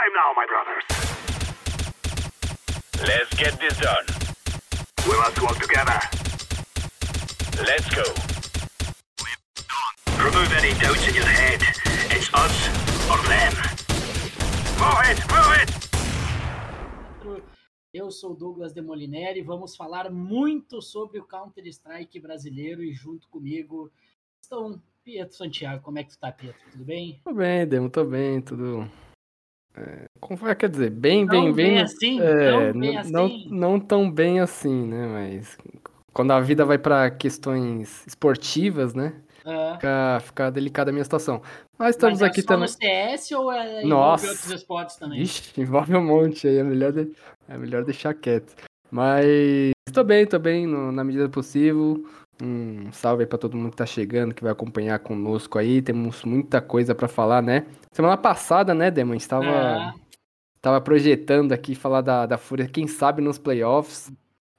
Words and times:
time 0.00 0.14
now, 0.14 0.32
my 0.40 0.46
brothers. 0.52 0.84
Let's 3.08 3.34
get 3.34 3.58
this 3.60 3.76
done. 3.78 4.06
We 5.06 5.16
must 5.18 5.40
work 5.42 5.58
together. 5.58 5.98
Let's 7.68 7.88
go. 7.94 8.04
Remove 10.24 10.52
any 10.60 10.72
doubts 10.80 11.06
in 11.08 11.14
your 11.14 11.26
head. 11.26 11.60
It's 12.14 12.32
us 12.32 12.56
or 13.10 13.20
them. 13.28 13.52
Move 14.80 15.02
it, 15.10 15.20
move 15.32 15.52
it! 15.60 15.70
Eu 17.92 18.10
sou 18.10 18.34
Douglas 18.34 18.72
Demolineri 18.72 19.40
e 19.40 19.42
vamos 19.42 19.76
falar 19.76 20.10
muito 20.10 20.80
sobre 20.80 21.18
o 21.18 21.24
Counter-Strike 21.24 22.20
brasileiro 22.20 22.82
e 22.84 22.92
junto 22.92 23.28
comigo 23.28 23.90
estão 24.40 24.80
Pietro 25.02 25.36
Santiago. 25.36 25.82
Como 25.82 25.98
é 25.98 26.04
que 26.04 26.10
tu 26.10 26.18
tá, 26.18 26.30
Pietro? 26.30 26.60
Tudo 26.70 26.84
bem? 26.84 27.20
Tô 27.24 27.34
bem, 27.34 27.66
Demo, 27.66 27.90
tô 27.90 28.04
bem, 28.04 28.40
tudo. 28.40 28.88
É, 29.76 30.54
quer 30.54 30.68
dizer, 30.68 30.90
bem, 30.90 31.26
bem, 31.26 31.52
bem. 31.52 31.70
bem 31.74 31.80
assim? 31.80 32.20
É, 32.20 32.72
Tão 32.72 32.80
bem 32.80 32.96
n- 32.98 33.10
não, 33.10 33.24
assim? 33.26 33.48
não 33.50 33.80
tão 33.80 34.10
bem 34.10 34.40
assim, 34.40 34.86
né? 34.86 35.06
Mas 35.06 35.56
quando 36.12 36.32
a 36.32 36.40
vida 36.40 36.64
vai 36.64 36.76
pra 36.78 37.10
questões 37.10 38.06
esportivas, 38.06 38.94
né? 38.94 39.14
Ah, 39.44 39.72
Fica, 39.74 40.20
fica 40.20 40.50
delicada 40.50 40.90
a 40.90 40.92
minha 40.92 41.04
situação. 41.04 41.40
Mas 41.78 41.96
estamos 41.96 42.20
mas 42.20 42.28
aqui 42.30 42.40
é 42.40 42.42
só 42.42 42.48
também. 42.48 42.62
no 42.62 42.68
CS 42.68 43.34
ou 43.34 43.50
é 43.50 43.82
envolve 43.84 43.88
Nossa. 43.88 44.26
outros 44.26 44.50
esportes 44.50 44.96
também? 44.96 45.22
Ixi, 45.22 45.60
envolve 45.60 45.96
um 45.96 46.04
monte 46.04 46.46
aí, 46.46 46.58
é 46.58 46.62
melhor, 46.62 46.92
de- 46.92 47.10
é 47.48 47.56
melhor 47.56 47.84
deixar 47.84 48.12
quieto. 48.12 48.54
Mas 48.90 49.70
tô 49.92 50.04
bem, 50.04 50.26
tô 50.26 50.38
bem, 50.38 50.66
no- 50.66 50.92
na 50.92 51.02
medida 51.04 51.24
do 51.28 51.30
possível. 51.30 52.04
Um 52.42 52.90
salve 52.92 53.22
aí 53.24 53.26
pra 53.28 53.38
todo 53.38 53.56
mundo 53.56 53.70
que 53.70 53.76
tá 53.76 53.86
chegando, 53.86 54.34
que 54.34 54.42
vai 54.42 54.52
acompanhar 54.52 54.98
conosco 55.00 55.58
aí. 55.58 55.82
Temos 55.82 56.24
muita 56.24 56.60
coisa 56.60 56.94
pra 56.94 57.08
falar, 57.08 57.42
né? 57.42 57.66
Semana 57.92 58.16
passada, 58.16 58.74
né, 58.74 58.90
Demon? 58.90 59.12
A 59.12 59.16
gente 59.16 59.28
tava, 59.28 59.46
É, 59.46 59.92
tava 60.60 60.80
projetando 60.80 61.52
aqui 61.52 61.74
falar 61.74 62.00
da, 62.00 62.26
da 62.26 62.38
Fúria, 62.38 62.66
quem 62.68 62.86
sabe 62.86 63.20
nos 63.20 63.38
playoffs, 63.38 64.10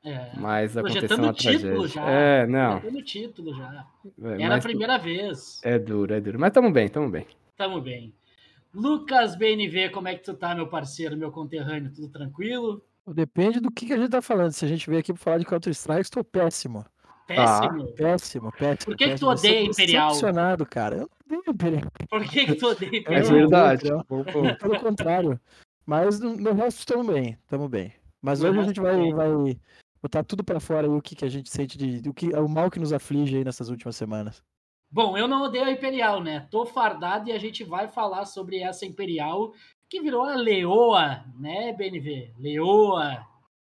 é. 0.03 0.31
mas 0.38 0.75
aconteceu 0.78 1.17
uma 1.17 1.33
tragédia. 1.33 1.88
já. 1.88 2.09
É, 2.09 2.47
não. 2.47 2.80
Projetando 2.80 3.00
o 3.00 3.03
título 3.03 3.56
já. 3.56 3.86
é, 4.23 4.41
Era 4.44 4.56
a 4.56 4.61
primeira 4.61 4.97
vez. 4.97 5.59
É 5.63 5.80
duro, 5.80 6.13
é 6.13 6.19
duro. 6.22 6.39
Mas 6.39 6.52
tamo 6.52 6.72
bem, 6.72 6.88
tamo 6.88 7.09
bem. 7.09 7.25
Tamo 7.58 7.81
bem. 7.81 8.13
Lucas 8.73 9.36
BNV, 9.36 9.89
como 9.89 10.08
é 10.08 10.16
que 10.16 10.23
tu 10.23 10.34
tá, 10.34 10.56
meu 10.56 10.67
parceiro, 10.67 11.17
meu 11.17 11.31
conterrâneo? 11.31 11.91
Tudo 11.94 12.08
tranquilo? 12.09 12.81
Depende 13.08 13.59
do 13.59 13.69
que, 13.72 13.86
que 13.88 13.94
a 13.94 13.97
gente 13.97 14.09
tá 14.11 14.22
falando. 14.22 14.52
Se 14.52 14.63
a 14.63 14.67
gente 14.67 14.88
veio 14.88 15.00
aqui 15.02 15.11
pra 15.11 15.22
falar 15.22 15.38
de 15.39 15.45
Counter-Strike, 15.45 16.02
estou 16.02 16.23
péssimo. 16.23 16.86
Péssimo. 17.36 17.94
Péssimo, 17.94 18.52
péssimo. 18.52 18.86
Por 18.86 18.98
que 18.98 19.10
que 19.10 19.16
tu 19.16 19.28
péssimo. 19.28 19.32
Eu 19.32 19.38
sou 19.38 19.50
odeia 19.50 19.66
Imperial? 19.66 20.08
Decepcionado, 20.10 20.66
cara. 20.66 20.96
Eu 20.98 21.10
não 21.30 21.40
odeio 21.40 21.54
Imperial. 21.54 21.92
Por 22.10 22.24
que, 22.24 22.46
que 22.46 22.56
tu 22.56 22.68
odeia 22.68 22.92
É 22.92 22.98
Imperial? 22.98 23.26
É 23.26 23.32
verdade. 23.32 23.90
Pelo 24.60 24.80
contrário. 24.80 25.40
Mas 25.86 26.20
no, 26.20 26.36
no 26.36 26.54
resto 26.54 26.80
estamos 26.80 27.08
bem, 27.08 27.38
estamos 27.42 27.70
bem. 27.70 27.94
Mas 28.22 28.44
hoje 28.44 28.59
a 28.59 28.64
gente 28.64 28.80
vai, 28.80 28.96
bem. 28.96 29.14
vai 29.14 29.30
botar 30.02 30.24
tudo 30.24 30.44
pra 30.44 30.59
fora 30.59 30.88
aí, 30.88 30.94
o 30.94 31.02
que, 31.02 31.16
que 31.16 31.26
a 31.26 31.30
gente 31.30 31.50
sente 31.50 31.78
de. 31.78 32.08
O, 32.08 32.14
que, 32.14 32.34
o 32.36 32.48
mal 32.48 32.70
que 32.70 32.80
nos 32.80 32.94
aflige 32.94 33.38
aí 33.38 33.44
nessas 33.44 33.70
últimas 33.70 33.96
semanas. 33.96 34.44
Bom, 34.90 35.18
eu 35.18 35.28
não 35.28 35.44
odeio 35.44 35.66
a 35.66 35.72
Imperial, 35.72 36.22
né? 36.22 36.48
Tô 36.52 36.66
fardado 36.66 37.30
e 37.30 37.32
a 37.32 37.40
gente 37.40 37.64
vai 37.64 37.88
falar 37.88 38.26
sobre 38.26 38.59
essa 38.59 38.86
Imperial 38.86 39.54
que 39.90 40.02
virou 40.02 40.24
a 40.24 40.36
leoa, 40.36 41.24
né, 41.38 41.74
BNV? 41.74 42.34
Leoa. 42.38 43.26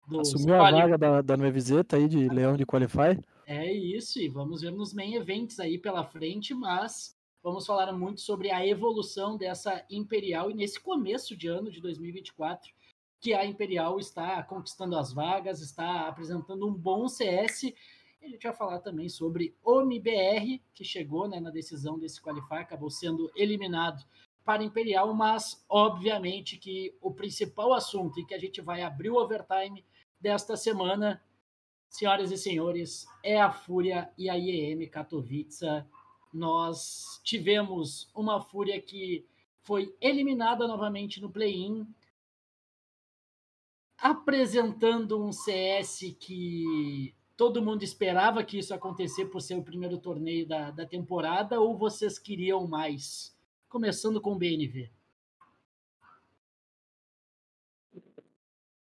Dos 0.07 0.35
Assumiu 0.35 0.55
a 0.55 0.71
vaga 0.71 0.99
da, 0.99 1.23
da 1.23 1.37
Nueviseta 1.37 1.97
aí 1.97 2.07
de 2.07 2.29
Leão 2.29 2.57
de 2.57 2.67
Qualify. 2.67 3.19
É 3.47 3.71
isso, 3.71 4.19
e 4.19 4.29
vamos 4.29 4.63
ver 4.63 4.73
nos 4.73 4.95
main 4.95 5.15
events 5.15 5.61
aí 5.61 5.79
pela 5.79 6.03
frente, 6.03 6.55
mas 6.55 7.15
vamos 7.43 7.67
falar 7.67 7.93
muito 7.93 8.23
sobre 8.23 8.51
a 8.51 8.67
evolução 8.67 9.37
dessa 9.37 9.85
Imperial 9.91 10.51
e 10.51 10.55
nesse 10.55 10.81
começo 10.81 11.37
de 11.37 11.47
ano 11.47 11.71
de 11.71 11.79
2024, 11.79 12.73
que 13.21 13.35
a 13.35 13.45
Imperial 13.45 13.99
está 13.99 14.43
conquistando 14.43 14.97
as 14.97 15.13
vagas, 15.13 15.61
está 15.61 16.09
apresentando 16.09 16.67
um 16.67 16.73
bom 16.73 17.07
CS. 17.07 17.65
E 17.65 17.75
a 18.23 18.29
gente 18.29 18.43
vai 18.43 18.55
falar 18.55 18.79
também 18.81 19.11
sobre 19.11 19.55
o 19.63 19.83
MBR, 19.83 20.63
que 20.73 20.85
chegou 20.85 21.29
né, 21.29 21.39
na 21.39 21.51
decisão 21.51 21.99
desse 21.99 22.23
qualify, 22.23 22.57
acabou 22.57 22.89
sendo 22.89 23.31
eliminado 23.37 24.03
para 24.43 24.63
a 24.63 24.65
Imperial, 24.65 25.13
mas 25.13 25.63
obviamente 25.69 26.57
que 26.57 26.97
o 27.03 27.11
principal 27.11 27.75
assunto 27.75 28.19
e 28.19 28.25
que 28.25 28.35
a 28.35 28.39
gente 28.39 28.63
vai 28.63 28.81
abrir 28.83 29.11
o 29.11 29.17
overtime 29.17 29.85
desta 30.19 30.57
semana 30.57 31.23
senhoras 31.95 32.33
e 32.33 32.37
senhores, 32.37 33.07
é 33.23 33.41
a 33.41 33.53
Fúria 33.53 34.13
e 34.19 34.29
a 34.29 34.35
IEM 34.35 34.85
Katowice. 34.89 35.65
Nós 36.33 37.21
tivemos 37.23 38.11
uma 38.13 38.41
Fúria 38.41 38.81
que 38.83 39.25
foi 39.63 39.95
eliminada 40.01 40.67
novamente 40.67 41.21
no 41.21 41.31
play-in, 41.31 41.87
apresentando 43.97 45.25
um 45.25 45.31
CS 45.31 46.17
que 46.19 47.15
todo 47.37 47.63
mundo 47.63 47.85
esperava 47.85 48.43
que 48.43 48.59
isso 48.59 48.75
acontecer 48.75 49.27
por 49.27 49.41
ser 49.41 49.55
o 49.55 49.63
primeiro 49.63 49.97
torneio 49.97 50.49
da, 50.49 50.73
da 50.73 50.85
temporada, 50.85 51.61
ou 51.61 51.79
vocês 51.79 52.19
queriam 52.19 52.67
mais? 52.67 53.33
Começando 53.69 54.21
com 54.21 54.33
o 54.33 54.39
BNV. 54.39 54.91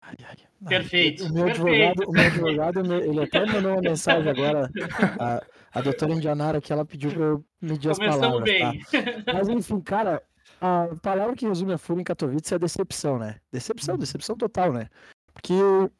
Ai, 0.02 0.16
ai. 0.24 0.45
Ai, 0.66 0.78
Perfeito, 0.78 1.24
O 1.26 1.32
meu 1.32 1.44
perfeito. 1.44 1.66
advogado, 1.66 2.08
o 2.10 2.12
meu 2.12 2.26
advogado 2.26 2.84
me- 2.84 3.00
ele 3.08 3.20
até 3.22 3.46
mandou 3.46 3.72
uma 3.72 3.80
mensagem 3.82 4.30
agora. 4.30 4.70
A, 5.18 5.42
a 5.72 5.80
doutora 5.80 6.12
Indianara 6.12 6.60
que 6.60 6.72
ela 6.72 6.84
pediu 6.84 7.12
pra 7.12 7.22
eu 7.24 7.44
medir 7.60 7.90
as 7.90 7.98
palavras. 7.98 8.44
bem. 8.44 8.58
Tá? 8.60 9.32
Mas 9.32 9.48
enfim, 9.48 9.80
cara, 9.80 10.22
a 10.60 10.88
palavra 11.02 11.36
que 11.36 11.46
resume 11.46 11.72
a 11.72 11.78
Fúria 11.78 12.00
em 12.00 12.04
Katowice 12.04 12.54
é 12.54 12.58
decepção, 12.58 13.18
né? 13.18 13.36
Decepção, 13.52 13.96
decepção 13.96 14.36
total, 14.36 14.72
né? 14.72 14.88
Porque 15.32 15.52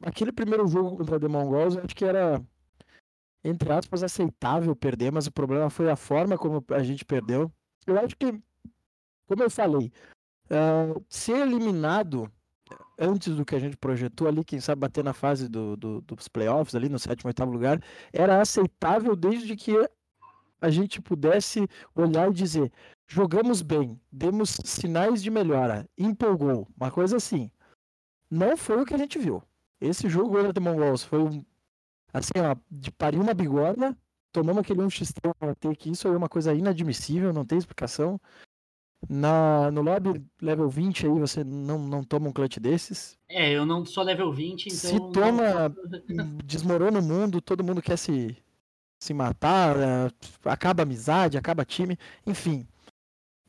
aquele 0.03 0.31
primeiro 0.31 0.67
jogo 0.67 0.97
contra 0.97 1.15
a 1.15 1.19
The 1.19 1.27
Mongols, 1.27 1.75
eu 1.75 1.83
acho 1.85 1.95
que 1.95 2.03
era, 2.03 2.41
entre 3.43 3.71
aspas, 3.71 4.03
aceitável 4.03 4.75
perder, 4.75 5.11
mas 5.11 5.27
o 5.27 5.31
problema 5.31 5.69
foi 5.69 5.89
a 5.89 5.95
forma 5.95 6.37
como 6.37 6.63
a 6.71 6.83
gente 6.83 7.05
perdeu. 7.05 7.51
Eu 7.85 7.97
acho 7.99 8.17
que, 8.17 8.31
como 9.27 9.43
eu 9.43 9.49
falei, 9.49 9.91
ah, 10.49 10.99
ser 11.07 11.37
eliminado 11.37 12.29
antes 12.97 13.35
do 13.35 13.45
que 13.45 13.55
a 13.55 13.59
gente 13.59 13.77
projetou 13.77 14.27
ali, 14.27 14.43
quem 14.43 14.59
sabe 14.59 14.79
bater 14.81 15.03
na 15.03 15.13
fase 15.13 15.47
do, 15.47 15.75
do- 15.77 16.01
dos 16.01 16.27
playoffs 16.27 16.75
ali 16.75 16.89
no 16.89 16.99
sétimo, 16.99 17.29
oitavo 17.29 17.51
lugar, 17.51 17.81
era 18.11 18.41
aceitável 18.41 19.15
desde 19.15 19.55
que 19.55 19.73
a 20.59 20.69
gente 20.69 21.01
pudesse 21.01 21.67
olhar 21.93 22.29
e 22.29 22.33
dizer, 22.33 22.71
jogamos 23.07 23.61
bem, 23.61 23.99
demos 24.11 24.57
sinais 24.65 25.21
de 25.21 25.29
melhora, 25.29 25.87
empolgou, 25.97 26.67
uma 26.75 26.89
coisa 26.89 27.17
assim. 27.17 27.51
Não 28.29 28.57
foi 28.57 28.81
o 28.81 28.85
que 28.85 28.93
a 28.93 28.97
gente 28.97 29.19
viu. 29.19 29.41
Esse 29.79 30.09
jogo 30.09 30.31
contra 30.31 30.51
The 30.53 30.59
Mongols 30.59 31.03
foi 31.03 31.19
um, 31.19 31.45
assim, 32.11 32.31
ó, 32.37 32.55
de 32.69 32.91
parir 32.91 33.19
uma 33.19 33.33
bigorna, 33.33 33.95
tomamos 34.31 34.61
aquele 34.61 34.81
1x3 34.81 35.33
para 35.37 35.53
ter 35.55 35.75
que 35.75 35.91
isso 35.91 36.07
é 36.07 36.17
uma 36.17 36.27
coisa 36.27 36.53
inadmissível, 36.53 37.31
não 37.31 37.45
tem 37.45 37.57
explicação. 37.59 38.19
Na, 39.09 39.69
no 39.71 39.81
lobby 39.81 40.25
level 40.41 40.67
20 40.69 41.05
aí 41.05 41.19
você 41.19 41.43
não, 41.43 41.77
não 41.79 42.03
toma 42.03 42.29
um 42.29 42.33
clutch 42.33 42.57
desses. 42.57 43.17
É, 43.29 43.51
eu 43.51 43.65
não 43.65 43.85
sou 43.85 44.03
level 44.03 44.31
20, 44.33 44.67
então. 44.67 44.77
Se 44.77 44.99
toma, 45.13 45.73
desmorona 46.43 46.99
o 46.99 47.03
mundo, 47.03 47.39
todo 47.39 47.63
mundo 47.63 47.81
quer 47.81 47.97
se, 47.97 48.35
se 48.99 49.13
matar, 49.13 49.77
eh, 49.77 50.11
acaba 50.45 50.81
a 50.81 50.83
amizade, 50.83 51.37
acaba 51.37 51.63
time, 51.63 51.97
enfim. 52.25 52.67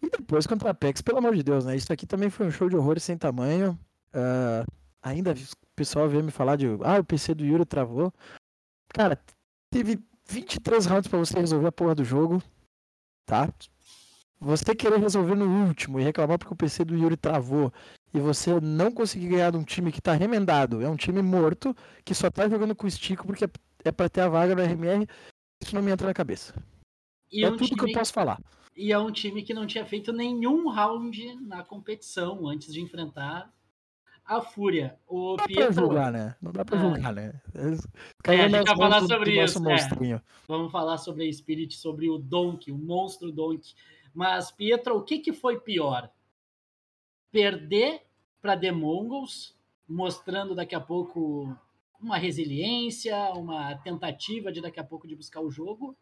E 0.03 0.11
depois 0.11 0.47
contra 0.47 0.69
a 0.69 0.73
Apex, 0.73 1.01
pelo 1.01 1.19
amor 1.19 1.35
de 1.35 1.43
Deus, 1.43 1.65
né? 1.65 1.75
Isso 1.75 1.93
aqui 1.93 2.07
também 2.07 2.31
foi 2.31 2.47
um 2.47 2.51
show 2.51 2.69
de 2.69 2.77
horrores 2.77 3.03
sem 3.03 3.17
tamanho. 3.17 3.79
Ah, 4.13 4.65
ainda 5.03 5.33
o 5.33 5.67
pessoal 5.75 6.09
veio 6.09 6.23
me 6.23 6.31
falar 6.31 6.57
de. 6.57 6.67
Ah, 6.85 6.99
o 7.01 7.05
PC 7.05 7.35
do 7.35 7.45
Yuri 7.45 7.65
travou. 7.65 8.13
Cara, 8.93 9.21
teve 9.71 9.99
23 10.29 10.87
rounds 10.87 11.09
pra 11.09 11.19
você 11.19 11.39
resolver 11.39 11.69
a 11.69 11.73
porra 11.73 11.95
do 11.95 12.05
jogo, 12.05 12.43
tá? 13.27 13.53
Você 14.41 14.75
querer 14.75 14.99
resolver 15.01 15.35
no 15.35 15.67
último 15.67 15.99
e 15.99 16.05
reclamar 16.05 16.39
porque 16.39 16.53
o 16.55 16.57
PC 16.57 16.85
do 16.85 16.97
Yuri 16.97 17.17
travou 17.17 17.73
e 18.15 18.21
você 18.21 18.61
não 18.61 18.91
conseguir 18.93 19.29
ganhar 19.29 19.51
de 19.51 19.57
um 19.59 19.65
time 19.65 19.91
que 19.91 20.01
tá 20.01 20.13
remendado, 20.13 20.81
é 20.81 20.89
um 20.89 20.97
time 20.97 21.21
morto 21.21 21.75
que 22.05 22.15
só 22.15 22.31
tá 22.31 22.49
jogando 22.49 22.75
com 22.75 22.85
o 22.85 22.89
Estico 22.89 23.27
porque 23.27 23.47
é- 23.85 23.93
pra 23.93 24.09
ter 24.09 24.21
a 24.21 24.29
vaga 24.29 24.55
no 24.55 24.63
RMR, 24.63 25.07
isso 25.61 25.75
não 25.75 25.83
me 25.83 25.91
entra 25.91 26.07
na 26.07 26.15
cabeça. 26.15 26.55
E 27.33 27.45
é 27.45 27.49
um 27.51 27.57
tudo 27.57 27.75
que 27.75 27.81
eu 27.83 27.87
time- 27.87 27.93
posso 27.99 28.13
falar. 28.13 28.41
E 28.77 28.93
é 28.93 28.99
um 28.99 29.11
time 29.11 29.43
que 29.43 29.53
não 29.53 29.67
tinha 29.67 29.85
feito 29.85 30.13
nenhum 30.13 30.69
round 30.69 31.35
na 31.45 31.65
competição 31.65 32.47
antes 32.47 32.73
de 32.73 32.81
enfrentar 32.81 33.53
a 34.25 34.41
Fúria. 34.41 34.97
O 35.09 35.31
Não 35.31 35.37
dá 35.37 35.45
pra 35.45 35.47
Pietro, 35.55 35.75
julgar, 35.75 36.13
né? 36.13 36.37
Não 36.41 36.53
dá 36.53 36.65
pra 36.65 36.79
É. 36.79 36.81
julgar, 36.81 37.13
né? 37.13 37.41
É, 37.55 37.61
a 37.63 38.37
gente 38.49 38.51
vai 38.53 38.77
falar 38.77 39.01
sobre 39.01 39.43
isso, 39.45 39.59
é. 39.69 40.21
vamos 40.47 40.71
falar 40.71 40.97
sobre 40.99 41.29
a 41.29 41.33
Spirit, 41.33 41.75
sobre 41.77 42.09
o 42.09 42.19
Donk, 42.19 42.71
o 42.71 42.79
monstro 42.79 43.33
Donk. 43.33 43.75
Mas, 44.15 44.51
Pietro, 44.51 44.97
o 44.97 45.03
que, 45.03 45.19
que 45.19 45.33
foi 45.33 45.61
pior? 45.61 46.11
Perder 47.31 48.03
para 48.41 48.57
The 48.57 48.73
Mongols, 48.73 49.57
mostrando 49.89 50.55
daqui 50.55 50.75
a 50.75 50.81
pouco 50.81 51.57
uma 52.01 52.17
resiliência, 52.17 53.17
uma 53.33 53.77
tentativa 53.79 54.53
de 54.53 54.61
daqui 54.61 54.79
a 54.79 54.85
pouco 54.85 55.07
de 55.07 55.17
buscar 55.17 55.41
o 55.41 55.51
jogo, 55.51 55.97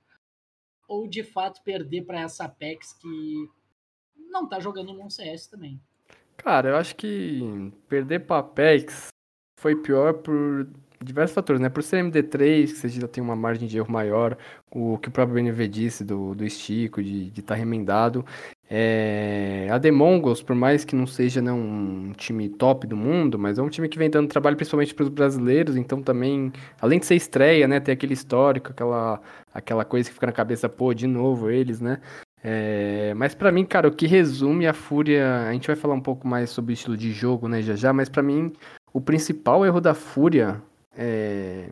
ou 0.88 1.08
de 1.08 1.22
fato 1.22 1.62
perder 1.62 2.02
para 2.02 2.20
essa 2.20 2.44
Apex 2.44 2.92
que 2.92 3.48
não 4.14 4.48
tá 4.48 4.60
jogando 4.60 4.94
bom 4.94 5.08
CS 5.08 5.48
também. 5.48 5.80
Cara, 6.36 6.70
eu 6.70 6.76
acho 6.76 6.94
que 6.94 7.40
perder 7.88 8.26
pra 8.26 8.38
Apex 8.38 9.08
foi 9.58 9.74
pior 9.74 10.14
por 10.14 10.68
diversos 11.02 11.34
fatores, 11.34 11.60
né? 11.60 11.68
Por 11.68 11.82
ser 11.82 12.02
MD3, 12.04 12.66
que 12.66 12.76
você 12.76 12.88
já 12.88 13.08
tem 13.08 13.22
uma 13.22 13.36
margem 13.36 13.68
de 13.68 13.76
erro 13.76 13.90
maior, 13.90 14.36
o 14.70 14.98
que 14.98 15.08
o 15.08 15.12
próprio 15.12 15.34
BNV 15.42 15.68
disse 15.68 16.04
do, 16.04 16.34
do 16.34 16.44
estico, 16.44 17.02
de 17.02 17.28
estar 17.28 17.42
tá 17.42 17.54
remendado. 17.54 18.24
É... 18.68 19.68
A 19.70 19.78
The 19.78 19.90
Mongols, 19.90 20.42
por 20.42 20.56
mais 20.56 20.84
que 20.84 20.96
não 20.96 21.06
seja 21.06 21.40
né, 21.40 21.52
um 21.52 22.12
time 22.16 22.48
top 22.48 22.86
do 22.86 22.96
mundo, 22.96 23.38
mas 23.38 23.58
é 23.58 23.62
um 23.62 23.68
time 23.68 23.88
que 23.88 23.98
vem 23.98 24.10
dando 24.10 24.28
trabalho 24.28 24.56
principalmente 24.56 24.94
para 24.94 25.04
os 25.04 25.08
brasileiros, 25.08 25.76
então 25.76 26.02
também, 26.02 26.52
além 26.80 26.98
de 26.98 27.06
ser 27.06 27.14
estreia, 27.14 27.68
né, 27.68 27.78
ter 27.78 27.92
aquele 27.92 28.14
histórico, 28.14 28.70
aquela, 28.70 29.20
aquela 29.54 29.84
coisa 29.84 30.08
que 30.08 30.14
fica 30.14 30.26
na 30.26 30.32
cabeça, 30.32 30.68
pô, 30.68 30.92
de 30.92 31.06
novo 31.06 31.50
eles, 31.50 31.80
né? 31.80 32.00
É, 32.42 33.12
mas 33.14 33.34
para 33.34 33.50
mim, 33.50 33.64
cara, 33.64 33.88
o 33.88 33.92
que 33.92 34.06
resume 34.06 34.66
a 34.66 34.72
Fúria, 34.72 35.48
a 35.48 35.52
gente 35.52 35.66
vai 35.66 35.76
falar 35.76 35.94
um 35.94 36.00
pouco 36.00 36.28
mais 36.28 36.50
sobre 36.50 36.72
o 36.72 36.74
estilo 36.74 36.96
de 36.96 37.10
jogo, 37.10 37.48
né, 37.48 37.62
já 37.62 37.74
já, 37.74 37.92
mas 37.92 38.08
para 38.08 38.22
mim 38.22 38.52
o 38.92 39.00
principal 39.00 39.64
erro 39.66 39.80
da 39.80 39.94
Fúria 39.94 40.62
é, 40.96 41.68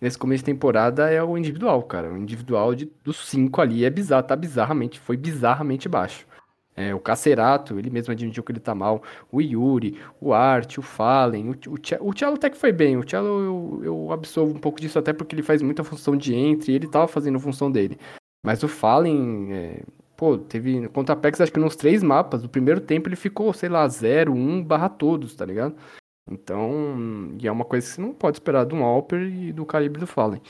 nesse 0.00 0.18
começo 0.18 0.42
de 0.42 0.46
temporada 0.52 1.10
é 1.10 1.22
o 1.22 1.36
individual, 1.36 1.82
cara. 1.82 2.12
O 2.12 2.16
individual 2.16 2.74
de, 2.74 2.90
dos 3.04 3.28
cinco 3.28 3.60
ali 3.60 3.84
é 3.84 3.90
bizarro, 3.90 4.26
tá 4.26 4.36
bizarramente, 4.36 4.98
foi 5.00 5.16
bizarramente 5.16 5.88
baixo. 5.88 6.26
É, 6.74 6.94
o 6.94 7.00
Cacerato, 7.00 7.78
ele 7.78 7.90
mesmo 7.90 8.12
admitiu 8.12 8.42
que 8.42 8.50
ele 8.50 8.60
tá 8.60 8.74
mal. 8.74 9.02
O 9.30 9.42
Yuri, 9.42 10.00
o 10.20 10.32
Art, 10.32 10.78
o 10.78 10.82
Fallen, 10.82 11.50
o, 11.50 11.52
o, 11.52 12.08
o 12.08 12.18
Cello 12.18 12.34
até 12.34 12.48
que 12.48 12.56
foi 12.56 12.72
bem. 12.72 12.96
O 12.96 13.08
Cello 13.08 13.28
eu, 13.28 13.80
eu 13.84 14.12
absolvo 14.12 14.54
um 14.54 14.58
pouco 14.60 14.80
disso 14.80 14.98
até 14.98 15.12
porque 15.12 15.34
ele 15.34 15.42
faz 15.42 15.60
muita 15.60 15.84
função 15.84 16.16
de 16.16 16.34
entre 16.34 16.72
e 16.72 16.74
ele 16.74 16.88
tava 16.88 17.06
fazendo 17.06 17.38
função 17.38 17.70
dele. 17.70 17.98
Mas 18.44 18.62
o 18.62 18.68
Fallen, 18.68 19.52
é, 19.52 19.82
Pô, 20.22 20.38
teve 20.38 20.88
contra 20.90 21.16
a 21.16 21.18
Apex, 21.18 21.40
acho 21.40 21.52
que 21.52 21.58
nos 21.58 21.74
três 21.74 22.00
mapas, 22.00 22.44
no 22.44 22.48
primeiro 22.48 22.80
tempo 22.80 23.08
ele 23.08 23.16
ficou, 23.16 23.52
sei 23.52 23.68
lá, 23.68 23.88
0, 23.88 24.32
1 24.32 24.62
barra 24.62 24.88
todos, 24.88 25.34
tá 25.34 25.44
ligado? 25.44 25.74
Então, 26.30 27.36
e 27.40 27.46
é 27.46 27.52
uma 27.52 27.64
coisa 27.64 27.86
que 27.86 27.94
você 27.94 28.00
não 28.00 28.14
pode 28.14 28.36
esperar 28.36 28.64
de 28.64 28.74
um 28.74 28.84
Alper 28.84 29.22
e 29.22 29.52
do 29.52 29.66
calibre 29.66 30.00
do 30.00 30.06
Fallen. 30.06 30.40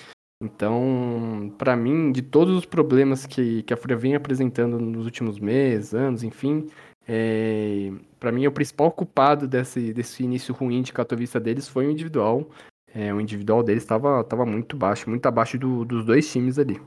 Então, 0.42 1.54
para 1.56 1.76
mim, 1.76 2.10
de 2.10 2.20
todos 2.20 2.56
os 2.56 2.66
problemas 2.66 3.26
que, 3.26 3.62
que 3.62 3.72
a 3.72 3.76
Fúria 3.76 3.96
vem 3.96 4.14
apresentando 4.14 4.78
nos 4.78 5.04
últimos 5.04 5.38
meses, 5.38 5.94
anos, 5.94 6.24
enfim, 6.24 6.68
é, 7.06 7.90
para 8.18 8.32
mim 8.32 8.46
o 8.46 8.52
principal 8.52 8.90
culpado 8.90 9.48
desse, 9.48 9.92
desse 9.92 10.22
início 10.22 10.54
ruim 10.54 10.82
de 10.82 10.92
Katowice 10.92 11.38
deles 11.40 11.68
foi 11.68 11.86
o 11.86 11.90
individual. 11.90 12.48
É, 12.94 13.12
o 13.12 13.20
individual 13.20 13.62
deles 13.62 13.82
estava 13.82 14.22
tava 14.22 14.44
muito 14.44 14.76
baixo, 14.76 15.08
muito 15.08 15.26
abaixo 15.26 15.58
do, 15.58 15.84
dos 15.84 16.04
dois 16.04 16.30
times 16.30 16.58
ali. 16.58 16.80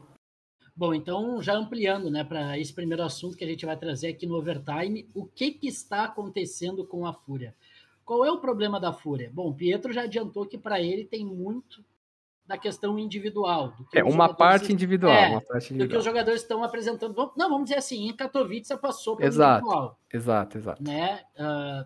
Bom, 0.75 0.93
então 0.93 1.41
já 1.41 1.53
ampliando, 1.53 2.11
né, 2.11 2.23
para 2.23 2.59
esse 2.59 2.73
primeiro 2.73 3.03
assunto 3.03 3.37
que 3.37 3.43
a 3.43 3.47
gente 3.47 3.65
vai 3.65 3.77
trazer 3.77 4.09
aqui 4.09 4.27
no 4.27 4.35
overtime, 4.35 5.07
o 5.15 5.25
que 5.25 5.51
que 5.51 5.67
está 5.67 6.03
acontecendo 6.03 6.85
com 6.85 7.05
a 7.05 7.13
Fúria? 7.13 7.55
Qual 8.05 8.23
é 8.23 8.31
o 8.31 8.37
problema 8.37 8.79
da 8.79 8.93
Fúria? 8.93 9.31
Bom, 9.33 9.51
Pietro 9.51 9.91
já 9.91 10.03
adiantou 10.03 10.45
que 10.45 10.57
para 10.57 10.79
ele 10.79 11.03
tem 11.03 11.25
muito 11.25 11.83
da 12.45 12.57
questão 12.57 12.99
individual. 12.99 13.73
é 13.91 14.03
uma 14.03 14.31
parte 14.31 14.71
individual, 14.71 15.11
é, 15.11 15.29
uma 15.29 15.41
parte 15.41 15.73
individual. 15.73 15.87
Do 15.87 15.91
que 15.91 15.97
os 15.97 16.05
jogadores 16.05 16.41
estão 16.41 16.63
apresentando. 16.63 17.15
Não, 17.35 17.49
vamos 17.49 17.65
dizer 17.65 17.79
assim, 17.79 18.07
em 18.07 18.15
Katowice 18.15 18.77
passou 18.77 19.17
pelo 19.17 19.27
exato, 19.27 19.65
individual. 19.65 19.99
Exato, 20.13 20.57
exato. 20.59 20.83
Né? 20.83 21.23
Uh, 21.35 21.85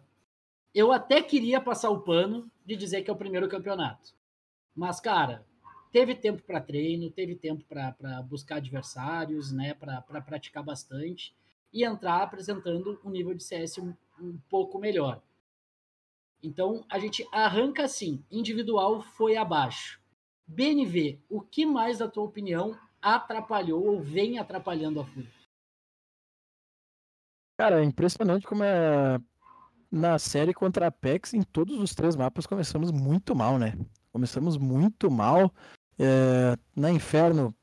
eu 0.75 0.91
até 0.91 1.21
queria 1.21 1.61
passar 1.61 1.89
o 1.89 2.01
pano 2.01 2.51
de 2.65 2.75
dizer 2.75 3.01
que 3.01 3.09
é 3.09 3.13
o 3.13 3.17
primeiro 3.17 3.47
campeonato. 3.47 4.13
Mas, 4.75 4.99
cara, 4.99 5.45
teve 5.93 6.13
tempo 6.13 6.43
para 6.43 6.59
treino, 6.59 7.09
teve 7.09 7.35
tempo 7.35 7.63
para 7.63 8.21
buscar 8.23 8.57
adversários, 8.57 9.53
né, 9.53 9.73
para 9.73 10.01
pra 10.01 10.21
praticar 10.21 10.63
bastante 10.63 11.33
e 11.71 11.85
entrar 11.85 12.21
apresentando 12.21 12.99
um 13.03 13.09
nível 13.09 13.33
de 13.33 13.43
CS 13.43 13.77
um, 13.77 13.93
um 14.19 14.37
pouco 14.49 14.77
melhor. 14.77 15.21
Então 16.41 16.85
a 16.89 16.99
gente 16.99 17.27
arranca 17.31 17.83
assim, 17.83 18.23
individual 18.31 19.01
foi 19.01 19.35
abaixo. 19.35 19.99
BNV, 20.47 21.19
o 21.29 21.41
que 21.41 21.65
mais, 21.65 21.99
na 21.99 22.07
tua 22.07 22.23
opinião, 22.23 22.77
atrapalhou 23.01 23.85
ou 23.85 24.01
vem 24.01 24.39
atrapalhando 24.39 24.99
a 24.99 25.05
FURIA? 25.05 25.29
Cara, 27.59 27.81
é 27.81 27.83
impressionante 27.83 28.47
como 28.47 28.63
é 28.63 29.19
na 29.91 30.19
série 30.19 30.53
contra 30.53 30.85
a 30.85 30.87
Apex, 30.89 31.33
em 31.33 31.41
todos 31.41 31.79
os 31.79 31.95
três 31.95 32.15
mapas 32.15 32.45
começamos 32.45 32.91
muito 32.91 33.35
mal, 33.35 33.57
né? 33.57 33.73
Começamos 34.11 34.57
muito 34.57 35.09
mal. 35.09 35.51
É, 35.97 36.55
na 36.75 36.91
Inferno, 36.91 37.53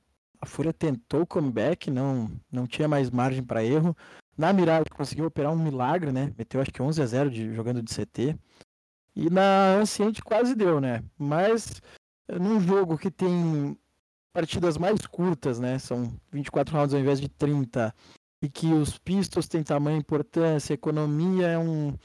a 0.41 0.47
Fúria 0.47 0.73
tentou 0.73 1.23
o 1.23 1.27
comeback, 1.27 1.91
não, 1.91 2.31
não 2.51 2.67
tinha 2.67 2.89
mais 2.89 3.11
margem 3.11 3.43
para 3.43 3.65
erro. 3.65 3.97
Na 4.37 4.53
Mirage 4.53 4.91
conseguiu 4.91 5.27
operar 5.27 5.53
um 5.53 5.59
milagre, 5.59 6.13
né? 6.13 6.33
Meteu 6.37 6.61
acho 6.61 6.71
que 6.71 6.83
11 6.83 7.01
a 7.01 7.07
0 7.07 7.31
de, 7.31 7.55
jogando 7.55 7.83
de 7.83 7.93
CT. 7.93 8.39
E 9.17 9.31
na 9.31 9.77
Anciente 9.77 10.23
quase 10.23 10.55
deu, 10.55 10.79
né? 10.79 11.03
Mas 11.19 11.81
eh, 12.29 12.39
num 12.39 12.61
jogo 12.61 12.99
que 12.99 13.11
tem 13.11 13.77
partidas 14.33 14.77
mais 14.77 15.07
curtas, 15.07 15.59
né? 15.59 15.79
São 15.79 16.13
24 16.31 16.77
rounds 16.77 16.95
ao 16.95 17.01
invés 17.01 17.19
de 17.19 17.29
30. 17.29 17.95
E 18.43 18.51
que 18.51 18.67
os 18.75 18.99
pistols 18.99 19.49
têm 19.49 19.63
tamanho 19.63 19.97
importância, 19.97 20.75
economia 20.75 21.47
é 21.49 21.59
um 21.59 21.97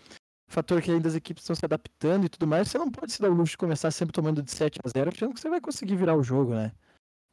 fator 0.48 0.82
que 0.82 0.92
ainda 0.92 1.08
as 1.08 1.16
equipes 1.16 1.44
estão 1.44 1.56
se 1.56 1.66
adaptando 1.66 2.26
e 2.26 2.30
tudo 2.30 2.46
mais, 2.48 2.70
você 2.70 2.78
não 2.78 2.92
pode 2.92 3.12
se 3.12 3.22
dar 3.22 3.30
o 3.30 3.34
luxo 3.34 3.52
de 3.52 3.58
começar 3.58 3.90
sempre 3.92 4.14
tomando 4.14 4.42
de 4.42 4.52
7 4.52 4.80
a 4.84 4.90
0 4.90 5.10
achando 5.10 5.34
que 5.34 5.40
você 5.40 5.50
vai 5.50 5.62
conseguir 5.62 5.96
virar 5.96 6.16
o 6.16 6.24
jogo, 6.24 6.54
né? 6.54 6.72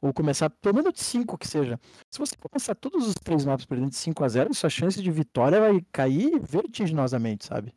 Ou 0.01 0.13
começar 0.13 0.49
tomando 0.49 0.91
de 0.91 1.01
5 1.01 1.37
que 1.37 1.47
seja. 1.47 1.79
Se 2.09 2.19
você 2.19 2.35
começar 2.37 2.75
todos 2.75 3.07
os 3.07 3.13
três 3.15 3.45
mapas 3.45 3.65
perdendo 3.65 3.89
de 3.89 3.97
5 3.97 4.23
a 4.23 4.27
0 4.29 4.53
sua 4.53 4.69
chance 4.69 5.01
de 5.01 5.11
vitória 5.11 5.59
vai 5.59 5.81
cair 5.91 6.39
vertiginosamente, 6.39 7.45
sabe? 7.45 7.73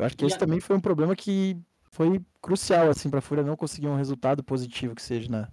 Eu 0.00 0.06
acho 0.06 0.16
que 0.16 0.24
e 0.24 0.26
esse 0.26 0.36
a... 0.36 0.38
também 0.38 0.60
foi 0.60 0.76
um 0.76 0.80
problema 0.80 1.14
que 1.14 1.56
foi 1.90 2.20
crucial, 2.40 2.88
assim, 2.88 3.10
pra 3.10 3.20
Fúria 3.20 3.44
não 3.44 3.56
conseguir 3.56 3.88
um 3.88 3.96
resultado 3.96 4.42
positivo 4.42 4.94
que 4.94 5.02
seja 5.02 5.30
na, 5.30 5.52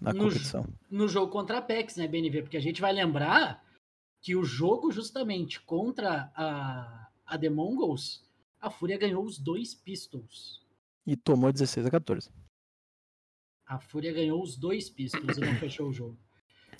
na 0.00 0.12
no, 0.12 0.24
competição. 0.24 0.66
No 0.90 1.08
jogo 1.08 1.32
contra 1.32 1.56
a 1.56 1.58
Apex, 1.60 1.96
né, 1.96 2.06
BNV? 2.06 2.42
Porque 2.42 2.56
a 2.56 2.62
gente 2.62 2.80
vai 2.80 2.92
lembrar 2.92 3.64
que 4.20 4.36
o 4.36 4.44
jogo 4.44 4.92
justamente 4.92 5.60
contra 5.62 6.30
a, 6.36 7.08
a 7.24 7.38
The 7.38 7.48
Mongols 7.48 8.28
a 8.60 8.68
Fúria 8.68 8.98
ganhou 8.98 9.24
os 9.24 9.38
dois 9.38 9.74
Pistols. 9.74 10.60
E 11.06 11.16
tomou 11.16 11.50
16 11.50 11.86
a 11.86 11.90
14. 11.90 12.30
A 13.66 13.78
Fúria 13.78 14.12
ganhou 14.12 14.42
os 14.42 14.56
dois 14.56 14.90
Pistols 14.90 15.38
e 15.38 15.40
não 15.40 15.54
fechou 15.54 15.88
o 15.88 15.92
jogo. 15.92 16.18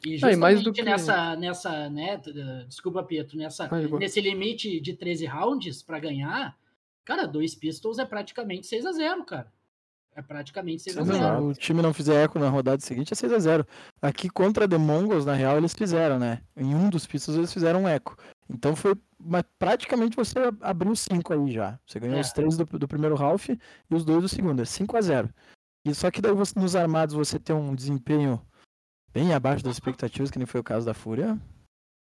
E 0.05 0.19
justamente 0.19 0.73
que... 0.73 0.83
nessa, 0.83 1.37
nessa, 1.37 1.89
né, 1.89 2.21
desculpa, 2.67 3.03
Pietro, 3.03 3.39
nessa, 3.39 3.69
nesse 3.99 4.21
limite 4.21 4.81
de 4.81 4.95
13 4.95 5.27
rounds 5.27 5.83
para 5.83 5.99
ganhar, 5.99 6.59
cara, 7.11 7.27
dois 7.27 7.57
Pistols 7.57 7.99
é 7.99 8.05
praticamente 8.05 8.69
6 8.69 8.87
a 8.87 8.93
0 8.93 9.25
cara. 9.25 9.53
É 10.15 10.23
praticamente 10.23 10.83
6 10.83 10.99
a 10.99 11.03
0 11.03 11.47
O 11.49 11.55
time 11.55 11.83
não 11.83 11.93
fizer 11.93 12.23
eco 12.23 12.39
na 12.39 12.49
rodada 12.49 12.81
seguinte 12.81 13.13
é 13.13 13.17
6 13.17 13.33
a 13.33 13.39
0 13.41 13.67
Aqui 14.01 14.29
contra 14.29 14.69
The 14.69 14.79
Mongols, 14.79 15.25
na 15.25 15.35
real, 15.35 15.57
eles 15.57 15.75
fizeram, 15.75 16.21
né? 16.21 16.41
Em 16.57 16.73
um 16.73 16.89
dos 16.89 17.07
Pistols 17.07 17.37
eles 17.37 17.53
fizeram 17.53 17.83
um 17.83 17.89
eco. 17.89 18.17
Então 18.49 18.77
foi 18.77 18.95
mas 19.19 19.43
praticamente 19.59 20.17
você 20.17 20.39
abriu 20.61 20.95
cinco 20.95 21.33
aí 21.35 21.51
já. 21.51 21.79
Você 21.85 21.99
ganhou 21.99 22.17
é. 22.17 22.21
os 22.21 22.33
três 22.33 22.57
do, 22.57 22.65
do, 22.65 22.89
primeiro 22.89 23.21
half 23.21 23.49
e 23.49 23.59
os 23.91 24.05
dois 24.05 24.23
do 24.23 24.29
segundo. 24.29 24.63
É 24.63 24.65
5 24.65 24.97
a 24.97 25.01
0 25.01 25.29
E 25.85 25.93
só 25.95 26.11
que 26.11 26.23
daí 26.23 26.33
você, 26.33 26.59
nos 26.59 26.75
armados 26.75 27.15
você 27.15 27.39
tem 27.39 27.55
um 27.55 27.75
desempenho 27.75 28.41
bem 29.13 29.35
abaixo 29.35 29.63
das 29.63 29.75
expectativas, 29.75 30.31
que 30.31 30.39
nem 30.39 30.47
foi 30.47 30.61
o 30.61 30.65
caso 30.65 30.87
da 30.87 30.95
Fúria. 30.95 31.39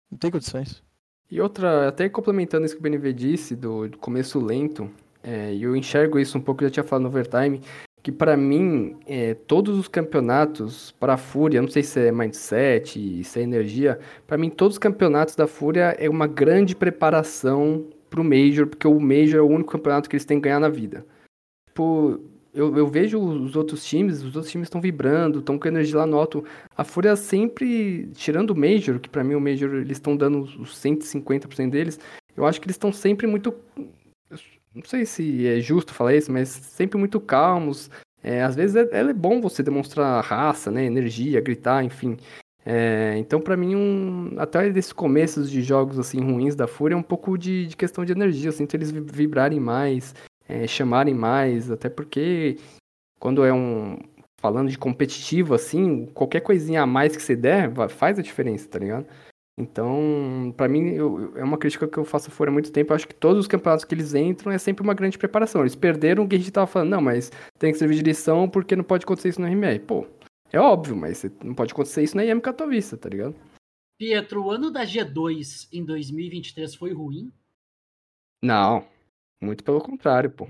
Não 0.09 0.17
tem 0.17 0.31
condições. 0.31 0.81
E 1.31 1.39
outra, 1.39 1.87
até 1.87 2.09
complementando 2.09 2.65
isso 2.65 2.75
que 2.75 2.79
o 2.79 2.83
BNV 2.83 3.13
disse, 3.13 3.55
do, 3.55 3.89
começo 3.99 4.39
lento, 4.39 4.89
é, 5.21 5.55
eu 5.55 5.75
enxergo 5.75 6.17
isso 6.17 6.37
um 6.37 6.41
pouco, 6.41 6.63
eu 6.63 6.69
já 6.69 6.73
tinha 6.73 6.83
falado 6.83 7.03
no 7.03 7.09
overtime, 7.09 7.61
que 8.01 8.11
para 8.11 8.35
mim, 8.35 8.97
é, 9.05 9.35
todos 9.35 9.77
os 9.77 9.87
campeonatos 9.87 10.91
para 10.99 11.13
a 11.13 11.17
Fúria, 11.17 11.61
não 11.61 11.69
sei 11.69 11.83
se 11.83 11.99
é 11.99 12.11
mindset, 12.11 13.23
se 13.23 13.39
é 13.39 13.43
energia, 13.43 13.99
para 14.25 14.37
mim 14.37 14.49
todos 14.49 14.75
os 14.75 14.79
campeonatos 14.79 15.35
da 15.35 15.45
Fúria 15.45 15.95
é 15.99 16.09
uma 16.09 16.25
grande 16.25 16.75
preparação 16.75 17.85
para 18.09 18.21
o 18.21 18.23
Major, 18.23 18.65
porque 18.65 18.87
o 18.87 18.99
Major 18.99 19.37
é 19.37 19.41
o 19.41 19.47
único 19.47 19.71
campeonato 19.71 20.09
que 20.09 20.15
eles 20.15 20.25
têm 20.25 20.39
que 20.39 20.45
ganhar 20.45 20.59
na 20.59 20.69
vida. 20.69 21.05
Tipo, 21.67 22.19
eu, 22.53 22.75
eu 22.75 22.87
vejo 22.87 23.19
os 23.19 23.55
outros 23.55 23.85
times, 23.85 24.23
os 24.23 24.35
outros 24.35 24.51
times 24.51 24.67
estão 24.67 24.81
vibrando, 24.81 25.39
estão 25.39 25.57
com 25.57 25.67
energia 25.67 25.99
lá 25.99 26.05
no 26.05 26.17
alto. 26.17 26.43
A 26.75 26.83
Fúria 26.83 27.15
sempre, 27.15 28.09
tirando 28.13 28.51
o 28.51 28.55
Major, 28.55 28.99
que 28.99 29.09
para 29.09 29.23
mim 29.23 29.35
o 29.35 29.41
Major 29.41 29.75
eles 29.75 29.97
estão 29.97 30.15
dando 30.15 30.41
os 30.41 30.75
150% 30.75 31.69
deles, 31.69 31.99
eu 32.35 32.45
acho 32.45 32.59
que 32.59 32.65
eles 32.65 32.75
estão 32.75 32.91
sempre 32.91 33.27
muito 33.27 33.53
não 34.73 34.83
sei 34.83 35.05
se 35.05 35.47
é 35.47 35.59
justo 35.59 35.93
falar 35.93 36.15
isso, 36.15 36.31
mas 36.31 36.49
sempre 36.49 36.97
muito 36.97 37.19
calmos. 37.19 37.89
É, 38.21 38.43
às 38.43 38.55
vezes 38.55 38.75
é, 38.75 38.87
é, 38.91 39.13
bom 39.13 39.41
você 39.41 39.63
demonstrar 39.63 40.23
raça, 40.23 40.69
né, 40.69 40.85
energia, 40.85 41.41
gritar, 41.41 41.83
enfim. 41.83 42.17
É, 42.65 43.15
então, 43.17 43.39
para 43.39 43.57
mim, 43.57 43.75
um, 43.75 44.35
até 44.37 44.69
desses 44.69 44.93
começos 44.93 45.49
de 45.49 45.61
jogos 45.61 45.97
assim 45.97 46.19
ruins 46.19 46.55
da 46.55 46.67
Fúria, 46.67 46.93
é 46.93 46.97
um 46.97 47.03
pouco 47.03 47.37
de, 47.37 47.65
de 47.67 47.75
questão 47.75 48.05
de 48.05 48.11
energia. 48.11 48.49
Eu 48.49 48.53
sinto 48.53 48.75
eles 48.75 48.91
vibrarem 48.91 49.59
mais, 49.59 50.13
é, 50.49 50.67
chamarem 50.67 51.13
mais, 51.13 51.69
até 51.71 51.87
porque 51.89 52.57
quando 53.19 53.43
é 53.45 53.53
um. 53.53 53.97
Falando 54.41 54.69
de 54.69 54.77
competitivo, 54.77 55.53
assim, 55.53 56.05
qualquer 56.13 56.39
coisinha 56.39 56.81
a 56.81 56.85
mais 56.87 57.13
que 57.13 57.21
você 57.21 57.35
der 57.35 57.69
faz 57.89 58.17
a 58.17 58.21
diferença, 58.21 58.69
tá 58.69 58.79
ligado? 58.79 59.05
Então, 59.59 60.53
pra 60.55 60.69
mim, 60.69 60.91
eu- 60.93 61.33
é 61.35 61.43
uma 61.43 61.57
crítica 61.57 61.85
que 61.85 61.97
eu 61.97 62.05
faço 62.05 62.29
à 62.29 62.31
Fúria 62.31 62.49
há 62.49 62.53
muito 62.53 62.71
tempo. 62.71 62.93
Eu 62.93 62.95
acho 62.95 63.05
que 63.05 63.13
todos 63.13 63.41
os 63.41 63.47
campeonatos 63.47 63.83
que 63.83 63.93
eles 63.93 64.15
entram 64.15 64.49
é 64.53 64.57
sempre 64.57 64.81
uma 64.81 64.93
grande 64.93 65.17
preparação. 65.17 65.59
Eles 65.61 65.75
perderam 65.75 66.23
o 66.23 66.27
que 66.29 66.37
a 66.37 66.39
gente 66.39 66.51
tava 66.51 66.65
falando, 66.67 66.89
não, 66.91 67.01
mas 67.01 67.29
tem 67.57 67.73
que 67.73 67.77
servir 67.77 67.95
de 67.95 68.01
lição 68.03 68.49
porque 68.49 68.77
não 68.77 68.83
pode 68.85 69.03
acontecer 69.03 69.27
isso 69.27 69.41
no 69.41 69.47
RMR. 69.47 69.79
Pô, 69.79 70.07
é 70.53 70.57
óbvio, 70.59 70.95
mas 70.95 71.25
não 71.43 71.53
pode 71.53 71.73
acontecer 71.73 72.01
isso 72.03 72.15
na 72.15 72.23
IM 72.23 72.39
Katowice, 72.39 72.95
tá 72.95 73.09
ligado? 73.09 73.35
Pietro, 73.99 74.45
o 74.45 74.49
ano 74.51 74.71
da 74.71 74.85
G2 74.85 75.67
em 75.73 75.83
2023 75.83 76.73
foi 76.75 76.93
ruim. 76.93 77.29
Não, 78.41 78.85
muito 79.41 79.63
pelo 79.63 79.81
contrário, 79.81 80.29
pô. 80.29 80.47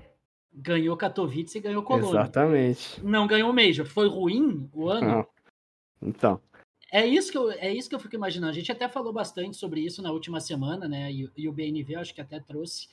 Ganhou 0.52 0.98
Katowice 0.98 1.58
e 1.58 1.62
ganhou 1.62 1.84
Colônia. 1.84 2.22
Exatamente. 2.22 3.04
Não 3.04 3.28
ganhou 3.28 3.50
o 3.50 3.54
Major. 3.54 3.86
Foi 3.86 4.08
ruim 4.08 4.70
o 4.74 4.90
ano? 4.90 5.08
Não. 5.08 5.28
Então, 6.02 6.42
É 6.92 7.06
isso, 7.06 7.32
que 7.32 7.38
eu, 7.38 7.52
é 7.52 7.72
isso 7.74 7.88
que 7.88 7.96
eu 7.96 8.00
fico 8.00 8.16
imaginando. 8.16 8.52
A 8.52 8.56
gente 8.56 8.72
até 8.72 8.90
falou 8.90 9.14
bastante 9.14 9.58
sobre 9.58 9.82
isso 9.82 10.02
na 10.02 10.12
última 10.12 10.40
semana, 10.40 10.88
né? 10.88 11.12
E, 11.12 11.30
e 11.38 11.48
o 11.48 11.52
BNV 11.52 11.96
acho 11.96 12.14
que 12.14 12.22
até 12.22 12.40
trouxe 12.40 12.88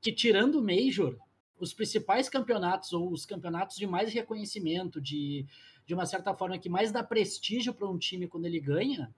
que 0.00 0.12
tirando 0.12 0.56
o 0.56 0.62
Major, 0.62 1.16
os 1.58 1.72
principais 1.72 2.28
campeonatos 2.28 2.92
ou 2.92 3.10
os 3.10 3.24
campeonatos 3.24 3.76
de 3.76 3.86
mais 3.86 4.12
reconhecimento, 4.12 5.00
de, 5.00 5.46
de 5.86 5.94
uma 5.94 6.06
certa 6.06 6.34
forma 6.34 6.58
que 6.58 6.68
mais 6.68 6.92
dá 6.92 7.02
prestígio 7.02 7.72
para 7.72 7.88
um 7.88 7.98
time 7.98 8.26
quando 8.26 8.46
ele 8.46 8.60
ganha, 8.60 9.14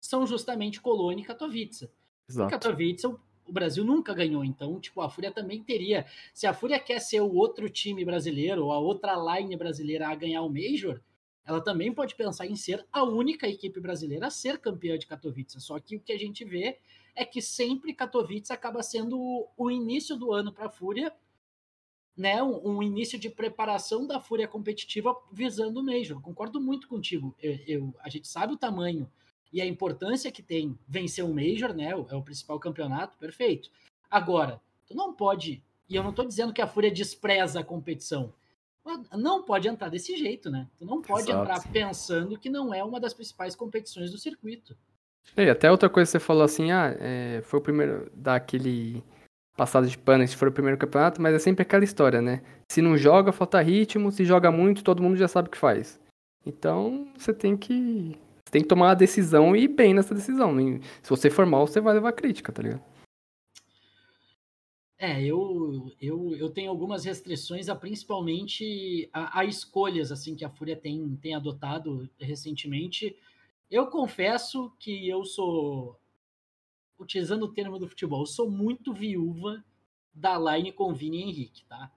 são 0.00 0.26
justamente 0.26 0.80
Colônia 0.80 1.22
e 1.22 1.26
Katowice. 1.26 1.90
Exato. 2.28 2.50
Katowice 2.50 3.06
o, 3.06 3.18
o 3.48 3.52
Brasil 3.52 3.84
nunca 3.84 4.12
ganhou, 4.14 4.44
então 4.44 4.78
tipo 4.80 5.00
a 5.00 5.08
Fúria 5.10 5.30
também 5.30 5.62
teria. 5.62 6.06
Se 6.34 6.46
a 6.46 6.54
Fúria 6.54 6.78
quer 6.78 7.00
ser 7.00 7.20
o 7.20 7.34
outro 7.34 7.68
time 7.68 8.04
brasileiro 8.04 8.64
ou 8.64 8.72
a 8.72 8.78
outra 8.78 9.14
line 9.16 9.56
brasileira 9.56 10.08
a 10.08 10.14
ganhar 10.14 10.42
o 10.42 10.48
Major, 10.48 11.00
ela 11.44 11.60
também 11.60 11.92
pode 11.92 12.16
pensar 12.16 12.46
em 12.46 12.56
ser 12.56 12.84
a 12.92 13.04
única 13.04 13.48
equipe 13.48 13.78
brasileira 13.80 14.26
a 14.26 14.30
ser 14.30 14.58
campeã 14.58 14.98
de 14.98 15.06
Katowice. 15.06 15.60
Só 15.60 15.78
que 15.78 15.94
o 15.96 16.00
que 16.00 16.12
a 16.12 16.18
gente 16.18 16.44
vê 16.44 16.78
é 17.14 17.24
que 17.24 17.40
sempre 17.40 17.94
Katowice 17.94 18.52
acaba 18.52 18.82
sendo 18.82 19.48
o, 19.56 19.70
início 19.70 20.16
do 20.16 20.32
ano 20.32 20.52
para 20.52 20.66
a 20.66 20.70
Fúria, 20.70 21.12
né? 22.16 22.42
Um, 22.42 22.76
um 22.78 22.82
início 22.82 23.18
de 23.18 23.30
preparação 23.30 24.06
da 24.06 24.20
Fúria 24.20 24.48
competitiva 24.48 25.16
visando 25.30 25.80
o 25.80 25.84
Major. 25.84 26.20
Concordo 26.20 26.60
muito 26.60 26.88
contigo. 26.88 27.34
Eu, 27.40 27.58
eu- 27.66 27.94
a 28.00 28.08
gente 28.08 28.26
sabe 28.26 28.52
o 28.52 28.58
tamanho 28.58 29.08
e 29.52 29.60
a 29.60 29.66
importância 29.66 30.30
que 30.30 30.42
tem 30.42 30.78
vencer 30.86 31.24
um 31.24 31.32
Major, 31.32 31.74
né? 31.74 31.90
É 31.90 32.14
o 32.14 32.22
principal 32.22 32.58
campeonato, 32.58 33.16
perfeito. 33.18 33.70
Agora, 34.10 34.60
tu 34.86 34.94
não 34.94 35.12
pode, 35.12 35.62
e 35.88 35.96
eu 35.96 36.02
não 36.02 36.12
tô 36.12 36.24
dizendo 36.24 36.52
que 36.52 36.62
a 36.62 36.66
Fúria 36.66 36.90
despreza 36.90 37.60
a 37.60 37.64
competição, 37.64 38.32
não 39.16 39.42
pode 39.42 39.66
entrar 39.66 39.88
desse 39.88 40.16
jeito, 40.16 40.50
né? 40.50 40.68
Tu 40.78 40.84
não 40.84 41.02
pode 41.02 41.28
Exato. 41.28 41.42
entrar 41.42 41.72
pensando 41.72 42.38
que 42.38 42.48
não 42.48 42.72
é 42.72 42.84
uma 42.84 43.00
das 43.00 43.12
principais 43.12 43.56
competições 43.56 44.10
do 44.10 44.18
circuito. 44.18 44.76
E 45.36 45.50
até 45.50 45.70
outra 45.70 45.88
coisa 45.88 46.08
que 46.08 46.12
você 46.12 46.20
falou 46.20 46.44
assim, 46.44 46.70
ah, 46.70 46.94
é, 47.00 47.40
foi 47.42 47.58
o 47.58 47.62
primeiro 47.62 48.10
daquele 48.14 49.02
passado 49.56 49.88
de 49.88 49.98
pano, 49.98 50.22
esse 50.22 50.36
foi 50.36 50.48
o 50.48 50.52
primeiro 50.52 50.78
campeonato, 50.78 51.20
mas 51.20 51.34
é 51.34 51.38
sempre 51.38 51.62
aquela 51.62 51.82
história, 51.82 52.20
né? 52.20 52.42
Se 52.70 52.80
não 52.80 52.96
joga, 52.96 53.32
falta 53.32 53.60
ritmo, 53.60 54.12
se 54.12 54.24
joga 54.24 54.52
muito, 54.52 54.84
todo 54.84 55.02
mundo 55.02 55.16
já 55.16 55.26
sabe 55.26 55.48
o 55.48 55.50
que 55.50 55.58
faz. 55.58 55.98
Então, 56.44 57.08
você 57.18 57.34
tem 57.34 57.56
que 57.56 58.16
tem 58.56 58.62
que 58.62 58.68
tomar 58.68 58.86
uma 58.86 58.94
decisão 58.94 59.54
e 59.54 59.64
ir 59.64 59.68
bem 59.68 59.92
nessa 59.92 60.14
decisão. 60.14 60.56
Se 61.02 61.10
você 61.10 61.28
for 61.28 61.44
mal, 61.44 61.66
você 61.66 61.78
vai 61.78 61.92
levar 61.92 62.12
crítica, 62.12 62.50
tá 62.50 62.62
ligado? 62.62 62.82
É, 64.98 65.22
eu, 65.22 65.92
eu, 66.00 66.34
eu 66.36 66.48
tenho 66.48 66.70
algumas 66.70 67.04
restrições, 67.04 67.68
a 67.68 67.76
principalmente 67.76 69.10
a, 69.12 69.40
a 69.40 69.44
escolhas 69.44 70.10
assim 70.10 70.34
que 70.34 70.42
a 70.42 70.48
Fúria 70.48 70.74
tem, 70.74 71.14
tem 71.16 71.34
adotado 71.34 72.08
recentemente. 72.18 73.14
Eu 73.70 73.88
confesso 73.88 74.72
que 74.78 75.06
eu 75.06 75.22
sou, 75.26 76.00
utilizando 76.98 77.42
o 77.42 77.52
termo 77.52 77.78
do 77.78 77.86
futebol, 77.86 78.22
eu 78.22 78.26
sou 78.26 78.50
muito 78.50 78.94
viúva 78.94 79.62
da 80.14 80.38
line 80.38 80.72
com 80.72 80.94
Vini 80.94 81.20
Henrique, 81.20 81.62
tá? 81.66 81.92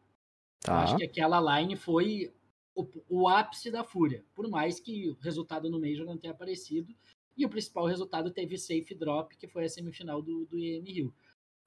Tá. 0.60 0.84
acho 0.84 0.98
que 0.98 1.06
aquela 1.06 1.62
line 1.62 1.78
foi 1.78 2.34
o, 2.82 2.90
o 3.10 3.28
ápice 3.28 3.72
da 3.72 3.84
Fúria, 3.84 4.24
por 4.34 4.48
mais 4.48 4.80
que 4.80 5.10
o 5.10 5.18
resultado 5.20 5.70
no 5.70 5.80
Major 5.80 6.06
não 6.06 6.18
tenha 6.18 6.34
aparecido, 6.34 6.94
e 7.36 7.46
o 7.46 7.50
principal 7.50 7.86
resultado 7.86 8.32
teve 8.32 8.58
safe 8.58 8.94
drop, 8.94 9.36
que 9.38 9.48
foi 9.48 9.66
a 9.66 9.70
semifinal 9.70 10.22
do, 10.22 10.46
do 10.46 10.58
EM 10.58 10.84
Rio. 10.84 11.14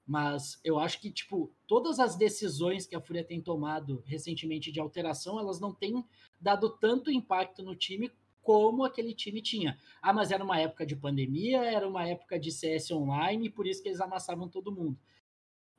Mas 0.05 0.59
eu 0.63 0.77
acho 0.77 0.99
que, 0.99 1.09
tipo, 1.09 1.51
todas 1.65 1.99
as 1.99 2.15
decisões 2.15 2.85
que 2.85 2.95
a 2.95 3.01
Fúria 3.01 3.23
tem 3.23 3.41
tomado 3.41 4.03
recentemente 4.05 4.71
de 4.71 4.79
alteração, 4.79 5.39
elas 5.39 5.59
não 5.59 5.73
têm 5.73 6.03
dado 6.39 6.69
tanto 6.69 7.09
impacto 7.09 7.63
no 7.63 7.75
time 7.75 8.11
como 8.41 8.83
aquele 8.83 9.15
time 9.15 9.41
tinha. 9.41 9.79
Ah, 10.01 10.13
mas 10.13 10.29
era 10.29 10.43
uma 10.43 10.59
época 10.59 10.85
de 10.85 10.95
pandemia, 10.95 11.63
era 11.63 11.87
uma 11.87 12.07
época 12.07 12.37
de 12.37 12.51
CS 12.51 12.91
online, 12.91 13.49
por 13.49 13.65
isso 13.65 13.81
que 13.81 13.87
eles 13.87 14.01
amassavam 14.01 14.49
todo 14.49 14.71
mundo. 14.71 14.99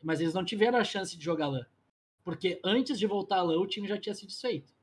Mas 0.02 0.20
eles 0.20 0.34
não 0.34 0.44
tiveram 0.44 0.78
a 0.78 0.84
chance 0.84 1.16
de 1.16 1.22
jogar 1.22 1.48
LAN. 1.48 1.66
Porque 2.24 2.58
antes 2.64 2.98
de 2.98 3.06
voltar 3.06 3.38
a 3.38 3.42
LAN, 3.42 3.60
o 3.60 3.66
time 3.66 3.86
já 3.86 3.98
tinha 3.98 4.14
sido 4.14 4.28
desfeito. 4.28 4.73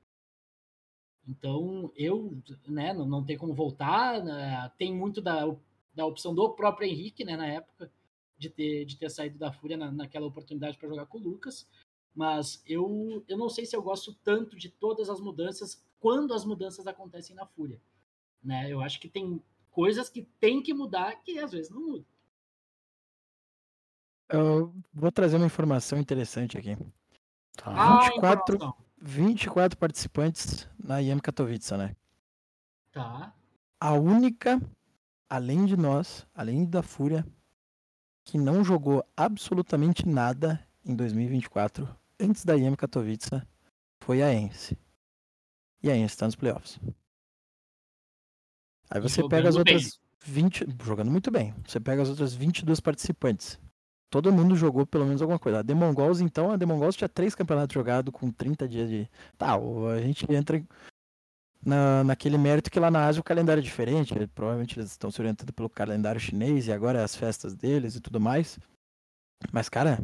Então, 1.28 1.92
eu, 1.96 2.42
né, 2.68 2.94
não, 2.94 3.06
não 3.06 3.24
tem 3.24 3.38
como 3.38 3.54
voltar. 3.54 4.24
né, 4.24 4.72
tem 4.78 4.94
muito 4.94 5.22
da, 5.22 5.44
da 5.94 6.06
opção 6.06 6.34
do 6.34 6.50
próprio 6.50 6.88
Henrique, 6.88 7.24
né, 7.24 7.38
na 7.38 7.48
época, 7.48 7.92
de 8.38 8.50
ter, 8.50 8.86
de 8.86 8.98
ter 8.98 9.10
saído 9.10 9.38
da 9.38 9.52
Fúria 9.52 9.78
na, 9.78 9.92
naquela 9.92 10.26
oportunidade 10.26 10.78
para 10.78 10.90
jogar 10.90 11.06
com 11.06 11.18
o 11.18 11.22
Lucas. 11.22 11.68
Mas 12.14 12.62
eu, 12.66 13.24
eu 13.28 13.38
não 13.38 13.50
sei 13.50 13.66
se 13.66 13.76
eu 13.76 13.82
gosto 13.82 14.14
tanto 14.24 14.58
de 14.58 14.70
todas 14.70 15.10
as 15.10 15.22
mudanças 15.22 15.84
quando 16.00 16.34
as 16.34 16.44
mudanças 16.44 16.88
acontecem 16.88 17.36
na 17.36 17.46
Fúria. 17.46 17.80
Né? 18.44 18.72
Eu 18.72 18.82
acho 18.82 19.00
que 19.00 19.08
tem 19.08 19.42
coisas 19.70 20.10
que 20.10 20.24
tem 20.40 20.62
que 20.62 20.74
mudar 20.74 21.16
que 21.18 21.40
às 21.40 21.52
vezes 21.52 21.70
não 21.70 21.82
mudam. 21.82 22.06
Eu 24.28 24.74
vou 24.94 25.12
trazer 25.12 25.38
uma 25.38 25.46
informação 25.46 26.00
interessante 26.00 26.58
aqui. 26.58 26.76
Tá. 27.56 27.72
Ah, 27.72 28.10
24. 28.10 28.56
informação. 28.56 28.91
24 29.02 29.78
participantes 29.78 30.68
na 30.78 31.02
IEM 31.02 31.20
Katowice, 31.20 31.76
né? 31.76 31.96
Tá. 32.92 33.34
A 33.80 33.94
única, 33.94 34.62
além 35.28 35.66
de 35.66 35.76
nós, 35.76 36.28
além 36.34 36.66
da 36.66 36.84
Fúria, 36.84 37.26
que 38.24 38.38
não 38.38 38.64
jogou 38.64 39.04
absolutamente 39.18 40.08
nada 40.08 40.64
em 40.86 40.96
2024, 40.96 41.88
antes 42.20 42.46
da 42.46 42.56
IEM 42.56 42.76
Katowice, 42.76 43.42
foi 44.00 44.22
a 44.22 44.32
Ence. 44.34 44.78
E 45.82 45.90
a 45.90 45.98
Ence 45.98 46.14
está 46.14 46.28
nos 46.28 46.36
playoffs. 46.36 46.80
Aí 48.90 49.02
você 49.02 49.28
pega 49.28 49.50
as 49.50 49.56
jogando 49.56 49.66
bem. 49.66 49.76
outras 49.76 50.00
20. 50.24 50.66
Jogando 50.84 51.10
muito 51.10 51.32
bem. 51.32 51.56
Você 51.66 51.80
pega 51.80 52.02
as 52.04 52.10
outras 52.10 52.34
22 52.36 52.80
participantes. 52.80 53.60
Todo 54.12 54.32
mundo 54.32 54.58
jogou 54.58 54.86
pelo 54.86 55.06
menos 55.06 55.22
alguma 55.22 55.40
coisa. 55.40 55.60
A 55.60 55.62
Demon 55.62 55.94
então, 56.22 56.52
a 56.52 56.58
Demon 56.58 56.90
tinha 56.92 57.08
três 57.08 57.34
campeonatos 57.34 57.74
jogados 57.74 58.14
com 58.14 58.30
30 58.30 58.68
dias 58.68 58.90
de. 58.90 59.10
Tá, 59.38 59.56
a 59.56 60.02
gente 60.02 60.30
entra 60.30 60.62
na, 61.66 62.04
naquele 62.04 62.38
mérito 62.38 62.70
que 62.70 62.78
lá 62.78 62.92
na 62.92 63.06
Ásia 63.08 63.22
o 63.22 63.24
calendário 63.24 63.62
é 63.62 63.64
diferente. 63.64 64.14
eh, 64.14 64.28
Provavelmente 64.28 64.78
eles 64.78 64.92
estão 64.92 65.10
se 65.10 65.22
orientando 65.22 65.54
pelo 65.54 65.70
calendário 65.70 66.20
chinês 66.20 66.68
e 66.68 66.74
agora 66.74 67.00
é 67.00 67.04
as 67.06 67.16
festas 67.16 67.56
deles 67.56 67.96
e 67.96 68.02
tudo 68.02 68.20
mais. 68.20 68.60
Mas, 69.50 69.70
cara, 69.70 69.98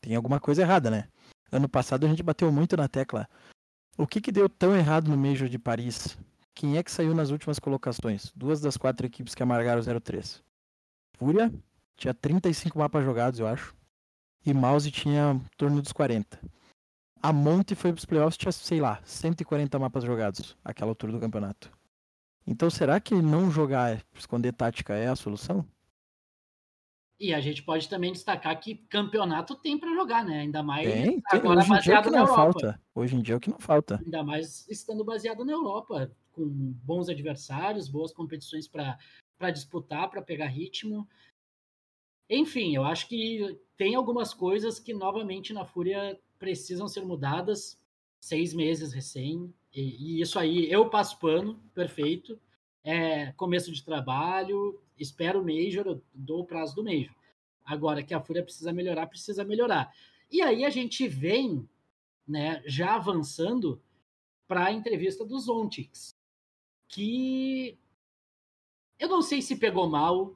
tem 0.00 0.14
alguma 0.14 0.38
coisa 0.38 0.62
errada, 0.62 0.88
né? 0.88 1.08
Ano 1.50 1.68
passado 1.68 2.06
a 2.06 2.08
gente 2.08 2.22
bateu 2.22 2.52
muito 2.52 2.76
na 2.76 2.86
tecla. 2.86 3.28
O 3.98 4.06
que, 4.06 4.20
que 4.20 4.30
deu 4.30 4.48
tão 4.48 4.76
errado 4.76 5.10
no 5.10 5.16
Major 5.16 5.48
de 5.48 5.58
Paris? 5.58 6.16
Quem 6.54 6.78
é 6.78 6.84
que 6.84 6.90
saiu 6.90 7.12
nas 7.16 7.30
últimas 7.30 7.58
colocações? 7.58 8.32
Duas 8.36 8.60
das 8.60 8.76
quatro 8.76 9.04
equipes 9.04 9.34
que 9.34 9.42
amargaram 9.42 9.80
0-3. 9.80 10.40
Fúria 11.18 11.52
tinha 11.96 12.14
35 12.14 12.78
mapas 12.78 13.04
jogados, 13.04 13.40
eu 13.40 13.46
acho. 13.46 13.74
E 14.44 14.52
Mouse 14.52 14.90
tinha 14.90 15.32
em 15.32 15.56
torno 15.56 15.80
dos 15.80 15.92
40. 15.92 16.38
A 17.22 17.32
Monte 17.32 17.74
foi 17.74 17.92
pros 17.92 18.04
playoffs, 18.04 18.36
tinha, 18.36 18.52
sei 18.52 18.80
lá, 18.80 19.00
140 19.04 19.78
mapas 19.78 20.04
jogados, 20.04 20.56
aquela 20.62 20.90
altura 20.90 21.12
do 21.12 21.20
campeonato. 21.20 21.72
Então 22.46 22.68
será 22.68 23.00
que 23.00 23.14
não 23.14 23.50
jogar, 23.50 24.04
esconder 24.14 24.52
tática 24.52 24.94
é 24.94 25.08
a 25.08 25.16
solução? 25.16 25.64
E 27.18 27.32
a 27.32 27.40
gente 27.40 27.62
pode 27.62 27.88
também 27.88 28.12
destacar 28.12 28.60
que 28.60 28.74
campeonato 28.74 29.54
tem 29.54 29.78
para 29.78 29.94
jogar, 29.94 30.24
né? 30.24 30.40
Ainda 30.40 30.62
mais 30.62 30.86
Tem, 30.86 31.20
tem. 31.20 31.22
agora 31.30 31.60
Hoje 31.60 31.72
em 31.72 31.78
dia 31.78 31.94
é 31.94 31.98
o 31.98 32.02
baseado 32.02 32.04
que 32.04 32.10
na 32.10 32.18
não 32.18 32.26
Europa. 32.26 32.42
falta. 32.52 32.80
Hoje 32.94 33.16
em 33.16 33.22
dia 33.22 33.34
é 33.34 33.36
o 33.38 33.40
que 33.40 33.50
não 33.50 33.60
falta. 33.60 34.00
Ainda 34.04 34.22
mais 34.22 34.68
estando 34.68 35.04
baseado 35.04 35.44
na 35.44 35.52
Europa, 35.52 36.10
com 36.32 36.44
bons 36.46 37.08
adversários, 37.08 37.88
boas 37.88 38.12
competições 38.12 38.68
para 38.68 38.98
disputar, 39.50 40.10
para 40.10 40.20
pegar 40.20 40.48
ritmo. 40.48 41.08
Enfim, 42.28 42.74
eu 42.74 42.84
acho 42.84 43.08
que 43.08 43.58
tem 43.76 43.94
algumas 43.94 44.32
coisas 44.32 44.78
que 44.78 44.94
novamente 44.94 45.52
na 45.52 45.64
Fúria 45.64 46.18
precisam 46.38 46.88
ser 46.88 47.04
mudadas. 47.04 47.80
Seis 48.20 48.54
meses 48.54 48.92
recém, 48.92 49.52
e, 49.74 50.18
e 50.18 50.20
isso 50.20 50.38
aí 50.38 50.70
eu 50.70 50.88
passo 50.88 51.18
pano, 51.18 51.60
perfeito. 51.74 52.40
É 52.82 53.32
começo 53.32 53.72
de 53.72 53.82
trabalho, 53.82 54.80
espero 54.98 55.40
o 55.40 55.44
Major, 55.44 55.86
eu 55.86 56.02
dou 56.12 56.40
o 56.40 56.46
prazo 56.46 56.74
do 56.76 56.84
Major. 56.84 57.14
Agora 57.64 58.02
que 58.02 58.14
a 58.14 58.20
Fúria 58.20 58.42
precisa 58.42 58.72
melhorar, 58.72 59.06
precisa 59.06 59.44
melhorar. 59.44 59.92
E 60.30 60.40
aí 60.42 60.64
a 60.64 60.70
gente 60.70 61.08
vem, 61.08 61.68
né, 62.26 62.62
já 62.66 62.94
avançando 62.94 63.80
para 64.46 64.66
a 64.66 64.72
entrevista 64.72 65.24
dos 65.24 65.44
Zontix, 65.44 66.16
que 66.88 67.78
eu 68.98 69.08
não 69.08 69.22
sei 69.22 69.42
se 69.42 69.56
pegou 69.56 69.88
mal, 69.88 70.34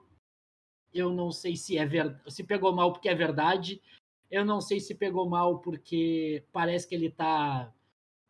Eu 0.92 1.12
não 1.12 1.30
sei 1.30 1.57
se 1.57 1.76
é 1.76 1.87
verdade, 1.87 2.21
se 2.33 2.42
pegou 2.42 2.73
mal 2.73 2.92
porque 2.92 3.09
é 3.09 3.14
verdade. 3.14 3.80
Eu 4.30 4.45
não 4.45 4.61
sei 4.61 4.80
se 4.80 4.95
pegou 4.95 5.28
mal 5.28 5.59
porque 5.59 6.45
parece 6.52 6.87
que 6.87 6.95
ele 6.95 7.11
tá 7.11 7.73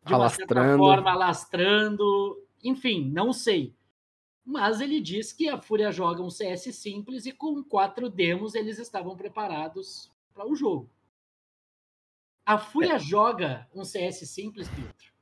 de 0.05 0.13
uma 0.13 0.29
certa 0.29 0.53
Alastrando. 0.53 0.83
forma 0.83 1.11
alastrando. 1.11 2.47
Enfim, 2.63 3.09
não 3.09 3.33
sei. 3.33 3.75
Mas 4.45 4.81
ele 4.81 4.99
diz 4.99 5.31
que 5.31 5.47
a 5.47 5.61
Fúria 5.61 5.91
joga 5.91 6.23
um 6.23 6.29
CS 6.29 6.75
simples 6.75 7.25
e 7.25 7.31
com 7.31 7.63
quatro 7.63 8.09
demos 8.09 8.55
eles 8.55 8.79
estavam 8.79 9.15
preparados 9.15 10.11
para 10.33 10.47
o 10.47 10.55
jogo. 10.55 10.89
A 12.45 12.57
Fúria 12.57 12.97
joga 12.97 13.67
um 13.75 13.85
CS 13.85 14.27
simples, 14.27 14.67
Pietro. 14.69 15.13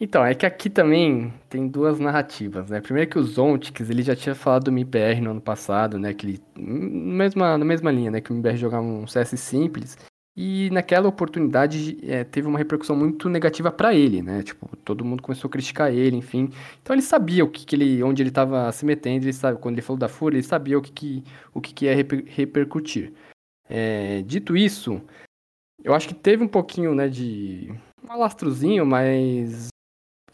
Então, 0.00 0.24
é 0.24 0.32
que 0.34 0.46
aqui 0.46 0.70
também 0.70 1.32
tem 1.48 1.66
duas 1.66 1.98
narrativas, 1.98 2.70
né? 2.70 2.80
Primeiro 2.80 3.10
que 3.10 3.18
o 3.18 3.22
Zontix, 3.22 3.90
ele 3.90 4.02
já 4.02 4.14
tinha 4.14 4.34
falado 4.34 4.64
do 4.64 4.72
MIBR 4.72 5.20
no 5.20 5.30
ano 5.32 5.40
passado, 5.40 5.98
né? 5.98 6.14
Que 6.14 6.26
ele, 6.26 6.42
na 6.56 7.14
mesma, 7.14 7.58
na 7.58 7.64
mesma 7.64 7.90
linha, 7.90 8.10
né? 8.10 8.20
Que 8.20 8.30
o 8.30 8.34
MIBR 8.34 8.56
jogava 8.56 8.84
um 8.84 9.06
CS 9.08 9.36
simples. 9.40 9.98
E 10.36 10.70
naquela 10.70 11.08
oportunidade 11.08 11.98
é, 12.08 12.22
teve 12.22 12.46
uma 12.46 12.58
repercussão 12.58 12.94
muito 12.94 13.28
negativa 13.28 13.72
pra 13.72 13.92
ele, 13.92 14.22
né? 14.22 14.44
Tipo, 14.44 14.68
todo 14.76 15.04
mundo 15.04 15.20
começou 15.20 15.48
a 15.48 15.50
criticar 15.50 15.92
ele, 15.92 16.16
enfim. 16.16 16.48
Então 16.80 16.94
ele 16.94 17.02
sabia 17.02 17.44
o 17.44 17.50
que, 17.50 17.66
que 17.66 17.74
ele, 17.74 18.00
onde 18.04 18.22
ele 18.22 18.28
estava 18.28 18.70
se 18.70 18.86
metendo, 18.86 19.24
ele 19.24 19.32
sabe, 19.32 19.58
quando 19.58 19.74
ele 19.74 19.82
falou 19.82 19.98
da 19.98 20.08
Fúria, 20.08 20.36
ele 20.36 20.46
sabia 20.46 20.78
o 20.78 20.82
que, 20.82 20.92
que, 20.92 21.24
o 21.52 21.60
que, 21.60 21.74
que 21.74 21.86
ia 21.86 21.94
reper- 21.96 22.24
repercutir. 22.28 23.12
É, 23.68 24.22
dito 24.22 24.56
isso, 24.56 25.02
eu 25.82 25.92
acho 25.92 26.06
que 26.06 26.14
teve 26.14 26.44
um 26.44 26.48
pouquinho, 26.48 26.94
né, 26.94 27.08
de 27.08 27.68
um 28.04 28.12
alastrozinho, 28.12 28.86
mas 28.86 29.68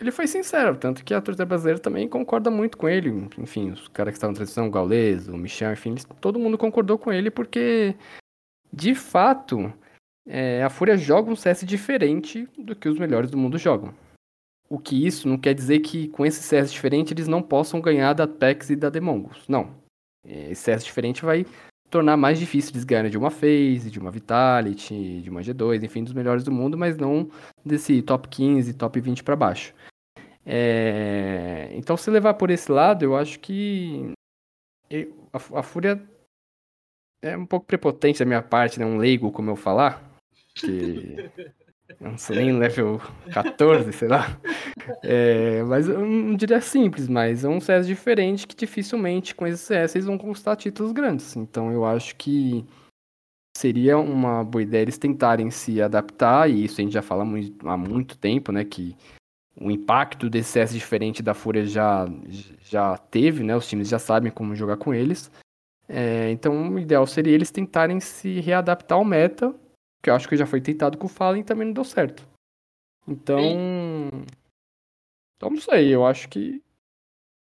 ele 0.05 0.13
foi 0.13 0.27
sincero, 0.27 0.77
tanto 0.77 1.05
que 1.05 1.15
a 1.15 1.21
torcida 1.21 1.47
brasileira 1.47 1.81
também 1.81 2.09
concorda 2.09 2.51
muito 2.51 2.77
com 2.77 2.89
ele. 2.89 3.11
Enfim, 3.39 3.71
os 3.71 3.89
caras 3.89 4.13
que 4.13 4.17
estavam 4.17 4.33
na 4.33 4.37
transição, 4.37 4.69
o 4.69 4.71
Gaules, 4.71 5.29
o 5.29 5.37
Michel, 5.37 5.73
enfim, 5.73 5.95
todo 6.21 6.39
mundo 6.39 6.59
concordou 6.59 6.99
com 6.99 7.13
ele 7.13 7.31
porque, 7.31 7.97
de 8.73 8.95
fato, 8.95 9.73
é, 10.27 10.63
a 10.63 10.71
Fúria 10.71 10.97
joga 10.97 11.31
um 11.31 11.37
CS 11.37 11.65
diferente 11.65 12.49
do 12.59 12.77
que 12.77 12.89
os 12.89 12.99
melhores 12.99 13.31
do 13.31 13.39
mundo 13.39 13.59
jogam. 13.59 13.95
O 14.69 14.79
que 14.79 15.07
isso 15.07 15.29
não 15.29 15.39
quer 15.39 15.55
dizer 15.55 15.81
que 15.81 16.09
com 16.09 16.25
esse 16.25 16.43
CS 16.43 16.73
diferente 16.73 17.13
eles 17.13 17.29
não 17.29 17.43
possam 17.43 17.81
ganhar 17.81 18.13
da 18.13 18.27
PEX 18.27 18.71
e 18.71 18.77
da 18.77 18.91
Demongos. 18.91 19.47
Não. 19.49 19.75
É, 20.27 20.51
Esse 20.51 20.63
CS 20.63 20.85
diferente 20.85 21.25
vai 21.25 21.47
tornar 21.91 22.17
mais 22.17 22.39
difícil 22.39 22.73
eles 22.73 22.85
ganharem 22.85 23.11
de 23.11 23.17
uma 23.19 23.31
FaZe, 23.31 23.91
de 23.91 23.99
uma 23.99 24.11
Vitality, 24.11 25.21
de 25.23 25.31
uma 25.31 25.43
G2, 25.43 25.85
enfim, 25.85 26.03
dos 26.03 26.13
melhores 26.13 26.43
do 26.43 26.51
mundo, 26.51 26.77
mas 26.77 26.97
não 26.97 27.31
desse 27.65 28.03
top 28.03 28.29
15, 28.29 28.75
top 28.75 29.01
20 29.01 29.23
para 29.23 29.37
baixo. 29.37 29.73
É, 30.47 31.71
Então, 31.73 31.97
se 31.97 32.11
levar 32.11 32.35
por 32.35 32.51
esse 32.51 32.71
lado, 32.71 33.05
eu 33.05 33.17
acho 33.17 33.39
que 33.41 34.13
eu- 34.91 35.29
a, 35.33 35.61
a 35.61 35.63
Fúria 35.63 36.01
é 37.23 37.37
um 37.37 37.47
pouco 37.47 37.67
prepotente 37.67 38.19
da 38.19 38.25
minha 38.27 38.43
parte, 38.43 38.79
né? 38.79 38.85
Um 38.85 38.99
leigo, 38.99 39.33
como 39.33 39.51
eu 39.51 39.57
falar, 39.57 40.03
que 40.55 41.17
não 42.01 42.19
sou 42.19 42.37
nem 42.37 42.53
level 42.53 43.01
14, 43.33 43.93
sei 43.93 44.09
lá. 44.09 44.39
É, 45.03 45.63
mas 45.65 45.89
eu 45.89 46.01
não 46.01 46.35
diria 46.37 46.61
simples, 46.61 47.09
mas 47.09 47.45
é 47.45 47.49
um 47.49 47.61
CS 47.61 47.87
diferente 47.87 48.47
que 48.47 48.55
dificilmente 48.55 49.35
com 49.35 49.47
esse 49.47 49.65
CS 49.65 49.97
eles 49.97 50.07
vão 50.07 50.19
conquistar 50.19 50.57
títulos 50.57 50.93
grandes. 50.93 51.35
Então 51.37 51.73
eu 51.73 51.85
acho 51.85 52.15
que 52.17 52.65
seria 53.57 53.97
uma 53.97 54.45
boa 54.45 54.63
ideia 54.63 54.83
eles 54.83 54.99
tentarem 54.99 55.51
se 55.51 55.81
adaptar, 55.81 56.51
e 56.51 56.65
isso 56.65 56.81
a 56.81 56.85
gente 56.85 56.93
já 56.93 57.03
fala 57.03 57.25
muito- 57.25 57.67
há 57.69 57.77
muito 57.77 58.19
tempo, 58.19 58.53
né? 58.53 58.65
Que 58.65 58.95
o 59.61 59.71
impacto 59.71 60.29
desse 60.29 60.53
CS 60.53 60.73
diferente 60.73 61.23
da 61.23 61.35
Fúria 61.35 61.65
já, 61.65 62.07
já 62.61 62.97
teve, 62.99 63.45
né? 63.45 63.57
Os 63.57 63.69
times 63.69 63.89
já 63.89 63.99
sabem 63.99 64.31
como 64.31 64.55
jogar 64.57 64.77
com 64.77 64.93
eles. 64.93 65.31
É, 65.89 66.31
então 66.31 66.75
o 66.75 66.79
ideal 66.79 67.07
seria 67.07 67.35
eles 67.35 67.51
tentarem 67.51 68.01
se 68.01 68.41
readaptar 68.41 68.99
ao 68.99 69.05
meta, 69.05 69.55
que 70.03 70.11
eu 70.11 70.15
acho 70.15 70.29
que 70.29 70.37
já 70.37 70.47
foi 70.47 70.61
tentado 70.61 70.99
com 70.99 71.07
o 71.07 71.11
Fallen 71.11 71.43
e 71.43 71.45
também 71.45 71.67
não 71.67 71.75
deu 71.75 71.85
certo. 71.85 72.27
Então. 73.07 73.41
Então 75.37 75.51
não 75.51 75.61
sei, 75.61 75.95
eu 75.95 76.05
acho 76.07 76.29
que. 76.29 76.63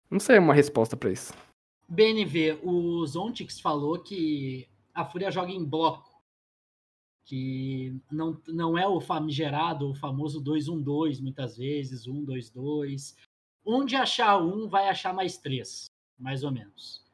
Não 0.09 0.19
sei 0.19 0.37
uma 0.39 0.53
resposta 0.53 0.95
pra 0.95 1.11
isso. 1.11 1.33
BNV, 1.87 2.59
o 2.63 3.05
Zontix 3.05 3.59
falou 3.59 3.99
que 3.99 4.67
a 4.93 5.03
Fúria 5.05 5.31
joga 5.31 5.51
em 5.51 5.65
bloco. 5.65 6.08
Que 7.29 7.95
não, 8.11 8.41
não 8.47 8.75
é 8.75 8.87
o 8.87 8.99
famigerado, 8.99 9.91
o 9.91 9.93
famoso 9.93 10.43
2-1-2, 10.43 11.21
muitas 11.21 11.57
vezes, 11.57 12.07
1-2-2. 12.07 13.15
Onde 13.63 13.95
achar 13.95 14.37
um, 14.41 14.67
vai 14.67 14.89
achar 14.89 15.13
mais 15.13 15.37
três, 15.37 15.85
mais 16.17 16.43
ou 16.43 16.51
menos. 16.51 17.05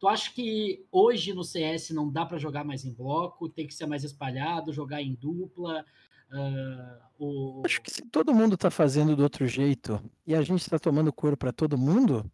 Tu 0.00 0.08
acha 0.08 0.32
que 0.32 0.84
hoje 0.90 1.32
no 1.32 1.44
CS 1.44 1.90
não 1.90 2.10
dá 2.10 2.26
para 2.26 2.36
jogar 2.36 2.64
mais 2.64 2.84
em 2.84 2.92
bloco, 2.92 3.48
tem 3.48 3.66
que 3.66 3.74
ser 3.74 3.86
mais 3.86 4.02
espalhado, 4.02 4.72
jogar 4.72 5.00
em 5.00 5.14
dupla? 5.14 5.84
ah, 6.32 6.98
o... 7.18 7.62
Acho 7.64 7.80
que 7.80 7.90
se 7.90 8.02
todo 8.02 8.34
mundo 8.34 8.56
tá 8.56 8.70
fazendo 8.70 9.14
do 9.14 9.22
outro 9.22 9.46
jeito 9.46 10.00
e 10.26 10.34
a 10.34 10.42
gente 10.42 10.68
tá 10.68 10.78
tomando 10.78 11.12
couro 11.12 11.36
pra 11.36 11.52
todo 11.52 11.78
mundo, 11.78 12.28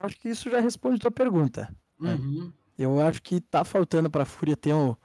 acho 0.00 0.18
que 0.18 0.28
isso 0.28 0.50
já 0.50 0.58
responde 0.58 0.98
tua 0.98 1.12
pergunta. 1.12 1.74
Uhum. 2.00 2.52
Eu 2.76 3.00
acho 3.00 3.22
que 3.22 3.40
tá 3.40 3.64
faltando 3.64 4.10
pra 4.10 4.24
Fúria 4.24 4.56
ter 4.56 4.74
o, 4.74 4.98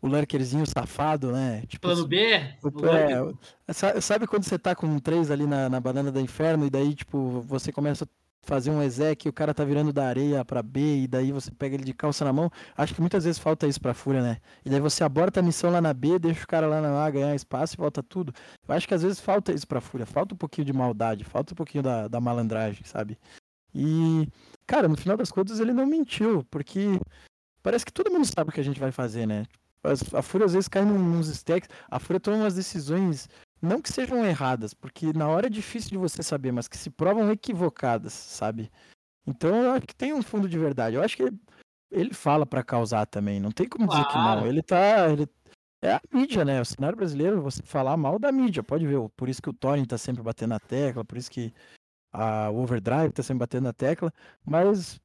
o 0.00 0.06
lurkerzinho 0.06 0.64
safado, 0.66 1.32
né? 1.32 1.62
Tipo, 1.66 1.88
Plano 1.88 2.06
B? 2.06 3.30
o- 3.32 3.38
é, 3.66 3.72
sa- 3.72 4.00
sabe 4.00 4.26
quando 4.26 4.44
você 4.44 4.58
tá 4.58 4.74
com 4.74 4.98
três 4.98 5.30
ali 5.30 5.46
na, 5.46 5.68
na 5.68 5.80
banana 5.80 6.10
do 6.12 6.20
inferno 6.20 6.66
e 6.66 6.70
daí, 6.70 6.94
tipo, 6.94 7.40
você 7.42 7.72
começa 7.72 8.04
a 8.04 8.08
fazer 8.46 8.70
um 8.70 8.82
exec 8.82 9.26
e 9.26 9.28
o 9.28 9.32
cara 9.32 9.52
tá 9.52 9.62
virando 9.64 9.92
da 9.92 10.06
areia 10.06 10.42
pra 10.44 10.62
B 10.62 11.02
e 11.02 11.06
daí 11.08 11.32
você 11.32 11.50
pega 11.50 11.74
ele 11.74 11.84
de 11.84 11.92
calça 11.92 12.24
na 12.24 12.32
mão? 12.32 12.50
Acho 12.76 12.94
que 12.94 13.00
muitas 13.00 13.24
vezes 13.24 13.38
falta 13.38 13.66
isso 13.66 13.80
pra 13.80 13.92
Fúria, 13.92 14.22
né? 14.22 14.38
E 14.64 14.70
daí 14.70 14.80
você 14.80 15.04
aborta 15.04 15.40
a 15.40 15.42
missão 15.42 15.70
lá 15.70 15.80
na 15.80 15.92
B, 15.92 16.18
deixa 16.18 16.44
o 16.44 16.46
cara 16.46 16.66
lá 16.66 16.80
na 16.80 17.04
A 17.04 17.10
ganhar 17.10 17.34
espaço 17.34 17.74
e 17.74 17.76
volta 17.76 18.02
tudo. 18.02 18.32
Eu 18.66 18.74
acho 18.74 18.88
que 18.88 18.94
às 18.94 19.02
vezes 19.02 19.20
falta 19.20 19.52
isso 19.52 19.66
pra 19.66 19.80
Fúria, 19.80 20.06
falta 20.06 20.34
um 20.34 20.38
pouquinho 20.38 20.64
de 20.64 20.72
maldade, 20.72 21.24
falta 21.24 21.52
um 21.52 21.56
pouquinho 21.56 21.82
da, 21.82 22.08
da 22.08 22.20
malandragem, 22.20 22.82
sabe? 22.84 23.18
E, 23.74 24.26
cara, 24.66 24.88
no 24.88 24.96
final 24.96 25.16
das 25.16 25.30
contas 25.30 25.60
ele 25.60 25.72
não 25.74 25.84
mentiu, 25.84 26.42
porque 26.50 26.98
parece 27.62 27.84
que 27.84 27.92
todo 27.92 28.10
mundo 28.10 28.24
sabe 28.24 28.48
o 28.48 28.52
que 28.52 28.60
a 28.60 28.64
gente 28.64 28.80
vai 28.80 28.90
fazer, 28.90 29.26
né? 29.26 29.44
A 30.12 30.22
Fúria 30.22 30.44
às 30.46 30.52
vezes 30.52 30.68
cai 30.68 30.84
nos 30.84 31.28
stacks, 31.28 31.68
a 31.88 31.98
Fúria 31.98 32.20
toma 32.20 32.38
umas 32.38 32.54
decisões, 32.54 33.28
não 33.62 33.80
que 33.80 33.92
sejam 33.92 34.24
erradas, 34.24 34.74
porque 34.74 35.12
na 35.12 35.28
hora 35.28 35.46
é 35.46 35.50
difícil 35.50 35.90
de 35.90 35.96
você 35.98 36.22
saber, 36.22 36.52
mas 36.52 36.68
que 36.68 36.76
se 36.76 36.90
provam 36.90 37.30
equivocadas, 37.30 38.12
sabe? 38.12 38.70
Então 39.26 39.54
eu 39.54 39.72
acho 39.72 39.86
que 39.86 39.94
tem 39.94 40.12
um 40.12 40.22
fundo 40.22 40.48
de 40.48 40.58
verdade. 40.58 40.96
Eu 40.96 41.02
acho 41.02 41.16
que 41.16 41.22
ele, 41.22 41.38
ele 41.90 42.14
fala 42.14 42.46
pra 42.46 42.62
causar 42.62 43.06
também, 43.06 43.38
não 43.38 43.50
tem 43.50 43.68
como 43.68 43.86
dizer 43.86 44.04
que 44.06 44.12
Claro. 44.12 44.40
não. 44.40 44.46
Ele 44.46 44.62
tá. 44.62 45.10
Ele, 45.10 45.28
é 45.82 45.92
a 45.92 46.00
mídia, 46.12 46.44
né? 46.44 46.60
O 46.60 46.64
cenário 46.64 46.96
brasileiro, 46.96 47.40
você 47.40 47.62
falar 47.62 47.96
mal 47.96 48.18
da 48.18 48.32
mídia, 48.32 48.62
pode 48.62 48.86
ver. 48.86 48.98
Por 49.16 49.28
isso 49.28 49.40
que 49.40 49.50
o 49.50 49.52
Tony 49.52 49.86
tá 49.86 49.96
sempre 49.96 50.22
batendo 50.22 50.50
na 50.50 50.60
tecla, 50.60 51.04
por 51.04 51.16
isso 51.16 51.30
que 51.30 51.52
a 52.12 52.50
Overdrive 52.50 53.12
tá 53.12 53.22
sempre 53.22 53.40
batendo 53.40 53.64
na 53.64 53.72
tecla, 53.72 54.12
mas 54.44 54.98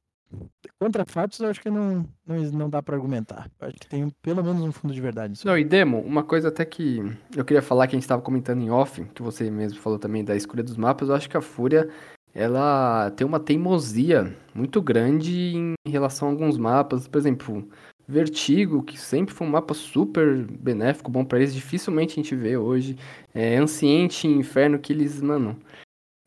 contra 0.78 1.04
fatos 1.04 1.40
eu 1.40 1.48
acho 1.48 1.60
que 1.60 1.70
não, 1.70 2.08
não, 2.26 2.36
não 2.52 2.70
dá 2.70 2.82
pra 2.82 2.96
argumentar. 2.96 3.50
Eu 3.60 3.68
acho 3.68 3.76
que 3.76 3.88
tem 3.88 4.08
pelo 4.22 4.42
menos 4.42 4.62
um 4.62 4.72
fundo 4.72 4.92
de 4.92 5.00
verdade. 5.00 5.40
Não, 5.44 5.58
e 5.58 5.64
Demo, 5.64 6.00
uma 6.00 6.22
coisa 6.22 6.48
até 6.48 6.64
que 6.64 6.98
eu 7.36 7.44
queria 7.44 7.62
falar 7.62 7.86
que 7.86 7.94
a 7.94 7.98
gente 7.98 8.04
estava 8.04 8.22
comentando 8.22 8.62
em 8.62 8.70
off, 8.70 9.04
que 9.14 9.22
você 9.22 9.50
mesmo 9.50 9.78
falou 9.78 9.98
também 9.98 10.24
da 10.24 10.36
escolha 10.36 10.62
dos 10.62 10.76
mapas, 10.76 11.08
eu 11.08 11.14
acho 11.14 11.28
que 11.28 11.36
a 11.36 11.40
Fúria, 11.40 11.88
ela 12.34 13.10
tem 13.12 13.26
uma 13.26 13.40
teimosia 13.40 14.36
muito 14.54 14.80
grande 14.82 15.56
em 15.56 15.90
relação 15.90 16.28
a 16.28 16.30
alguns 16.30 16.58
mapas, 16.58 17.08
por 17.08 17.18
exemplo, 17.18 17.68
Vertigo, 18.06 18.82
que 18.82 19.00
sempre 19.00 19.34
foi 19.34 19.46
um 19.46 19.50
mapa 19.50 19.72
super 19.72 20.44
benéfico, 20.44 21.10
bom 21.10 21.24
pra 21.24 21.38
eles, 21.38 21.54
dificilmente 21.54 22.12
a 22.12 22.22
gente 22.22 22.36
vê 22.36 22.54
hoje, 22.54 22.98
é, 23.34 23.56
Anciente 23.56 24.28
e 24.28 24.30
Inferno, 24.30 24.78
que 24.78 24.92
eles, 24.92 25.22
mano, 25.22 25.58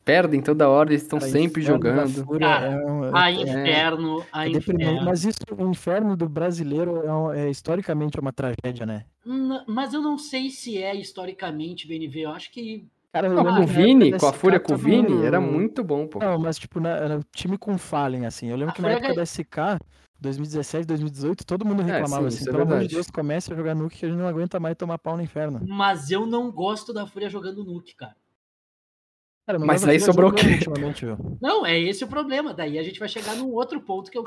perdem 0.08 0.40
toda 0.40 0.66
hora, 0.70 0.88
eles 0.90 1.02
estão 1.02 1.20
sempre 1.20 1.60
jogando. 1.60 2.26
Cara, 2.38 2.66
é 2.66 2.76
um- 2.86 3.14
A 3.14 3.30
é- 3.30 3.34
inferno, 3.34 4.24
a 4.32 4.48
é 4.48 4.52
deprimente. 4.52 4.84
inferno. 4.90 5.04
Mas 5.04 5.24
isso, 5.24 5.38
o 5.56 5.68
inferno 5.70 6.16
do 6.16 6.26
brasileiro 6.26 7.04
é, 7.06 7.12
um- 7.12 7.30
é 7.32 7.50
historicamente 7.50 8.18
uma 8.18 8.32
tragédia, 8.32 8.86
né? 8.86 9.04
Mas 9.66 9.92
eu 9.92 10.00
não 10.00 10.16
sei 10.16 10.48
se 10.48 10.82
é 10.82 10.94
historicamente 10.96 11.86
BNV. 11.86 12.20
Eu 12.22 12.30
acho 12.30 12.50
que. 12.50 12.86
Cara, 13.12 13.28
Não, 13.28 13.42
com 13.42 13.50
o 13.50 13.52
na 13.52 13.60
Vini, 13.66 14.12
com 14.18 14.26
a 14.26 14.32
Fúria 14.32 14.60
com 14.60 14.74
o 14.74 14.76
Vini, 14.76 15.08
no- 15.08 15.24
era 15.24 15.40
muito 15.40 15.84
bom, 15.84 16.06
pô. 16.06 16.18
Não, 16.18 16.38
mas 16.38 16.58
tipo, 16.58 16.78
na, 16.80 16.90
era 16.90 17.20
time 17.34 17.58
com 17.58 17.76
Fallen, 17.76 18.24
assim. 18.26 18.48
Eu 18.48 18.56
lembro 18.56 18.70
A 18.72 18.74
que 18.74 18.82
na 18.82 18.90
época 18.90 19.08
ganha- 19.08 19.16
da 19.16 19.22
SK, 19.26 19.78
2017, 20.20 20.86
2018, 20.86 21.44
todo 21.44 21.64
mundo 21.66 21.82
reclamava 21.82 22.30
sim, 22.30 22.36
assim, 22.38 22.48
é 22.48 22.52
pelo 22.52 22.62
amor 22.64 22.80
de. 22.80 22.88
Deus, 22.94 23.10
comece 23.10 23.52
a 23.52 23.56
jogar 23.56 23.74
Nuke 23.74 23.96
que 23.98 24.06
a 24.06 24.08
gente 24.08 24.18
não 24.18 24.26
aguenta 24.28 24.58
mais 24.60 24.74
tomar 24.76 24.98
pau 24.98 25.16
no 25.16 25.22
inferno. 25.22 25.60
Mas 25.66 26.10
eu 26.10 26.26
não 26.26 26.50
gosto 26.50 26.92
da 26.94 27.06
Fúria 27.06 27.28
jogando 27.30 27.64
Nuke, 27.64 27.94
cara. 27.94 28.14
Cara, 29.48 29.58
Mas 29.60 29.82
aí 29.82 29.98
sobrou 29.98 30.30
o 30.30 30.34
quê? 30.34 30.46
ultimamente, 30.46 31.06
viu? 31.06 31.16
Não, 31.40 31.64
é 31.64 31.78
esse 31.78 32.04
o 32.04 32.06
problema. 32.06 32.52
Daí 32.52 32.78
a 32.78 32.82
gente 32.82 33.00
vai 33.00 33.08
chegar 33.08 33.34
num 33.34 33.50
outro 33.54 33.80
ponto 33.80 34.10
que 34.10 34.18
eu, 34.18 34.24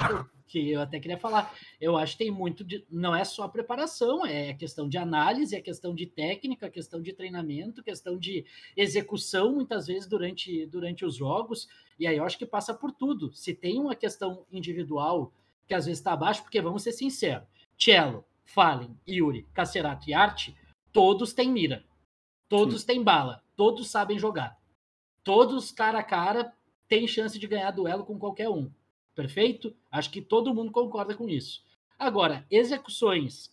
que 0.47 0.71
eu- 0.71 0.81
até 0.81 0.99
queria 0.99 1.15
falar. 1.19 1.53
Eu 1.79 1.95
acho 1.95 2.13
que 2.13 2.23
tem 2.23 2.31
muito 2.31 2.63
de. 2.63 2.83
Não 2.89 3.15
é 3.15 3.23
só 3.23 3.47
preparação, 3.47 4.25
é 4.25 4.55
questão 4.55 4.89
de 4.89 4.97
análise, 4.97 5.55
é 5.55 5.61
questão 5.61 5.93
de 5.93 6.07
técnica, 6.07 6.71
questão 6.71 6.99
de 7.03 7.13
treinamento, 7.13 7.83
questão 7.83 8.17
de 8.17 8.43
execução, 8.75 9.53
muitas 9.53 9.85
vezes, 9.85 10.07
durante, 10.07 10.65
durante 10.65 11.05
os 11.05 11.17
jogos. 11.17 11.67
E 11.99 12.07
aí 12.07 12.17
eu 12.17 12.23
acho 12.25 12.39
que 12.39 12.45
passa 12.47 12.73
por 12.73 12.91
tudo. 12.91 13.31
Se 13.31 13.53
tem 13.53 13.79
uma 13.79 13.93
questão 13.93 14.43
individual 14.51 15.31
que 15.67 15.75
às 15.75 15.85
vezes 15.85 15.99
está 15.99 16.13
abaixo, 16.13 16.41
porque 16.41 16.59
vamos 16.59 16.81
ser 16.81 16.93
sinceros, 16.93 17.47
Cello, 17.77 18.25
Fallen, 18.43 18.97
Yuri, 19.07 19.45
Cacerato 19.53 20.09
e 20.09 20.15
Arte, 20.15 20.55
todos 20.91 21.31
têm 21.31 21.51
mira. 21.51 21.83
Todos 22.49 22.83
têm 22.83 23.03
bala. 23.03 23.43
Todos 23.55 23.87
sabem 23.87 24.17
jogar. 24.17 24.59
Todos 25.23 25.71
cara 25.71 25.99
a 25.99 26.03
cara 26.03 26.53
têm 26.87 27.07
chance 27.07 27.37
de 27.37 27.47
ganhar 27.47 27.71
duelo 27.71 28.03
com 28.05 28.17
qualquer 28.17 28.49
um. 28.49 28.69
Perfeito? 29.15 29.75
Acho 29.91 30.09
que 30.11 30.21
todo 30.21 30.53
mundo 30.53 30.71
concorda 30.71 31.13
com 31.15 31.27
isso. 31.29 31.63
Agora, 31.99 32.45
execuções, 32.49 33.51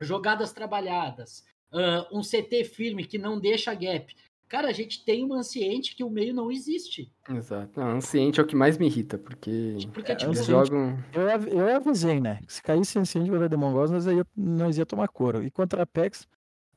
jogadas 0.00 0.52
trabalhadas, 0.52 1.44
uh, 1.72 2.16
um 2.18 2.22
CT 2.22 2.64
firme 2.64 3.04
que 3.04 3.18
não 3.18 3.38
deixa 3.38 3.74
gap. 3.74 4.14
Cara, 4.48 4.66
a 4.68 4.72
gente 4.72 5.04
tem 5.04 5.24
uma 5.24 5.36
anciente 5.36 5.94
que 5.94 6.02
o 6.02 6.10
meio 6.10 6.34
não 6.34 6.50
existe. 6.50 7.12
Exato. 7.28 7.78
Não, 7.78 7.90
anciente 7.98 8.40
é 8.40 8.42
o 8.42 8.46
que 8.46 8.56
mais 8.56 8.76
me 8.76 8.86
irrita, 8.86 9.16
porque, 9.16 9.76
Porque, 9.92 10.10
É, 10.10 10.16
tipo, 10.16 10.30
eles 10.32 10.40
Anciente- 10.40 10.50
jogam. 10.68 10.98
Eu, 11.14 11.28
eu 11.68 11.76
avisei, 11.76 12.18
né? 12.18 12.40
Se 12.48 12.60
caísse 12.60 12.98
Anciente 12.98 13.30
contra 13.30 13.48
Demon 13.48 13.72
Gods, 13.72 13.92
nós 13.92 14.06
ia, 14.06 14.26
nós 14.36 14.76
ia 14.76 14.84
tomar 14.84 15.06
couro. 15.06 15.44
E 15.44 15.50
contra 15.52 15.80
a 15.80 15.82
Apex, 15.84 16.26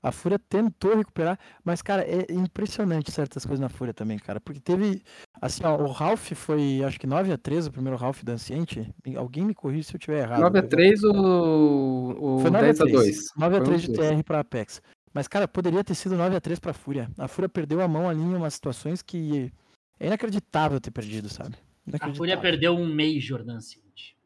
a 0.04 0.12
Fúria 0.12 0.38
tentou 0.38 0.96
recuperar, 0.98 1.40
mas, 1.64 1.82
cara, 1.82 2.04
é 2.04 2.26
impressionante 2.30 3.10
certas 3.10 3.46
coisas 3.46 3.62
na 3.62 3.70
Fúria 3.70 3.94
também, 3.94 4.20
cara. 4.20 4.42
Porque 4.42 4.60
teve, 4.60 5.02
assim, 5.42 5.64
ó, 5.64 5.78
o 5.78 5.92
Ralph 5.92 6.34
foi, 6.34 6.84
acho 6.84 7.00
que 7.00 7.08
9x3 7.08 7.68
o 7.68 7.72
primeiro 7.72 7.98
Ralph 7.98 8.22
da 8.22 8.34
Anciente. 8.34 8.94
Alguém 9.16 9.46
me 9.46 9.56
corrija 9.56 9.88
se 9.88 9.96
eu 9.96 10.00
tiver 10.00 10.24
errado. 10.24 10.42
9x3 10.42 11.04
ou, 11.06 12.40
Foi 12.42 12.50
ou 12.50 12.56
9x3. 12.58 12.92
10x2? 12.92 13.16
9x3 13.40 13.60
de 13.60 13.66
Foi 13.66 13.74
um 13.74 13.78
dos 13.78 13.88
dois. 13.88 14.10
TR 14.18 14.24
pra 14.24 14.40
Apex. 14.42 14.82
Mas, 15.14 15.28
cara, 15.28 15.48
poderia 15.48 15.84
ter 15.84 15.96
sido 15.96 16.16
9x3 16.16 16.60
pra 16.60 16.74
Fúria. 16.74 17.10
A 17.18 17.28
Fúria 17.30 17.48
perdeu 17.48 17.80
a 17.80 17.88
mão 17.88 18.10
ali 18.10 18.20
em 18.22 18.36
umas 18.36 18.56
situações 18.56 19.02
que 19.02 19.54
é 20.00 20.08
inacreditável 20.08 20.82
ter 20.82 20.92
perdido, 20.92 21.30
sabe? 21.30 21.56
a 22.02 22.14
Fúria 22.14 22.38
perdeu 22.38 22.76
um 22.76 22.88
Major 22.94 23.46
na 23.46 23.54
anciente. 23.54 24.18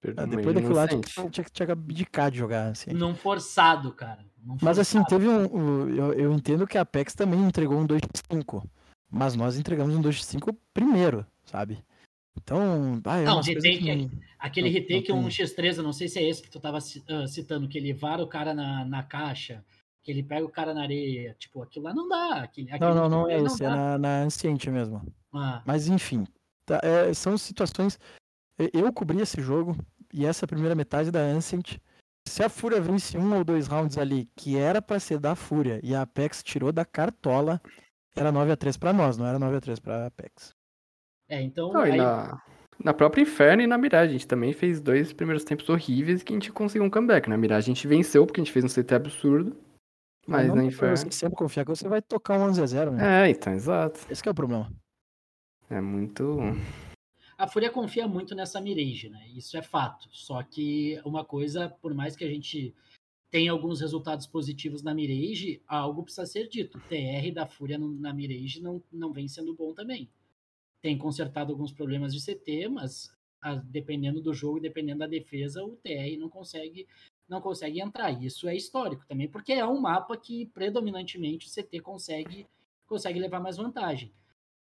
Perdão, 0.00 0.24
Ah, 0.24 0.26
Depois 0.26 0.54
daquilo 0.54 0.74
lá, 0.74 0.88
tinha, 0.88 1.00
tinha, 1.02 1.44
tinha 1.44 1.66
que 1.66 1.72
abdicar 1.72 2.30
de 2.30 2.38
jogar, 2.38 2.68
assim. 2.70 2.90
Num 2.92 3.14
forçado, 3.14 3.92
cara. 3.92 4.24
Mas 4.62 4.78
assim, 4.78 5.02
teve 5.04 5.28
um. 5.28 5.88
Eu, 5.88 6.12
eu 6.14 6.32
entendo 6.32 6.66
que 6.66 6.78
a 6.78 6.82
Apex 6.82 7.14
também 7.14 7.40
entregou 7.40 7.78
um 7.78 7.86
2x5. 7.86 8.64
Mas 9.10 9.34
nós 9.34 9.58
entregamos 9.58 9.94
um 9.94 10.02
2x5 10.02 10.56
primeiro, 10.72 11.26
sabe? 11.44 11.78
Então. 12.36 13.00
Ah, 13.04 13.18
é 13.18 13.24
Não, 13.24 13.40
retake 13.40 13.78
que. 13.78 13.90
é- 13.90 14.08
Aquele 14.38 14.68
Não- 14.68 14.74
retake 14.74 15.08
não 15.10 15.18
um 15.18 15.22
tem. 15.28 15.30
X3, 15.30 15.76
eu 15.76 15.82
não 15.82 15.92
sei 15.92 16.08
se 16.08 16.18
é 16.18 16.26
esse 16.28 16.40
que 16.42 16.50
tu 16.50 16.58
tava 16.58 16.78
ah, 16.78 17.26
citando, 17.26 17.68
que 17.68 17.76
ele 17.76 17.92
vara 17.92 18.22
o 18.22 18.26
cara 18.26 18.54
na, 18.54 18.84
na 18.86 19.02
caixa, 19.02 19.62
que 20.02 20.10
ele 20.10 20.22
pega 20.22 20.46
o 20.46 20.48
cara 20.48 20.72
na 20.72 20.82
areia. 20.82 21.36
Tipo, 21.38 21.62
aquilo 21.62 21.84
lá 21.84 21.92
não 21.92 22.08
dá. 22.08 22.42
Aquele, 22.44 22.68
Não, 22.70 22.76
aquele 22.76 22.94
não, 22.94 23.08
não 23.08 23.28
é 23.30 23.36
X3 23.38 23.46
esse, 23.46 23.64
é 23.64 23.68
na, 23.68 23.98
na 23.98 24.22
Anciente 24.22 24.70
mesmo. 24.70 25.02
Ah, 25.34 25.60
Mas 25.66 25.88
enfim. 25.88 26.24
tá, 26.64 26.80
é, 26.82 27.12
são 27.12 27.36
situações. 27.36 27.98
Eu 28.72 28.90
cobri 28.92 29.20
esse 29.20 29.42
jogo 29.42 29.76
e 30.12 30.24
essa 30.24 30.46
primeira 30.46 30.74
metade 30.74 31.10
da 31.10 31.20
Ancient. 31.20 31.76
Se 32.30 32.42
a 32.44 32.48
Fúria 32.48 32.80
vence 32.80 33.18
um 33.18 33.36
ou 33.36 33.42
dois 33.42 33.66
rounds 33.66 33.98
ali, 33.98 34.28
que 34.36 34.56
era 34.56 34.80
pra 34.80 35.00
ser 35.00 35.18
da 35.18 35.34
Fúria, 35.34 35.80
e 35.82 35.94
a 35.94 36.02
Apex 36.02 36.42
tirou 36.44 36.70
da 36.70 36.84
cartola, 36.84 37.60
era 38.14 38.32
9x3 38.32 38.78
pra 38.78 38.92
nós, 38.92 39.16
não 39.18 39.26
era 39.26 39.38
9x3 39.38 39.80
pra 39.80 40.06
Apex. 40.06 40.54
é, 41.28 41.42
então. 41.42 41.72
Não, 41.72 41.80
aí- 41.80 41.96
na, 41.96 42.40
na 42.84 42.94
própria 42.94 43.22
Inferno 43.22 43.62
e 43.62 43.66
na 43.66 43.76
Mirage, 43.76 44.10
a 44.10 44.12
gente 44.12 44.26
também 44.28 44.52
fez 44.52 44.80
dois 44.80 45.12
primeiros 45.12 45.42
tempos 45.44 45.68
horríveis 45.68 46.22
que 46.22 46.32
a 46.32 46.36
gente 46.36 46.52
conseguiu 46.52 46.84
um 46.86 46.90
comeback. 46.90 47.28
Na 47.28 47.36
Mirage 47.36 47.70
a 47.70 47.74
gente 47.74 47.86
venceu 47.88 48.24
porque 48.24 48.40
a 48.40 48.44
gente 48.44 48.52
fez 48.52 48.64
um 48.64 48.68
CT 48.68 48.94
absurdo. 48.94 49.56
Mas 50.26 50.46
não 50.46 50.54
na 50.56 50.64
Inferno. 50.64 50.96
você 50.96 51.10
sempre 51.10 51.36
confiar 51.36 51.64
que 51.64 51.70
você 51.70 51.88
vai 51.88 52.00
tocar 52.00 52.38
um 52.38 52.46
11x0, 52.52 52.90
né? 52.92 53.26
É, 53.26 53.30
então, 53.30 53.52
exato. 53.52 54.00
Esse 54.08 54.22
que 54.22 54.28
é 54.28 54.32
o 54.32 54.34
problema. 54.34 54.70
É 55.68 55.80
muito. 55.80 56.38
A 57.40 57.46
Fúria 57.48 57.70
confia 57.70 58.06
muito 58.06 58.34
nessa 58.34 58.60
Mirage, 58.60 59.08
né? 59.08 59.26
Isso 59.34 59.56
é 59.56 59.62
fato. 59.62 60.10
Só 60.12 60.42
que 60.42 61.00
uma 61.06 61.24
coisa, 61.24 61.70
por 61.70 61.94
mais 61.94 62.14
que 62.14 62.22
a 62.22 62.28
gente 62.28 62.74
tenha 63.30 63.50
alguns 63.50 63.80
resultados 63.80 64.26
positivos 64.26 64.82
na 64.82 64.92
Mirage, 64.92 65.62
algo 65.66 66.02
precisa 66.02 66.26
ser 66.26 66.48
dito. 66.48 66.76
O 66.76 66.80
TR 66.82 67.32
da 67.32 67.46
Fúria 67.46 67.78
na 67.78 68.12
Mirage 68.12 68.60
não, 68.60 68.82
não 68.92 69.10
vem 69.10 69.26
sendo 69.26 69.54
bom 69.54 69.72
também. 69.72 70.10
Tem 70.82 70.98
consertado 70.98 71.50
alguns 71.50 71.72
problemas 71.72 72.12
de 72.12 72.20
CT, 72.20 72.68
mas 72.68 73.10
a- 73.40 73.54
dependendo 73.54 74.20
do 74.20 74.34
jogo 74.34 74.58
e 74.58 74.60
dependendo 74.60 74.98
da 74.98 75.06
defesa, 75.06 75.64
o 75.64 75.76
TR 75.76 76.18
não 76.18 76.28
consegue 76.28 76.86
não 77.26 77.40
consegue 77.40 77.80
entrar. 77.80 78.10
Isso 78.22 78.48
é 78.48 78.54
histórico 78.54 79.06
também, 79.08 79.28
porque 79.28 79.54
é 79.54 79.64
um 79.64 79.80
mapa 79.80 80.14
que 80.14 80.44
predominantemente 80.46 81.46
o 81.46 81.48
CT 81.48 81.80
consegue 81.80 82.46
consegue 82.86 83.18
levar 83.18 83.40
mais 83.40 83.56
vantagem. 83.56 84.12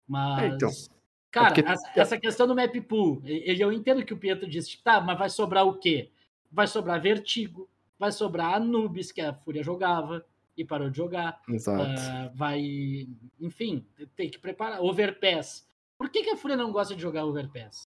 Mas 0.07 0.42
É, 0.42 0.48
então. 0.48 0.97
Cara, 1.30 1.54
porque- 1.54 1.70
essa, 1.70 1.92
essa 1.94 2.18
questão 2.18 2.46
do 2.46 2.54
map 2.54 2.74
pool, 2.82 3.22
eu 3.24 3.72
entendo 3.72 4.04
que 4.04 4.14
o 4.14 4.18
Pietro 4.18 4.48
disse, 4.48 4.70
tipo, 4.70 4.82
tá, 4.82 5.00
mas 5.00 5.18
vai 5.18 5.28
sobrar 5.28 5.66
o 5.66 5.78
quê? 5.78 6.10
Vai 6.50 6.66
sobrar 6.66 7.00
Vertigo, 7.00 7.68
vai 7.98 8.10
sobrar 8.12 8.54
Anubis, 8.54 9.12
que 9.12 9.20
a 9.20 9.34
Fúria 9.34 9.62
jogava 9.62 10.24
e 10.56 10.64
parou 10.64 10.88
de 10.88 10.96
jogar. 10.96 11.40
Exato. 11.48 11.82
Ah, 11.82 12.30
vai, 12.34 13.06
enfim, 13.40 13.84
tem 14.16 14.30
que 14.30 14.38
preparar. 14.38 14.82
Overpass. 14.82 15.68
Por 15.98 16.08
que, 16.08 16.22
que 16.22 16.30
a 16.30 16.36
Fúria 16.36 16.56
não 16.56 16.72
gosta 16.72 16.94
de 16.94 17.02
jogar 17.02 17.24
Overpass? 17.24 17.82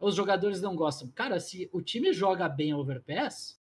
Os 0.00 0.14
jogadores 0.14 0.60
não 0.60 0.76
gostam. 0.76 1.08
Cara, 1.10 1.40
se 1.40 1.68
o 1.72 1.80
time 1.80 2.12
joga 2.12 2.48
bem 2.48 2.72
a 2.72 2.76
Overpass, 2.76 3.58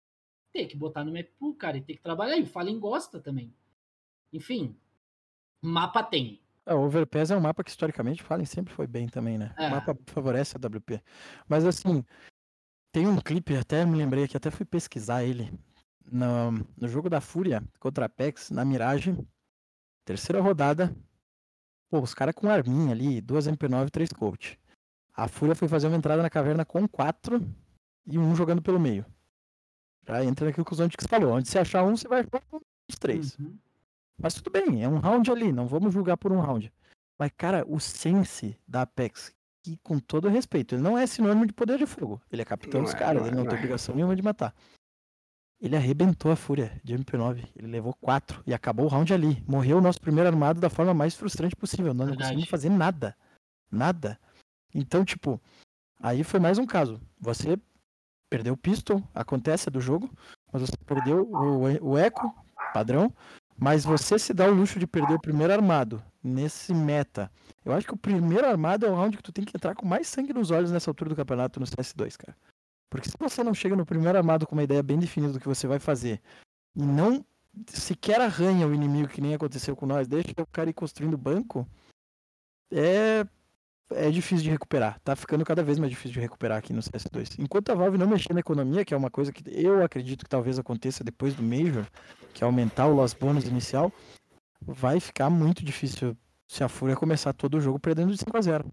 tem 0.53 0.67
que 0.67 0.77
botar 0.77 1.03
no 1.03 1.11
map 1.11 1.27
pool, 1.39 1.55
cara, 1.55 1.77
e 1.77 1.81
tem 1.81 1.95
que 1.95 2.01
trabalhar. 2.01 2.37
E 2.37 2.43
o 2.43 2.47
Fallen 2.47 2.79
gosta 2.79 3.19
também. 3.19 3.53
Enfim, 4.31 4.75
mapa 5.61 6.03
tem. 6.03 6.40
É, 6.65 6.73
o 6.73 6.81
Overpass 6.81 7.31
é 7.31 7.35
um 7.35 7.41
mapa 7.41 7.63
que 7.63 7.69
historicamente 7.69 8.21
Fallen 8.23 8.45
sempre 8.45 8.73
foi 8.73 8.87
bem 8.87 9.07
também, 9.07 9.37
né? 9.37 9.53
É. 9.57 9.67
O 9.67 9.71
mapa 9.71 9.97
favorece 10.07 10.55
a 10.55 10.59
WP. 10.59 11.01
Mas 11.47 11.65
assim, 11.65 12.03
tem 12.91 13.07
um 13.07 13.17
clipe, 13.17 13.55
até 13.55 13.85
me 13.85 13.97
lembrei 13.97 14.27
que 14.27 14.37
até 14.37 14.51
fui 14.51 14.65
pesquisar 14.65 15.23
ele. 15.23 15.51
No, 16.11 16.51
no 16.77 16.87
jogo 16.87 17.09
da 17.09 17.21
Fúria 17.21 17.63
contra 17.79 18.05
a 18.05 18.07
Apex, 18.07 18.49
na 18.49 18.65
Mirage, 18.65 19.15
terceira 20.05 20.41
rodada. 20.41 20.93
Pô, 21.89 22.01
os 22.01 22.13
caras 22.13 22.35
com 22.35 22.49
arminha 22.49 22.91
ali, 22.91 23.21
duas 23.21 23.47
MP9 23.47 23.87
e 23.87 23.91
três 23.91 24.09
coach. 24.09 24.59
A 25.13 25.27
Fúria 25.27 25.55
foi 25.55 25.67
fazer 25.67 25.87
uma 25.87 25.97
entrada 25.97 26.21
na 26.21 26.29
caverna 26.29 26.65
com 26.65 26.87
quatro 26.87 27.41
e 28.05 28.17
um 28.17 28.35
jogando 28.35 28.61
pelo 28.61 28.79
meio. 28.79 29.05
Já 30.07 30.23
entra 30.23 30.47
naquilo 30.47 30.65
que 30.65 30.73
o 30.73 30.75
Zontics 30.75 31.07
falou. 31.07 31.33
Onde 31.33 31.47
você 31.47 31.59
achar 31.59 31.83
um, 31.83 31.95
você 31.95 32.07
vai 32.07 32.21
achar 32.21 32.43
os 32.89 32.97
três. 32.97 33.37
Uhum. 33.37 33.57
Mas 34.21 34.33
tudo 34.33 34.51
bem, 34.51 34.83
é 34.83 34.87
um 34.87 34.99
round 34.99 35.29
ali, 35.31 35.51
não 35.51 35.67
vamos 35.67 35.93
julgar 35.93 36.17
por 36.17 36.31
um 36.31 36.39
round. 36.39 36.71
Mas, 37.17 37.31
cara, 37.37 37.65
o 37.67 37.79
sense 37.79 38.57
da 38.67 38.81
Apex, 38.83 39.33
que 39.63 39.77
com 39.83 39.99
todo 39.99 40.27
respeito, 40.27 40.75
ele 40.75 40.81
não 40.81 40.97
é 40.97 41.05
sinônimo 41.05 41.45
de 41.45 41.53
poder 41.53 41.77
de 41.77 41.85
fogo. 41.85 42.21
Ele 42.31 42.41
é 42.41 42.45
capitão 42.45 42.81
Não 42.81 42.85
dos 42.85 42.95
é, 42.95 42.97
caras, 42.97 43.21
não 43.21 43.27
ele 43.27 43.35
é, 43.35 43.37
não 43.37 43.43
não 43.43 43.49
tem 43.49 43.57
é. 43.57 43.59
obrigação 43.59 43.95
nenhuma 43.95 44.15
de 44.15 44.21
matar. 44.21 44.53
Ele 45.61 45.75
arrebentou 45.75 46.31
a 46.31 46.35
fúria 46.35 46.81
de 46.83 46.97
MP9. 46.97 47.47
Ele 47.55 47.67
levou 47.67 47.93
quatro 47.93 48.41
e 48.47 48.53
acabou 48.53 48.85
o 48.85 48.89
round 48.89 49.13
ali. 49.13 49.43
Morreu 49.47 49.77
o 49.77 49.81
nosso 49.81 50.01
primeiro 50.01 50.27
armado 50.27 50.59
da 50.59 50.71
forma 50.71 50.91
mais 50.91 51.15
frustrante 51.15 51.55
possível. 51.55 51.93
Nós 51.93 51.97
não 51.97 52.05
Verdade. 52.07 52.23
conseguimos 52.23 52.49
fazer 52.49 52.69
nada. 52.69 53.15
Nada. 53.69 54.19
Então, 54.73 55.05
tipo, 55.05 55.39
aí 55.99 56.23
foi 56.23 56.39
mais 56.39 56.57
um 56.57 56.65
caso. 56.65 56.99
Você 57.19 57.59
perdeu 58.31 58.53
o 58.53 58.57
pistol, 58.57 59.03
acontece 59.13 59.69
é 59.69 59.71
do 59.71 59.79
jogo, 59.79 60.09
mas 60.51 60.63
você 60.63 60.77
perdeu 60.85 61.29
o, 61.29 61.91
o 61.91 61.97
eco, 61.97 62.33
padrão, 62.73 63.13
mas 63.61 63.85
você 63.85 64.17
se 64.17 64.33
dá 64.33 64.47
o 64.47 64.55
luxo 64.55 64.79
de 64.79 64.87
perder 64.87 65.13
o 65.13 65.21
primeiro 65.21 65.53
armado 65.53 66.03
nesse 66.23 66.73
meta. 66.73 67.31
Eu 67.63 67.71
acho 67.73 67.85
que 67.85 67.93
o 67.93 67.97
primeiro 67.97 68.47
armado 68.47 68.87
é 68.87 68.89
o 68.89 68.95
round 68.95 69.15
que 69.15 69.21
tu 69.21 69.31
tem 69.31 69.45
que 69.45 69.55
entrar 69.55 69.75
com 69.75 69.85
mais 69.85 70.07
sangue 70.07 70.33
nos 70.33 70.49
olhos 70.49 70.71
nessa 70.71 70.89
altura 70.89 71.11
do 71.11 71.15
campeonato 71.15 71.59
no 71.59 71.67
CS2, 71.67 72.17
cara. 72.17 72.35
Porque 72.89 73.07
se 73.07 73.15
você 73.19 73.43
não 73.43 73.53
chega 73.53 73.75
no 73.75 73.85
primeiro 73.85 74.17
armado 74.17 74.47
com 74.47 74.55
uma 74.55 74.63
ideia 74.63 74.81
bem 74.81 74.97
definida 74.97 75.33
do 75.33 75.39
que 75.39 75.47
você 75.47 75.67
vai 75.67 75.77
fazer 75.77 76.19
e 76.75 76.81
não 76.81 77.23
sequer 77.67 78.19
arranha 78.19 78.65
o 78.65 78.73
inimigo 78.73 79.09
que 79.09 79.21
nem 79.21 79.35
aconteceu 79.35 79.75
com 79.75 79.85
nós, 79.85 80.07
deixa 80.07 80.33
o 80.39 80.47
cara 80.47 80.71
ir 80.71 80.73
construindo 80.73 81.15
banco, 81.15 81.67
é 82.71 83.27
é 83.93 84.09
difícil 84.09 84.43
de 84.43 84.49
recuperar. 84.49 84.99
Tá 85.03 85.15
ficando 85.15 85.43
cada 85.45 85.63
vez 85.63 85.79
mais 85.79 85.89
difícil 85.89 86.13
de 86.13 86.19
recuperar 86.19 86.57
aqui 86.57 86.73
no 86.73 86.81
CS2. 86.81 87.39
Enquanto 87.39 87.71
a 87.71 87.75
Valve 87.75 87.97
não 87.97 88.07
mexer 88.07 88.33
na 88.33 88.39
economia, 88.39 88.85
que 88.85 88.93
é 88.93 88.97
uma 88.97 89.09
coisa 89.09 89.31
que 89.31 89.43
eu 89.53 89.83
acredito 89.83 90.23
que 90.23 90.29
talvez 90.29 90.57
aconteça 90.59 91.03
depois 91.03 91.33
do 91.33 91.43
Major, 91.43 91.85
que 92.33 92.43
é 92.43 92.45
aumentar 92.45 92.87
o 92.87 92.95
loss 92.95 93.13
bonus 93.13 93.45
inicial, 93.45 93.91
vai 94.61 94.99
ficar 94.99 95.29
muito 95.29 95.63
difícil 95.63 96.15
se 96.47 96.63
a 96.63 96.69
Fúria 96.69 96.95
começar 96.95 97.33
todo 97.33 97.55
o 97.55 97.61
jogo 97.61 97.79
perdendo 97.79 98.11
de 98.11 98.17
5 98.17 98.37
a 98.37 98.41
0 98.41 98.71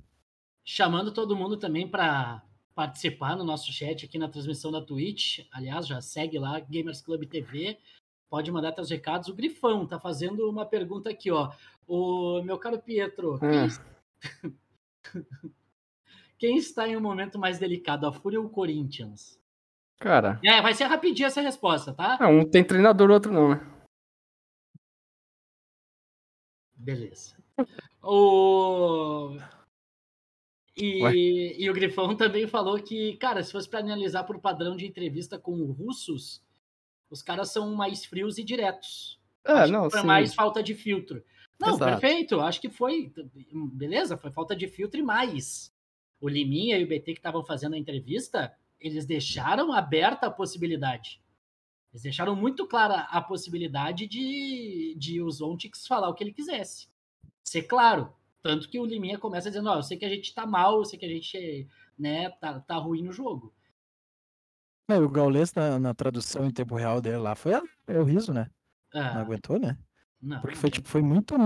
Chamando 0.64 1.12
todo 1.12 1.36
mundo 1.36 1.56
também 1.56 1.88
para 1.88 2.42
participar 2.74 3.36
no 3.36 3.44
nosso 3.44 3.72
chat 3.72 4.04
aqui 4.04 4.18
na 4.18 4.28
transmissão 4.28 4.70
da 4.70 4.80
Twitch. 4.82 5.40
Aliás, 5.50 5.86
já 5.86 6.00
segue 6.00 6.38
lá, 6.38 6.60
Gamers 6.60 7.00
Club 7.00 7.24
TV. 7.24 7.78
Pode 8.28 8.52
mandar 8.52 8.72
teus 8.72 8.90
recados. 8.90 9.28
O 9.28 9.34
Grifão 9.34 9.86
tá 9.86 9.98
fazendo 9.98 10.48
uma 10.48 10.66
pergunta 10.66 11.08
aqui, 11.08 11.30
ó. 11.30 11.50
O 11.86 12.42
meu 12.42 12.58
caro 12.58 12.78
Pietro, 12.78 13.38
quem, 13.38 13.48
Ah. 13.48 13.68
quem 16.38 16.56
está 16.56 16.86
em 16.88 16.96
um 16.96 17.00
momento 17.00 17.38
mais 17.38 17.58
delicado, 17.58 18.06
a 18.06 18.12
Fúria 18.12 18.40
ou 18.40 18.46
o 18.46 18.50
Corinthians? 18.50 19.38
Cara, 20.00 20.38
É, 20.44 20.62
vai 20.62 20.74
ser 20.74 20.84
rapidinho 20.84 21.26
essa 21.26 21.40
resposta, 21.40 21.92
tá? 21.92 22.16
ah, 22.20 22.28
um 22.28 22.48
tem 22.48 22.64
treinador, 22.64 23.10
o 23.10 23.12
outro 23.12 23.32
não, 23.32 23.50
né? 23.50 23.60
Beleza. 26.74 27.36
O... 28.02 29.36
E, 30.76 31.56
e 31.58 31.68
o 31.68 31.72
Grifão 31.74 32.16
também 32.16 32.46
falou 32.46 32.80
que, 32.80 33.16
cara, 33.16 33.42
se 33.42 33.50
fosse 33.50 33.68
para 33.68 33.80
analisar 33.80 34.22
por 34.22 34.40
padrão 34.40 34.76
de 34.76 34.86
entrevista 34.86 35.36
com 35.36 35.64
russos, 35.72 36.40
os 37.10 37.20
caras 37.20 37.52
são 37.52 37.74
mais 37.74 38.04
frios 38.04 38.38
e 38.38 38.44
diretos. 38.44 39.20
É, 39.44 39.52
Acho 39.52 39.72
não, 39.72 39.90
sim. 39.90 40.06
mais 40.06 40.32
falta 40.34 40.62
de 40.62 40.74
filtro. 40.74 41.24
Não, 41.60 41.74
Exato. 41.74 42.00
perfeito. 42.00 42.40
Acho 42.40 42.60
que 42.60 42.70
foi. 42.70 43.12
Beleza, 43.72 44.16
foi 44.16 44.30
falta 44.30 44.54
de 44.54 44.68
filtro 44.68 45.00
e 45.00 45.02
mais. 45.02 45.74
O 46.20 46.28
Liminha 46.28 46.78
e 46.78 46.84
o 46.84 46.88
BT 46.88 47.12
que 47.14 47.18
estavam 47.18 47.44
fazendo 47.44 47.74
a 47.74 47.78
entrevista, 47.78 48.56
eles 48.80 49.04
deixaram 49.06 49.72
aberta 49.72 50.26
a 50.26 50.30
possibilidade. 50.30 51.20
Eles 51.92 52.02
deixaram 52.02 52.36
muito 52.36 52.66
clara 52.66 53.00
a 53.10 53.20
possibilidade 53.20 54.06
de, 54.06 54.94
de 54.98 55.22
o 55.22 55.30
Zontix 55.30 55.86
falar 55.86 56.08
o 56.08 56.14
que 56.14 56.22
ele 56.22 56.32
quisesse. 56.32 56.88
Ser 57.44 57.62
claro. 57.62 58.12
Tanto 58.42 58.68
que 58.68 58.78
o 58.78 58.84
Liminha 58.84 59.18
começa 59.18 59.50
dizendo, 59.50 59.68
ó, 59.68 59.76
eu 59.76 59.82
sei 59.82 59.96
que 59.96 60.04
a 60.04 60.08
gente 60.08 60.34
tá 60.34 60.46
mal, 60.46 60.78
eu 60.78 60.84
sei 60.84 60.98
que 60.98 61.06
a 61.06 61.08
gente 61.08 61.68
né, 61.98 62.30
tá, 62.30 62.60
tá 62.60 62.76
ruim 62.76 63.02
no 63.02 63.12
jogo. 63.12 63.52
Não, 64.88 65.02
e 65.02 65.04
o 65.04 65.10
Gaules, 65.10 65.52
na, 65.52 65.78
na 65.78 65.92
tradução 65.92 66.46
em 66.46 66.50
tempo 66.50 66.74
real 66.74 67.00
dele 67.00 67.18
lá, 67.18 67.34
foi 67.34 67.52
é 67.52 67.98
o 67.98 68.04
riso, 68.04 68.32
né? 68.32 68.50
Não 68.94 69.02
Ah, 69.02 69.20
aguentou, 69.20 69.58
né? 69.58 69.76
Não, 70.22 70.40
Porque 70.40 70.56
foi, 70.56 70.70
tipo, 70.70 70.88
foi 70.88 71.02
muito. 71.02 71.36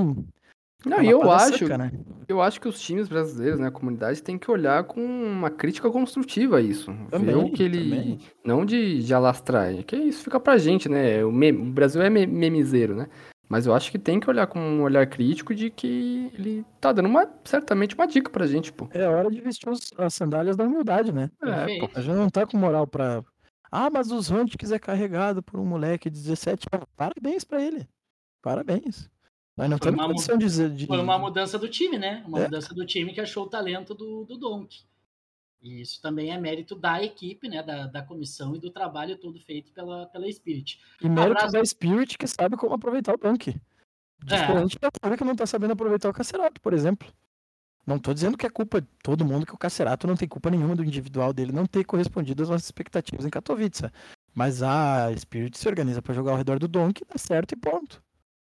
Não, 0.85 1.01
e 1.01 1.09
eu 1.09 1.31
acho, 1.31 1.59
seca, 1.59 1.79
né? 1.79 1.93
eu 2.27 2.43
acho 2.43 2.61
que 2.61 2.67
os 2.67 2.81
times 2.81 3.07
brasileiros, 3.09 3.61
né, 3.61 3.69
a 3.69 3.71
comunidade, 3.71 4.21
tem 4.23 4.37
que 4.37 4.51
olhar 4.51 4.83
com 4.83 5.01
uma 5.01 5.49
crítica 5.49 5.89
construtiva 5.91 6.57
a 6.57 6.61
isso. 6.61 6.91
Ver 6.93 7.11
Também, 7.11 7.35
o 7.37 7.53
que 7.53 7.63
ele. 7.63 7.79
também. 7.85 8.19
Não 8.45 8.65
de, 8.67 9.01
de 9.03 9.15
alastrar, 9.15 9.73
é 9.73 9.83
que 9.85 9.95
isso 9.95 10.25
fica 10.25 10.41
pra 10.41 10.59
gente, 10.59 10.89
né? 10.89 11.25
O, 11.25 11.31
meme- 11.31 11.69
o 11.69 11.73
Brasil 11.73 12.03
é 12.03 12.11
me- 12.11 12.27
memizeiro, 12.27 12.97
né? 12.97 13.07
Mas 13.49 13.67
eu 13.67 13.75
acho 13.75 13.93
que 13.93 13.99
tem 13.99 14.19
que 14.19 14.29
olhar 14.31 14.47
com 14.49 14.59
um 14.59 14.83
olhar 14.83 15.07
crítico 15.07 15.55
de 15.55 15.69
que 15.71 16.31
ele 16.35 16.65
tá 16.81 16.91
dando 16.91 17.07
uma, 17.07 17.29
certamente 17.45 17.95
uma 17.95 18.07
dica 18.07 18.31
pra 18.31 18.47
gente, 18.47 18.73
pô. 18.73 18.89
É 18.93 19.07
hora 19.07 19.31
de 19.31 19.41
vestir 19.41 19.69
os- 19.69 19.91
as 19.99 20.15
sandálias 20.15 20.57
da 20.57 20.65
humildade, 20.65 21.13
né? 21.13 21.31
É, 21.43 21.79
pô. 21.79 21.91
A 21.95 22.01
gente 22.01 22.17
não 22.17 22.29
tá 22.31 22.45
com 22.47 22.57
moral 22.57 22.87
pra. 22.89 23.23
Ah, 23.71 23.89
mas 23.89 24.11
os 24.11 24.29
Rontics 24.29 24.73
é 24.73 24.79
carregado 24.81 25.43
por 25.43 25.61
um 25.61 25.65
moleque 25.67 26.11
de 26.11 26.21
17 26.21 26.67
anos. 26.73 26.87
Parabéns 26.97 27.45
pra 27.45 27.63
ele. 27.63 27.87
Parabéns. 28.43 29.09
Nós 29.57 29.71
não 29.71 29.79
Foi 29.79 29.93
temos 29.93 30.07
condição 30.07 30.37
de 30.37 30.45
dizer. 30.45 30.71
De... 30.71 30.87
Foi 30.87 30.99
uma 30.99 31.19
mudança 31.19 31.59
do 31.59 31.69
time, 31.69 31.99
né? 31.99 32.25
Uma 32.27 32.41
É. 32.41 32.45
mudança 32.45 32.75
do 32.75 32.85
time 32.85 33.13
que 33.13 33.21
achou 33.21 33.45
o 33.45 33.49
talento 33.49 33.95
do, 33.95 34.25
do 34.25 34.37
Donk. 34.37 34.81
E 35.63 35.81
isso 35.81 36.03
também 36.03 36.31
é 36.31 36.39
mérito 36.39 36.75
da 36.75 37.03
equipe, 37.03 37.49
né? 37.49 37.63
Da, 37.63 37.87
da 37.87 38.03
comissão 38.03 38.57
e 38.57 38.59
do 38.59 38.71
trabalho 38.71 39.17
todo 39.17 39.39
feito 39.39 39.71
pela, 39.73 40.07
pela 40.07 40.31
Spirit. 40.33 40.81
E 41.01 41.09
mérito 41.09 41.39
Abraço. 41.39 41.53
da 41.53 41.65
Spirit 41.65 42.19
que 42.19 42.27
sabe 42.27 42.57
como 42.57 42.75
aproveitar 42.75 43.15
o 43.15 43.19
tanque. 43.19 43.55
Diferente 44.25 44.79
da 44.79 44.89
Fúria 45.01 45.17
que 45.17 45.25
não 45.25 45.37
tá 45.37 45.47
sabendo 45.47 45.73
aproveitar 45.73 46.09
o 46.09 46.13
Cacerato, 46.13 46.61
por 46.61 46.73
exemplo. 46.73 47.09
Não 47.85 47.99
tô 47.99 48.15
dizendo 48.15 48.39
que 48.39 48.47
é 48.47 48.51
culpa 48.51 48.81
de 48.81 48.87
todo 49.03 49.25
mundo, 49.25 49.45
que 49.45 49.55
o 49.55 49.59
Cacerato 49.59 50.07
não 50.07 50.17
tem 50.17 50.29
culpa 50.29 50.49
nenhuma 50.51 50.77
do 50.77 50.85
individual 50.85 51.33
dele 51.33 51.51
não 51.51 51.67
ter 51.67 51.85
correspondido 51.85 52.43
às 52.43 52.49
nossas 52.49 52.67
expectativas 52.67 53.27
em 53.27 53.31
Katowice. 53.31 53.91
Mas 54.33 54.63
a 54.63 55.13
Spirit 55.17 55.59
se 55.59 55.69
organiza 55.69 56.01
pra 56.01 56.15
jogar 56.15 56.33
ao 56.33 56.39
redor 56.39 56.61
do 56.61 56.69
Donk, 56.69 57.05
dá 57.05 57.19
certo 57.19 57.53
e 57.53 57.57
ponto. 57.57 58.03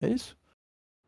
É 0.06 0.10
isso. 0.10 0.38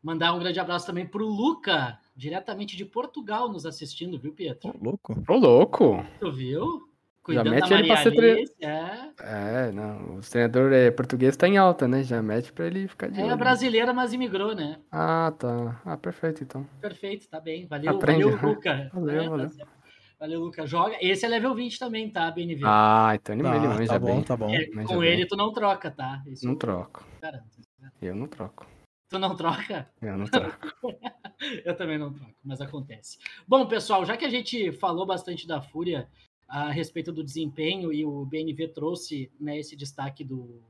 Mandar 0.02 0.32
um 0.34 0.38
grande 0.38 0.58
abraço 0.60 0.86
também 0.86 1.06
pro 1.06 1.26
Luca, 1.26 1.98
diretamente 2.16 2.76
de 2.76 2.84
Portugal, 2.84 3.48
nos 3.48 3.66
assistindo, 3.66 4.18
viu, 4.18 4.32
Pietro? 4.32 4.70
Ô, 4.70 4.84
louco. 4.84 5.22
Ô, 5.28 5.36
louco! 5.36 6.04
Tu 6.20 6.32
viu? 6.32 6.62
Já 7.30 7.42
Cuidando 7.44 7.50
mete 7.50 7.68
da 7.68 7.78
ele 7.78 7.88
pra 7.88 7.96
ser 7.98 8.14
tre- 8.14 8.30
Alice, 8.32 8.54
é. 8.64 9.10
É, 9.20 9.72
não, 9.72 10.16
o 10.16 10.20
treinador 10.22 10.72
é, 10.72 10.90
português 10.90 11.36
tá 11.36 11.46
em 11.46 11.58
alta, 11.58 11.86
né? 11.86 12.02
Já 12.02 12.22
mete 12.22 12.50
pra 12.52 12.66
ele 12.66 12.88
ficar 12.88 13.10
de 13.10 13.20
É 13.20 13.24
olho. 13.24 13.36
brasileira, 13.36 13.92
mas 13.92 14.14
imigrou, 14.14 14.54
né? 14.54 14.80
Ah, 14.90 15.32
tá. 15.38 15.80
Ah, 15.84 15.96
perfeito, 15.98 16.42
então. 16.42 16.66
Perfeito, 16.80 17.28
tá 17.28 17.38
bem. 17.38 17.66
Valeu, 17.66 17.96
Aprende, 17.96 18.22
valeu, 18.22 18.36
né? 18.40 18.48
Luca. 18.48 18.90
Valeu, 18.94 19.20
É, 19.20 19.24
tá 19.24 19.30
valeu. 19.30 19.48
certo. 19.50 19.70
Valeu, 20.18 20.40
Luca. 20.40 20.66
Joga. 20.66 20.96
Esse 21.02 21.26
é 21.26 21.28
level 21.28 21.54
20 21.54 21.78
também, 21.78 22.08
tá, 22.10 22.30
BNV? 22.30 22.62
Ah, 22.64 23.10
então 23.14 23.34
ele, 23.34 23.46
ele 23.46 23.58
Tá, 23.58 23.68
manja 23.74 23.92
tá 23.92 23.98
bom, 23.98 24.06
bem. 24.06 24.22
tá 24.24 24.36
bom. 24.36 24.50
É, 24.54 24.66
com 24.86 24.98
bem. 25.00 25.12
ele 25.12 25.26
tu 25.26 25.36
não 25.36 25.52
troca, 25.52 25.90
tá? 25.90 26.22
Isso 26.26 26.46
Não 26.46 26.52
eu 26.54 26.58
troco. 26.58 27.04
garanto. 27.20 27.44
Eu 28.00 28.14
não 28.14 28.26
troco. 28.26 28.66
Tu 29.08 29.18
não 29.18 29.34
troca? 29.34 29.90
Eu 30.02 30.18
não 30.18 30.26
troco. 30.26 30.68
Eu 31.64 31.76
também 31.76 31.98
não 31.98 32.12
troco, 32.12 32.34
mas 32.44 32.60
acontece. 32.60 33.18
Bom, 33.46 33.66
pessoal, 33.66 34.04
já 34.04 34.16
que 34.16 34.24
a 34.24 34.28
gente 34.28 34.72
falou 34.72 35.06
bastante 35.06 35.46
da 35.46 35.62
Fúria 35.62 36.10
a 36.48 36.70
respeito 36.70 37.12
do 37.12 37.24
desempenho 37.24 37.92
e 37.92 38.04
o 38.04 38.24
BNV 38.24 38.68
trouxe 38.68 39.30
né, 39.38 39.58
esse 39.58 39.76
destaque 39.76 40.24
do 40.24 40.62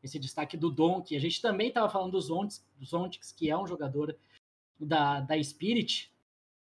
esse 0.00 0.18
destaque 0.18 0.56
do 0.56 0.70
Donk, 0.70 1.14
a 1.16 1.18
gente 1.18 1.42
também 1.42 1.68
estava 1.68 1.88
falando 1.88 2.12
do 2.12 2.20
Zontix, 2.20 3.32
do 3.32 3.36
que 3.36 3.50
é 3.50 3.58
um 3.58 3.66
jogador 3.66 4.16
da, 4.78 5.20
da 5.20 5.42
Spirit. 5.42 6.12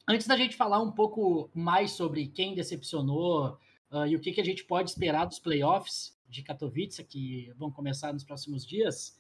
Antes 0.06 0.26
da 0.26 0.36
gente 0.36 0.54
falar 0.54 0.82
um 0.82 0.92
pouco 0.92 1.48
mais 1.54 1.92
sobre 1.92 2.26
quem 2.26 2.54
decepcionou 2.54 3.58
ah, 3.90 4.06
e 4.06 4.14
o 4.14 4.20
que, 4.20 4.32
que 4.32 4.40
a 4.42 4.44
gente 4.44 4.64
pode 4.64 4.90
esperar 4.90 5.24
dos 5.24 5.38
playoffs 5.38 6.14
de 6.28 6.42
Katowice, 6.42 7.02
que 7.02 7.50
vão 7.56 7.70
começar 7.70 8.12
nos 8.12 8.24
próximos 8.24 8.66
dias, 8.66 9.18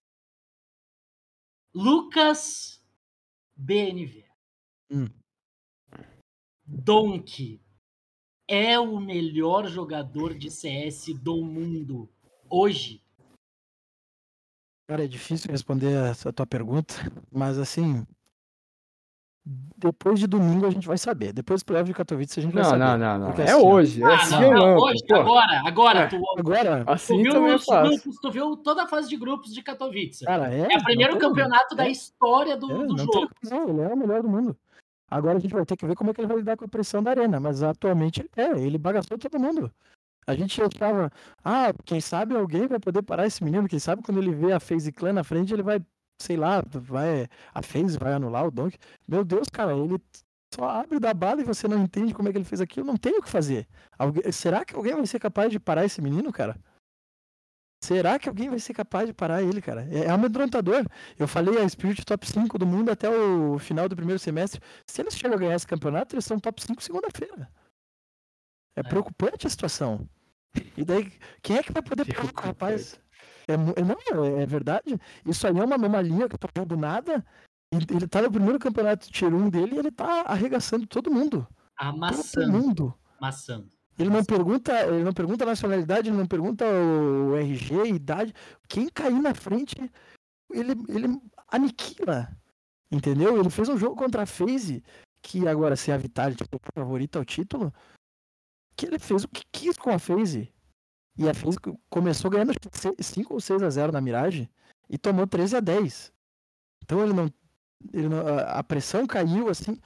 Lucas 1.74 2.80
BNV. 3.56 4.24
Hum. 4.90 5.08
Donk 6.64 7.60
é 8.46 8.78
o 8.78 9.00
melhor 9.00 9.66
jogador 9.66 10.34
de 10.34 10.50
CS 10.50 11.06
do 11.20 11.44
mundo 11.44 12.08
hoje. 12.48 13.02
Cara, 14.88 15.04
é 15.04 15.08
difícil 15.08 15.50
responder 15.50 15.92
essa 16.10 16.32
tua 16.32 16.46
pergunta, 16.46 16.94
mas 17.32 17.58
assim. 17.58 18.06
Depois 19.46 20.18
de 20.18 20.26
domingo 20.26 20.64
a 20.66 20.70
gente 20.70 20.86
vai 20.86 20.96
saber. 20.96 21.32
Depois 21.32 21.62
do 21.62 21.66
playoff 21.66 21.86
de 21.86 21.94
Katowice 21.94 22.40
a 22.40 22.42
gente 22.42 22.52
vai 22.54 22.62
Não, 22.62 22.70
saber. 22.70 22.84
não, 22.84 22.98
não, 22.98 23.18
não. 23.18 23.26
Porque 23.26 23.42
É 23.42 23.52
assim, 23.52 23.62
hoje. 23.62 24.02
É 24.02 24.06
Ah, 24.06 24.14
assim 24.14 24.40
não, 24.40 24.50
não, 24.52 24.66
não, 24.66 24.76
hoje, 24.78 25.02
pô. 25.06 25.14
agora, 25.16 25.62
agora, 25.66 25.98
É. 26.04 26.06
tu, 26.06 26.16
Agora, 26.38 26.84
tu 26.84 26.90
Assim 26.90 27.22
viu 27.22 27.44
os 27.54 27.66
grupos, 27.66 28.16
tu 28.22 28.30
viu 28.30 28.56
toda 28.56 28.84
a 28.84 28.88
fase 28.88 29.08
de 29.08 29.16
grupos 29.18 29.52
de 29.52 29.62
Katowice. 29.62 30.24
cara, 30.24 30.52
é. 30.54 30.60
é 30.72 30.78
o 30.78 30.84
primeiro 30.84 31.12
não 31.12 31.20
campeonato 31.20 31.74
da 31.76 31.86
é. 31.86 31.90
história 31.90 32.56
do, 32.56 32.70
É, 32.72 32.74
do 32.74 32.86
não 32.86 32.96
tem 32.96 33.04
jogo. 33.04 33.30
razão, 33.42 33.68
ele 33.68 33.80
é 33.82 33.88
o 33.88 33.96
melhor 33.96 34.22
do 34.22 34.28
mundo. 34.28 34.56
Agora 35.10 35.36
a 35.36 35.40
gente 35.40 35.52
vai 35.52 35.66
ter 35.66 35.76
que 35.76 35.86
ver 35.86 35.94
como 35.94 36.10
é 36.10 36.14
que 36.14 36.20
ele 36.22 36.28
vai 36.28 36.38
lidar 36.38 36.56
com 36.56 36.64
a 36.64 36.68
pressão 36.68 37.02
da 37.02 37.10
arena, 37.10 37.38
mas 37.38 37.62
atualmente 37.62 38.20
ele 38.20 38.30
é, 38.36 38.58
ele 38.58 38.78
bagaçou 38.78 39.18
todo 39.18 39.38
mundo. 39.38 39.70
A 40.26 40.34
gente 40.34 40.58
achava, 40.62 41.12
ah, 41.44 41.70
quem 41.84 42.00
sabe 42.00 42.34
alguém 42.34 42.66
vai 42.66 42.80
poder 42.80 43.02
parar 43.02 43.26
esse 43.26 43.44
menino, 43.44 43.68
quem 43.68 43.78
sabe 43.78 44.02
quando 44.02 44.16
ele 44.22 44.32
vê 44.34 44.52
a 44.54 44.58
FaZe 44.58 44.90
Clan 44.90 45.12
na 45.12 45.22
frente, 45.22 45.52
ele 45.52 45.62
vai, 45.62 45.82
sei 46.20 46.36
lá, 46.36 46.62
vai, 46.68 47.28
a 47.52 47.62
FaZe 47.62 47.98
vai 47.98 48.12
anular 48.12 48.46
o 48.46 48.50
Donk. 48.50 48.78
Meu 49.06 49.24
Deus, 49.24 49.48
cara, 49.48 49.76
ele 49.76 49.98
só 50.54 50.68
abre 50.68 51.00
da 51.00 51.12
bala 51.12 51.40
e 51.40 51.44
você 51.44 51.66
não 51.66 51.82
entende 51.82 52.14
como 52.14 52.28
é 52.28 52.32
que 52.32 52.38
ele 52.38 52.44
fez 52.44 52.60
aquilo, 52.60 52.86
não 52.86 52.96
tem 52.96 53.18
o 53.18 53.22
que 53.22 53.28
fazer. 53.28 53.66
Alguém- 53.98 54.30
será 54.32 54.64
que 54.64 54.74
alguém 54.74 54.94
vai 54.94 55.06
ser 55.06 55.18
capaz 55.18 55.50
de 55.50 55.58
parar 55.58 55.84
esse 55.84 56.00
menino, 56.00 56.32
cara? 56.32 56.56
Será 57.82 58.18
que 58.18 58.28
alguém 58.28 58.48
vai 58.48 58.58
ser 58.58 58.72
capaz 58.72 59.06
de 59.06 59.12
parar 59.12 59.42
ele, 59.42 59.60
cara? 59.60 59.86
É, 59.90 60.04
é 60.04 60.10
amedrontador. 60.10 60.86
Eu 61.18 61.28
falei 61.28 61.58
a 61.60 61.68
Spirit 61.68 62.02
top 62.04 62.26
5 62.26 62.56
do 62.58 62.66
mundo 62.66 62.90
até 62.90 63.10
o 63.10 63.58
final 63.58 63.88
do 63.88 63.96
primeiro 63.96 64.18
semestre. 64.18 64.58
Se 64.86 65.02
eles 65.02 65.14
chegam 65.14 65.36
a 65.36 65.40
ganhar 65.40 65.54
esse 65.54 65.66
campeonato, 65.66 66.14
eles 66.14 66.24
são 66.24 66.40
top 66.40 66.62
5 66.62 66.82
segunda-feira. 66.82 67.50
É, 68.76 68.82
preocupante 68.82 69.46
a 69.46 69.50
situação. 69.50 70.08
E 70.76 70.84
daí, 70.84 71.12
quem 71.42 71.58
é 71.58 71.62
que 71.62 71.72
vai 71.72 71.82
poder 71.82 72.06
parar 72.06 72.24
o 72.24 72.46
rapaz? 72.46 72.98
É, 73.48 73.54
é- 73.54 73.84
não, 73.84 74.24
é, 74.24 74.42
é 74.42 74.46
verdade. 74.46 74.98
Isso 75.24 75.46
aí 75.46 75.56
é 75.58 75.64
uma 75.64 75.74
anomalia 75.74 76.28
que 76.28 76.36
vendo 76.54 76.68
do 76.68 76.76
nada. 76.76 77.24
E 77.72 77.76
ele 77.94 78.06
tá 78.06 78.22
no 78.22 78.30
primeiro 78.30 78.58
campeonato 78.58 79.10
Tier 79.10 79.34
1 79.34 79.50
dele 79.50 79.76
e 79.76 79.78
ele 79.78 79.90
tá 79.90 80.22
arregaçando 80.22 80.86
todo 80.86 81.10
mundo. 81.10 81.46
Todo 81.76 81.88
Amassando, 81.88 82.52
mundo. 82.52 82.94
amassando. 83.18 83.68
Ele 83.98 84.10
não 84.10 84.24
pergunta, 84.24 84.72
ele 84.86 85.04
não 85.04 85.12
pergunta 85.12 85.44
a 85.44 85.48
nacionalidade, 85.48 86.08
ele 86.08 86.16
não 86.16 86.26
pergunta 86.26 86.64
o 86.64 87.36
RG, 87.36 87.88
idade. 87.94 88.32
Quem 88.68 88.88
cair 88.88 89.20
na 89.20 89.34
frente, 89.34 89.76
ele, 90.52 90.72
ele 90.88 91.20
aniquila. 91.48 92.28
Entendeu? 92.90 93.38
Ele 93.38 93.50
fez 93.50 93.68
um 93.68 93.78
jogo 93.78 93.96
contra 93.96 94.22
a 94.22 94.26
FaZe, 94.26 94.82
que 95.22 95.48
agora 95.48 95.74
se 95.74 95.90
a 95.90 95.96
Vitality 95.96 96.44
for 96.44 96.60
favorita 96.74 97.18
ao 97.18 97.24
título, 97.24 97.72
que 98.76 98.86
ele 98.86 98.98
fez 98.98 99.24
o 99.24 99.28
que 99.28 99.42
quis 99.50 99.76
com 99.76 99.90
a 99.90 99.98
FaZe. 99.98 100.52
E 101.16 101.28
a 101.28 101.32
co- 101.34 101.78
começou 101.88 102.30
ganhando 102.30 102.52
5 103.00 103.34
ou 103.34 103.40
6 103.40 103.62
a 103.62 103.70
0 103.70 103.92
na 103.92 104.00
Mirage 104.00 104.48
e 104.88 104.98
tomou 104.98 105.26
13 105.26 105.56
a 105.56 105.60
10. 105.60 106.12
Então 106.82 107.02
ele 107.02 107.12
não, 107.12 107.32
ele 107.92 108.08
não 108.08 108.26
a- 108.26 108.62
pressão 108.64 109.06
caiu 109.06 109.48
assim. 109.48 109.78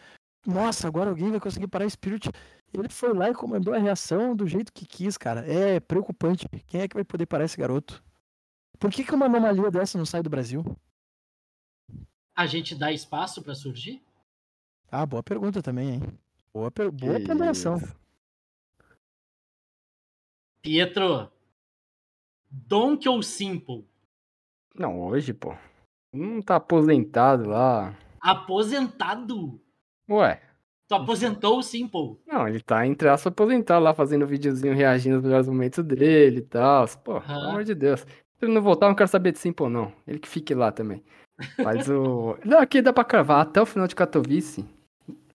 Nossa, 0.47 0.88
agora 0.88 1.11
alguém 1.11 1.31
vai 1.31 1.41
conseguir 1.41 1.69
parar 1.69 1.85
o 1.87 1.91
Spirit. 1.91 2.31
Ele 2.73 2.88
foi 2.88 3.12
lá 3.12 3.31
e 3.31 3.35
comandou 3.35 3.75
a 3.75 3.79
reação 3.79 4.35
do 4.35 4.47
jeito 4.47 4.73
que 4.73 4.87
quis, 4.87 5.19
cara. 5.19 5.41
É 5.51 5.81
preocupante. 5.81 6.49
Quem 6.67 6.81
é 6.81 6.88
que 6.88 6.95
vai 6.95 7.05
poder 7.05 7.27
parar 7.27 7.45
esse 7.45 7.57
garoto? 7.57 8.03
Por 8.79 8.91
que, 8.91 9.05
que 9.05 9.14
uma 9.14 9.27
anomalia 9.27 9.71
dessa 9.71 9.99
não 9.99 10.07
sai 10.07 10.23
do 10.23 10.31
Brasil? 10.31 10.64
A 12.35 12.47
gente 12.47 12.75
dá 12.75 12.93
espaço 12.93 13.43
para 13.43 13.55
surgir? 13.55 14.01
Ah, 14.91 15.05
boa 15.05 15.23
pergunta 15.23 15.61
também, 15.61 15.95
hein? 15.95 16.03
Boa, 16.55 16.71
per... 16.71 16.91
boa 16.91 17.21
ponderação. 17.21 17.79
Pietro, 20.62 21.31
Donk 22.51 23.09
ou 23.09 23.23
Simple? 23.23 23.87
Não, 24.75 25.01
hoje, 25.01 25.33
pô. 25.33 25.55
Não 26.12 26.40
tá 26.40 26.57
aposentado 26.57 27.49
lá. 27.49 27.97
Aposentado? 28.21 29.61
Ué, 30.11 30.40
Tu 30.88 30.94
aposentou 30.94 31.59
o 31.59 31.62
Simple. 31.62 32.16
Não, 32.27 32.49
ele 32.49 32.61
tá 32.61 32.87
entre 32.87 33.09
aspas 33.09 33.31
aposentado 33.31 33.85
lá, 33.85 33.92
fazendo 33.92 34.27
videozinho 34.27 34.75
reagindo 34.75 35.16
aos 35.16 35.25
melhores 35.25 35.47
momentos 35.47 35.85
dele 35.85 36.38
e 36.38 36.42
tal. 36.42 36.88
Pô, 37.05 37.21
pelo 37.21 37.37
Aham. 37.37 37.49
amor 37.51 37.64
de 37.64 37.75
Deus. 37.75 38.01
Se 38.01 38.44
ele 38.44 38.55
não 38.55 38.62
voltar, 38.62 38.87
eu 38.87 38.90
não 38.90 38.97
quero 38.97 39.11
saber 39.11 39.33
de 39.33 39.38
Simple, 39.38 39.68
não. 39.68 39.92
Ele 40.07 40.18
que 40.18 40.29
fique 40.29 40.55
lá 40.55 40.73
também. 40.73 41.05
Mas 41.62 41.88
o. 41.88 42.38
Não, 42.44 42.59
aqui 42.59 42.83
dá 42.83 42.92
pra 42.92 43.05
cravar 43.05 43.42
até 43.42 43.61
o 43.61 43.66
final 43.66 43.87
de 43.87 43.94
Katowice. 43.94 44.64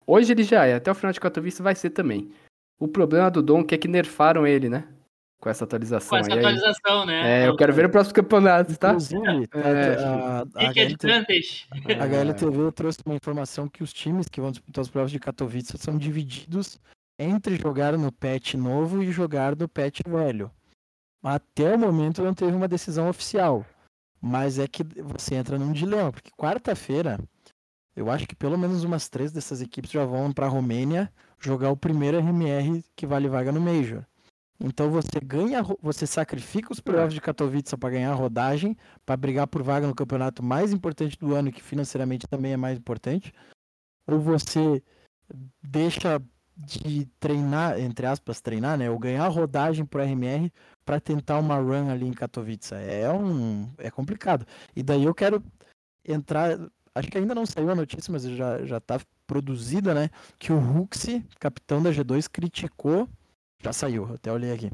Hoje 0.06 0.34
ele 0.34 0.44
já 0.44 0.66
é, 0.66 0.74
até 0.74 0.92
o 0.92 0.96
final 0.96 1.14
de 1.14 1.20
Katowice 1.20 1.62
vai 1.62 1.76
ser 1.76 1.92
também. 1.92 2.30
O 2.78 2.88
problema 2.88 3.32
do 3.32 3.42
Donk 3.42 3.74
é 3.74 3.78
que 3.78 3.88
nerfaram 3.88 4.46
ele, 4.46 4.68
né? 4.68 4.86
Com 5.44 5.50
essa 5.50 5.66
atualização 5.66 6.10
Com 6.10 6.16
essa 6.16 6.30
aí. 6.30 6.40
aí. 6.40 6.40
atualização, 6.40 7.06
né? 7.06 7.44
É, 7.44 7.48
eu 7.50 7.58
quero 7.58 7.74
ver 7.74 7.84
no 7.84 7.90
próximo 7.90 8.16
campeonato, 8.16 8.78
tá? 8.78 8.92
Inclusive, 8.92 9.20
É, 9.54 9.96
a, 10.02 10.08
a, 10.08 10.40
a, 10.40 10.46
Pick 10.46 10.78
HLTV, 10.78 12.00
a 12.00 12.06
HLTV 12.06 12.72
trouxe 12.72 13.00
uma 13.06 13.14
informação 13.14 13.68
que 13.68 13.84
os 13.84 13.92
times 13.92 14.30
que 14.30 14.40
vão 14.40 14.52
disputar 14.52 14.82
os 14.82 14.90
playoffs 14.90 15.12
de 15.12 15.20
Katowice 15.20 15.78
são 15.78 15.98
divididos 15.98 16.80
entre 17.20 17.58
jogar 17.58 17.98
no 17.98 18.10
patch 18.10 18.54
novo 18.54 19.04
e 19.04 19.12
jogar 19.12 19.54
no 19.58 19.68
patch 19.68 20.00
velho. 20.08 20.50
Até 21.22 21.76
o 21.76 21.78
momento 21.78 22.24
não 22.24 22.34
teve 22.34 22.56
uma 22.56 22.70
decisão 22.70 23.10
oficial. 23.10 23.66
Mas 24.22 24.58
é 24.60 24.66
que 24.66 24.82
você 25.04 25.36
entra 25.36 25.60
num 25.60 25.74
dilema, 25.74 26.14
porque 26.14 26.32
quarta-feira, 26.38 27.20
eu 27.94 28.10
acho 28.10 28.26
que 28.26 28.36
pelo 28.36 28.58
menos 28.58 28.86
umas 28.86 29.10
três 29.10 29.34
dessas 29.34 29.62
equipes 29.62 29.92
já 29.92 30.06
vão 30.06 30.32
para 30.32 30.46
a 30.46 30.50
Romênia 30.50 31.12
jogar 31.38 31.70
o 31.70 31.76
primeiro 31.76 32.18
RMR 32.18 32.82
que 32.96 33.06
vale 33.06 33.28
vaga 33.28 33.52
no 33.52 33.60
Major. 33.60 34.06
Então 34.60 34.90
você 34.90 35.20
ganha, 35.20 35.62
você 35.82 36.08
sacrifica 36.08 36.72
os 36.72 36.80
playoffs 36.80 37.14
de 37.14 37.22
Katowice 37.22 37.76
para 37.78 37.90
ganhar 37.90 38.12
a 38.12 38.16
rodagem, 38.16 38.78
para 39.06 39.18
brigar 39.18 39.48
por 39.48 39.62
vaga 39.64 39.88
no 39.88 39.96
campeonato 39.96 40.44
mais 40.44 40.72
importante 40.72 41.18
do 41.18 41.36
ano, 41.36 41.52
que 41.52 41.62
financeiramente 41.62 42.28
também 42.28 42.54
é 42.54 42.58
mais 42.58 42.78
importante, 42.78 43.34
ou 44.08 44.20
você 44.20 44.82
deixa 45.62 46.22
de 46.56 47.06
treinar, 47.20 47.80
entre 47.80 48.06
aspas, 48.06 48.40
treinar, 48.40 48.78
né, 48.78 48.90
ou 48.90 49.00
ganhar 49.00 49.26
a 49.26 49.28
rodagem 49.28 49.86
pro 49.86 50.02
RMR 50.02 50.52
para 50.86 51.00
tentar 51.00 51.40
uma 51.40 51.58
run 51.58 51.90
ali 51.90 52.08
em 52.08 52.14
Katowice. 52.14 52.76
É 52.76 53.12
um 53.12 53.72
é 53.78 53.90
complicado. 53.90 54.46
E 54.76 54.84
daí 54.84 55.04
eu 55.04 55.16
quero 55.16 55.44
entrar, 56.06 56.58
acho 56.94 57.10
que 57.10 57.18
ainda 57.18 57.34
não 57.34 57.46
saiu 57.46 57.72
a 57.72 57.76
notícia, 57.76 58.12
mas 58.12 58.24
já 58.24 58.64
já 58.66 58.80
tá 58.80 59.00
produzida, 59.26 59.94
né, 59.94 60.10
que 60.38 60.54
o 60.54 60.58
Huxi, 60.58 61.26
capitão 61.40 61.82
da 61.82 61.92
G2, 61.92 62.28
criticou, 62.30 63.10
já 63.64 63.74
saiu, 63.74 64.14
até 64.14 64.32
olhei 64.32 64.52
aqui. 64.52 64.72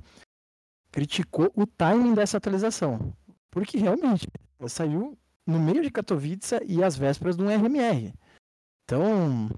Criticou 0.91 1.51
o 1.55 1.65
timing 1.65 2.13
dessa 2.13 2.37
atualização. 2.37 3.13
Porque 3.51 3.77
realmente 3.77 4.27
ela 4.59 4.69
saiu 4.69 5.17
no 5.45 5.59
meio 5.59 5.81
de 5.81 5.91
Katowice 5.91 6.59
e 6.65 6.83
às 6.83 6.95
vésperas 6.95 7.35
de 7.37 7.43
um 7.43 7.49
RMR. 7.49 8.13
Então, 8.83 9.49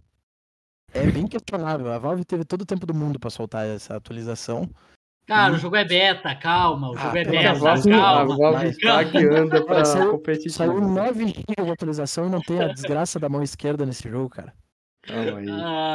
é 0.93 1.05
bem 1.09 1.27
questionável. 1.27 1.91
A 1.91 1.97
Valve 1.97 2.25
teve 2.25 2.43
todo 2.45 2.61
o 2.61 2.65
tempo 2.65 2.85
do 2.85 2.93
mundo 2.93 3.19
para 3.19 3.29
soltar 3.29 3.65
essa 3.65 3.95
atualização. 3.95 4.69
Cara, 5.27 5.53
o 5.53 5.57
jogo 5.57 5.75
é 5.77 5.85
beta, 5.85 6.35
calma. 6.35 6.89
O 6.89 6.97
jogo 6.97 7.15
Ah, 7.15 7.17
é 7.19 7.21
A 7.21 7.25
beta, 7.31 7.49
amor 7.51 7.59
Valve, 7.61 7.83
Deus, 7.83 7.95
a 7.95 8.01
calma. 8.01 8.37
Valve 8.37 8.67
está 8.67 9.03
guiando 9.03 9.65
pra 9.65 9.85
Saiu- 9.85 10.11
competitivo. 10.11 10.53
Saiu 10.53 10.81
9 10.81 11.27
GB 11.27 11.63
de 11.65 11.71
atualização 11.71 12.27
e 12.27 12.29
não 12.29 12.41
tem 12.41 12.59
a 12.61 12.67
desgraça 12.73 13.19
da 13.19 13.29
mão 13.29 13.41
esquerda 13.41 13.85
nesse 13.85 14.09
jogo, 14.09 14.29
cara. 14.29 14.53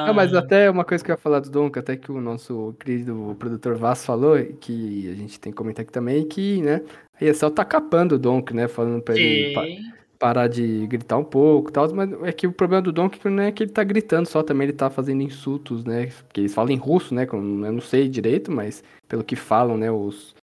Ah, 0.05 0.13
mas 0.13 0.35
até 0.35 0.71
uma 0.71 0.85
coisa 0.85 1.03
que 1.05 1.11
eu 1.11 1.15
ia 1.15 1.19
falar 1.19 1.41
do 1.41 1.51
Donk, 1.51 1.79
até 1.79 1.97
que 1.97 2.11
o 2.11 2.21
nosso 2.21 2.75
querido 2.81 3.37
produtor 3.39 3.77
Vaz 3.77 4.05
falou, 4.05 4.37
que 4.61 5.09
a 5.11 5.15
gente 5.15 5.39
tem 5.41 5.53
que 5.53 5.57
comentar 5.57 5.83
aqui 5.85 5.93
também, 5.93 6.27
que, 6.27 6.61
né, 6.63 6.83
a 7.21 7.25
ESL 7.25 7.51
tá 7.51 7.65
capando 7.65 8.17
o 8.17 8.19
Donk, 8.19 8.53
né, 8.53 8.69
falando 8.69 9.01
pra 9.03 9.15
ele 9.15 9.51
pa- 9.53 9.65
Sim. 9.65 9.79
parar 10.19 10.49
de 10.49 10.87
gritar 10.87 11.19
um 11.19 11.25
pouco 11.25 11.71
e 11.71 11.73
tal, 11.73 11.93
mas 11.95 12.11
é 12.25 12.33
que 12.33 12.47
o 12.47 12.53
problema 12.53 12.83
do 12.83 12.93
Donk 12.93 13.19
não 13.29 13.43
é 13.43 13.53
que 13.53 13.63
ele 13.63 13.71
tá 13.73 13.85
gritando 13.85 14.27
só, 14.27 14.43
também 14.43 14.67
ele 14.69 14.77
tá 14.77 14.91
fazendo 14.91 15.23
insultos, 15.23 15.85
né, 15.85 16.07
porque 16.27 16.41
eles 16.41 16.55
falam 16.55 16.73
em 16.73 16.77
russo, 16.79 17.15
né, 17.15 17.25
eu 17.31 17.39
eu 17.39 17.73
não 17.73 17.81
sei 17.81 18.09
direito, 18.09 18.51
mas 18.51 18.83
pelo 19.09 19.23
que 19.25 19.37
falam, 19.37 19.77
né, 19.77 19.91
os, 19.91 20.35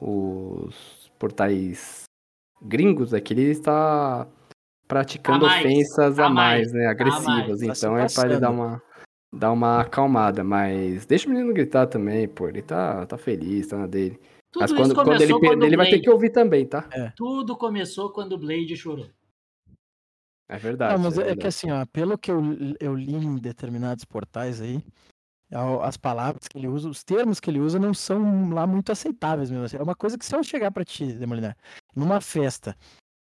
os 0.00 1.10
portais 1.18 2.04
gringos, 2.62 3.12
é 3.12 3.20
que 3.20 3.34
ele 3.34 3.42
está 3.50 4.26
praticando 4.86 5.46
A 5.46 5.48
mais, 5.48 5.64
ofensas 5.64 6.18
a 6.18 6.26
a 6.26 6.28
mais, 6.28 6.60
mais, 6.60 6.72
né, 6.72 6.86
agressivas, 6.86 7.60
Tá 7.60 7.74
se 7.74 7.86
então 7.86 7.98
é 7.98 8.06
pra 8.06 8.24
ele 8.30 8.40
dar 8.40 8.50
uma 8.50 8.82
dar 9.34 9.52
uma 9.52 9.80
acalmada, 9.80 10.42
mas 10.42 11.04
deixa 11.04 11.28
o 11.28 11.30
menino 11.30 11.52
gritar 11.52 11.86
também, 11.86 12.26
pô, 12.26 12.48
ele 12.48 12.62
tá, 12.62 13.04
tá 13.04 13.18
feliz, 13.18 13.66
tá 13.66 13.76
na 13.76 13.86
dele. 13.86 14.18
Tudo 14.50 14.62
mas 14.62 14.72
quando, 14.72 14.94
quando 14.94 15.08
ele 15.20 15.32
começou 15.34 15.40
quando 15.40 15.50
perder, 15.50 15.66
ele 15.66 15.74
o 15.74 15.78
vai 15.78 15.86
ter 15.86 15.90
Blade- 15.92 16.04
que 16.04 16.10
ouvir 16.10 16.30
também, 16.30 16.66
tá? 16.66 16.88
Tudo 17.14 17.56
começou 17.56 18.10
quando 18.10 18.32
o 18.32 18.38
Blade 18.38 18.74
chorou. 18.76 19.10
É 20.48 20.56
verdade. 20.56 20.94
Não, 20.94 21.00
mas 21.02 21.18
é 21.18 21.22
é, 21.22 21.24
que 21.24 21.28
verdade. 21.28 21.48
assim, 21.48 21.70
ó, 21.70 21.84
pelo 21.92 22.16
que 22.16 22.30
eu, 22.30 22.40
eu 22.80 22.94
li 22.94 23.14
em 23.14 23.36
determinados 23.36 24.04
portais 24.04 24.60
aí, 24.60 24.82
as 25.82 25.96
palavras 25.96 26.46
que 26.48 26.56
ele 26.56 26.68
usa, 26.68 26.88
os 26.88 27.02
termos 27.04 27.40
que 27.40 27.50
ele 27.50 27.60
usa 27.60 27.78
não 27.78 27.92
são 27.92 28.48
lá 28.50 28.66
muito 28.66 28.90
aceitáveis 28.90 29.50
mesmo. 29.50 29.64
assim. 29.64 29.76
É 29.76 29.82
uma 29.82 29.94
coisa 29.94 30.16
que 30.16 30.24
se 30.24 30.34
eu 30.34 30.42
chegar 30.42 30.70
pra 30.70 30.84
ti, 30.84 31.12
Demolinar, 31.12 31.56
numa 31.94 32.20
festa, 32.20 32.76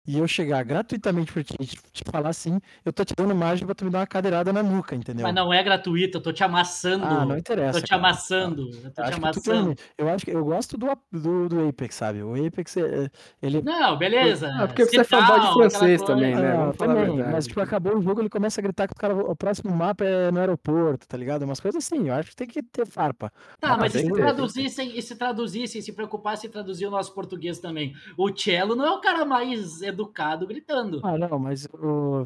e 0.07 0.19
eu 0.19 0.27
chegar 0.29 0.62
gratuitamente 0.64 1.33
pra 1.33 1.43
ti 1.43 1.55
e 1.59 1.67
te, 1.67 1.79
te 1.93 2.03
falar 2.11 2.29
assim, 2.29 2.61
eu 2.85 2.93
tô 2.93 3.05
te 3.05 3.14
dando 3.17 3.35
margem 3.35 3.64
pra 3.64 3.75
tu 3.75 3.85
me 3.85 3.90
dar 3.90 4.01
uma 4.01 4.07
cadeirada 4.07 4.53
na 4.53 4.62
nuca, 4.62 4.95
entendeu? 4.95 5.23
Mas 5.23 5.35
não 5.35 5.53
é 5.53 5.62
gratuito, 5.62 6.19
eu 6.19 6.23
tô 6.23 6.33
te 6.33 6.45
amassando. 6.45 7.05
Ah, 7.05 7.25
não 7.25 7.38
interessa. 7.38 7.79
tô 7.81 7.85
te 7.85 7.90
cara. 7.90 8.01
amassando. 8.01 8.71
Eu 8.71 8.90
tô 8.90 8.90
te 8.90 9.01
acho, 9.01 9.21
que 9.21 9.31
tu 9.33 9.40
tem- 9.43 9.53
amassando. 9.55 9.75
eu 9.97 10.09
acho 10.09 10.25
que 10.25 10.31
eu 10.31 10.45
gosto 10.45 10.77
do, 10.77 10.87
do, 11.11 11.49
do 11.49 11.69
Apex, 11.69 11.95
sabe? 11.95 12.23
O 12.23 12.35
Apex, 12.47 12.77
é- 12.77 13.11
ele 13.43 13.62
Não, 13.62 13.97
beleza. 13.97 14.53
Ah, 14.59 14.67
porque 14.67 14.85
você 14.85 15.01
é 15.01 15.05
fanboy 15.05 15.40
de 15.40 15.53
francês 15.55 16.03
também, 16.03 16.35
né? 16.35 16.53
Ah, 16.57 16.73
também, 16.77 17.17
mas 17.17 17.47
tipo, 17.47 17.61
acabou 17.61 17.97
o 17.97 18.03
jogo, 18.03 18.21
ele 18.21 18.29
começa 18.29 18.61
a 18.61 18.62
gritar 18.62 18.87
que 18.87 18.93
os 18.95 18.99
cara, 18.99 19.14
o 19.14 19.35
próximo 19.35 19.75
mapa 19.75 20.05
é 20.05 20.31
no 20.31 20.38
aeroporto, 20.40 21.07
tá 21.09 21.17
ligado? 21.17 21.43
Umas 21.43 21.61
coisas 21.61 21.85
assim, 21.85 22.09
eu 22.09 22.14
acho 22.14 22.31
que 22.31 22.37
tem 22.37 22.47
que 22.47 22.62
ter 22.62 22.87
farpa. 22.87 23.33
Tá, 23.61 23.77
Mas 23.77 23.95
e 23.95 24.01
se 24.01 24.12
traduzissem, 24.12 24.99
e 24.99 25.03
se 25.03 25.17
traduzissem, 25.17 25.81
se 25.81 25.93
preocupassem 25.93 26.49
em 26.49 26.53
traduzir 26.53 26.87
o 26.87 26.90
nosso 26.90 27.14
português 27.14 27.59
também? 27.59 27.95
O 28.17 28.31
Cello 28.37 28.75
não 28.77 28.85
é 28.87 28.90
o 28.90 29.01
cara 29.01 29.25
mais 29.25 29.83
educado 29.94 30.46
gritando. 30.46 31.00
Ah, 31.02 31.16
não, 31.16 31.38
mas, 31.38 31.66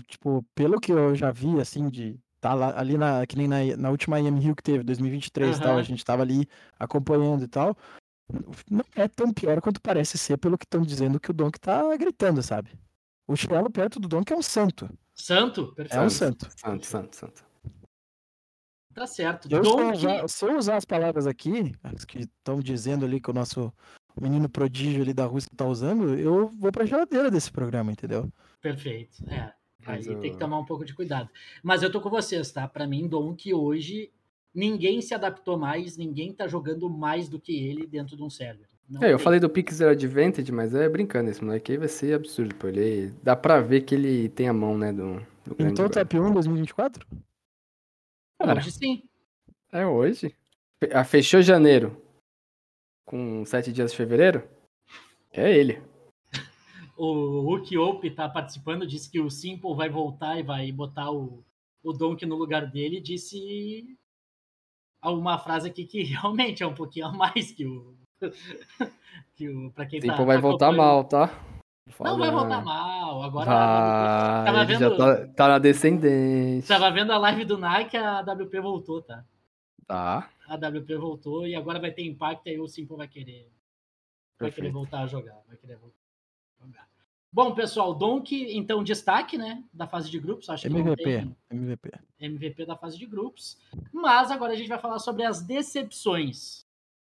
tipo, 0.06 0.44
pelo 0.54 0.80
que 0.80 0.92
eu 0.92 1.14
já 1.14 1.30
vi, 1.30 1.60
assim, 1.60 1.88
de 1.88 2.18
tá 2.40 2.54
lá, 2.54 2.78
ali 2.78 2.96
na, 2.96 3.26
que 3.26 3.36
nem 3.36 3.48
na, 3.48 3.76
na 3.76 3.90
última 3.90 4.20
IM 4.20 4.38
Rio 4.38 4.56
que 4.56 4.62
teve, 4.62 4.84
2023 4.84 5.56
e 5.56 5.60
tal, 5.60 5.76
a 5.76 5.82
gente 5.82 6.04
tava 6.04 6.22
ali 6.22 6.48
acompanhando 6.78 7.44
e 7.44 7.48
tal, 7.48 7.76
não 8.70 8.84
é 8.94 9.08
tão 9.08 9.32
pior 9.32 9.60
quanto 9.60 9.80
parece 9.80 10.18
ser 10.18 10.36
pelo 10.36 10.58
que 10.58 10.64
estão 10.64 10.82
dizendo 10.82 11.18
que 11.18 11.30
o 11.30 11.34
Donk 11.34 11.58
tá 11.58 11.96
gritando, 11.96 12.42
sabe? 12.42 12.70
O 13.26 13.36
Chelo 13.36 13.70
perto 13.70 14.00
do 14.00 14.08
Donk 14.08 14.32
é 14.32 14.36
um 14.36 14.42
santo, 14.42 14.88
Santo? 15.14 15.72
é 15.72 15.74
Perfeito. 15.74 16.04
um 16.04 16.10
santo. 16.10 16.48
Santo, 16.56 16.86
santo, 16.86 17.16
santo. 17.16 17.44
Tá 18.94 19.06
certo. 19.06 19.48
Eu, 19.50 19.64
se, 19.64 19.70
eu 19.70 19.76
Donk, 19.76 19.96
usar, 19.96 20.28
se 20.28 20.44
eu 20.44 20.56
usar 20.56 20.76
as 20.76 20.84
palavras 20.84 21.26
aqui, 21.26 21.74
as 21.82 22.04
que 22.04 22.20
estão 22.20 22.60
dizendo 22.60 23.04
ali 23.04 23.20
que 23.20 23.30
o 23.30 23.34
nosso 23.34 23.72
menino 24.20 24.48
prodígio 24.48 25.02
ali 25.02 25.12
da 25.14 25.24
Rússia 25.26 25.50
tá 25.56 25.64
usando, 25.66 26.14
eu 26.18 26.48
vou 26.58 26.72
pra 26.72 26.84
geladeira 26.86 27.30
desse 27.30 27.50
programa, 27.50 27.92
entendeu? 27.92 28.28
Perfeito. 28.60 29.22
É. 29.30 29.52
Aí 29.86 29.98
Mas 29.98 30.06
tem 30.06 30.30
que 30.30 30.36
o- 30.36 30.38
tomar 30.38 30.58
um 30.58 30.64
pouco 30.64 30.84
de 30.84 30.94
cuidado. 30.94 31.30
Mas 31.62 31.82
eu 31.82 31.90
tô 31.90 32.00
com 32.00 32.10
vocês, 32.10 32.50
tá? 32.50 32.66
Pra 32.68 32.86
mim, 32.86 33.06
Donk 33.08 33.52
hoje, 33.54 34.10
ninguém 34.54 35.00
se 35.00 35.14
adaptou 35.14 35.56
mais, 35.56 35.96
ninguém 35.96 36.32
tá 36.32 36.48
jogando 36.48 36.90
mais 36.90 37.28
do 37.28 37.40
que 37.40 37.56
ele 37.56 37.86
dentro 37.86 38.16
de 38.16 38.22
um 38.22 38.28
server. 38.28 38.66
Não 38.88 39.02
É, 39.02 39.12
eu 39.12 39.18
falei 39.18 39.38
do 39.38 39.48
Pixel 39.48 39.90
Advantage, 39.90 40.50
mas 40.50 40.74
é 40.74 40.88
brincando, 40.88 41.30
esse 41.30 41.44
moleque 41.44 41.72
aí 41.72 41.78
vai 41.78 41.88
ser 41.88 42.14
absurdo, 42.14 42.54
pô. 42.56 42.66
Ele 42.68 43.12
dá 43.22 43.36
pra 43.36 43.60
ver 43.60 43.82
que 43.82 43.94
ele 43.94 44.28
tem 44.30 44.48
a 44.48 44.52
mão, 44.52 44.76
né, 44.76 44.92
do, 44.92 45.14
do 45.44 45.52
Então, 45.58 45.84
agora. 45.84 45.90
top 46.04 46.18
1 46.18 46.32
2024? 46.32 47.06
Cara, 48.40 48.58
Hoje 48.60 48.72
sim. 48.72 49.02
é 49.72 49.86
hoje. 49.86 50.34
Ah, 50.92 51.04
Fechou 51.04 51.42
janeiro 51.42 52.00
com 53.08 53.44
sete 53.44 53.72
dias 53.72 53.90
de 53.90 53.96
fevereiro? 53.96 54.46
É 55.32 55.50
ele. 55.50 55.82
O 57.00 57.42
Hulk 57.42 57.78
Ope 57.78 58.10
tá 58.10 58.28
participando, 58.28 58.84
disse 58.84 59.08
que 59.08 59.20
o 59.20 59.30
Simple 59.30 59.72
vai 59.76 59.88
voltar 59.88 60.36
e 60.36 60.42
vai 60.42 60.72
botar 60.72 61.12
o, 61.12 61.44
o 61.84 61.92
Donk 61.92 62.26
no 62.26 62.34
lugar 62.34 62.66
dele. 62.66 63.00
Disse 63.00 63.96
uma 65.04 65.38
frase 65.38 65.68
aqui 65.68 65.84
que 65.84 66.02
realmente 66.10 66.64
é 66.64 66.66
um 66.66 66.74
pouquinho 66.74 67.06
a 67.06 67.12
mais 67.12 67.52
que 67.52 67.64
o. 67.64 67.94
que 69.36 69.48
o 69.48 69.70
pra 69.70 69.86
quem 69.86 70.00
tá. 70.00 70.08
Simple 70.08 70.24
vai 70.26 70.36
tá 70.38 70.42
voltar 70.42 70.66
acompanhando. 70.70 70.92
mal, 70.92 71.04
tá? 71.04 71.38
Não 72.00 72.18
vai 72.18 72.30
voltar 72.32 72.64
mal. 72.64 73.22
Agora 73.22 73.46
Vai, 73.46 74.44
Tava 74.44 74.62
ele 74.64 74.72
já 74.72 74.88
vendo- 74.88 74.96
tá, 74.98 75.26
tá 75.28 75.48
na 75.48 75.58
descendente. 75.60 76.66
Tava 76.66 76.90
vendo 76.90 77.12
a 77.12 77.18
live 77.18 77.44
do 77.44 77.56
Nike, 77.56 77.96
a 77.96 78.20
WP 78.22 78.60
voltou, 78.60 79.00
tá? 79.02 79.24
Tá. 79.86 80.28
A 80.48 80.54
WP 80.54 80.96
voltou 80.96 81.46
e 81.46 81.54
agora 81.54 81.78
vai 81.78 81.92
ter 81.92 82.02
impacto 82.02 82.48
aí 82.48 82.58
o 82.58 82.66
Simple 82.66 82.96
vai 82.96 83.06
querer. 83.06 83.52
Vai 84.40 84.50
querer 84.50 84.70
voltar 84.70 85.00
a 85.00 85.06
jogar. 85.06 85.42
Vai 85.46 85.56
querer 85.58 85.76
voltar 85.76 85.98
a 86.60 86.64
jogar. 86.64 86.88
Bom, 87.30 87.54
pessoal, 87.54 87.94
Donk, 87.94 88.34
então, 88.56 88.82
destaque, 88.82 89.36
né? 89.36 89.62
Da 89.70 89.86
fase 89.86 90.10
de 90.10 90.18
grupos. 90.18 90.48
Acho 90.48 90.62
que 90.62 90.74
MVP, 90.74 91.04
tem 91.04 91.36
MVP. 91.50 91.90
MVP 92.18 92.64
da 92.64 92.76
fase 92.76 92.96
de 92.96 93.04
grupos. 93.04 93.58
Mas 93.92 94.30
agora 94.30 94.54
a 94.54 94.56
gente 94.56 94.68
vai 94.68 94.78
falar 94.78 94.98
sobre 94.98 95.24
as 95.24 95.42
decepções, 95.42 96.64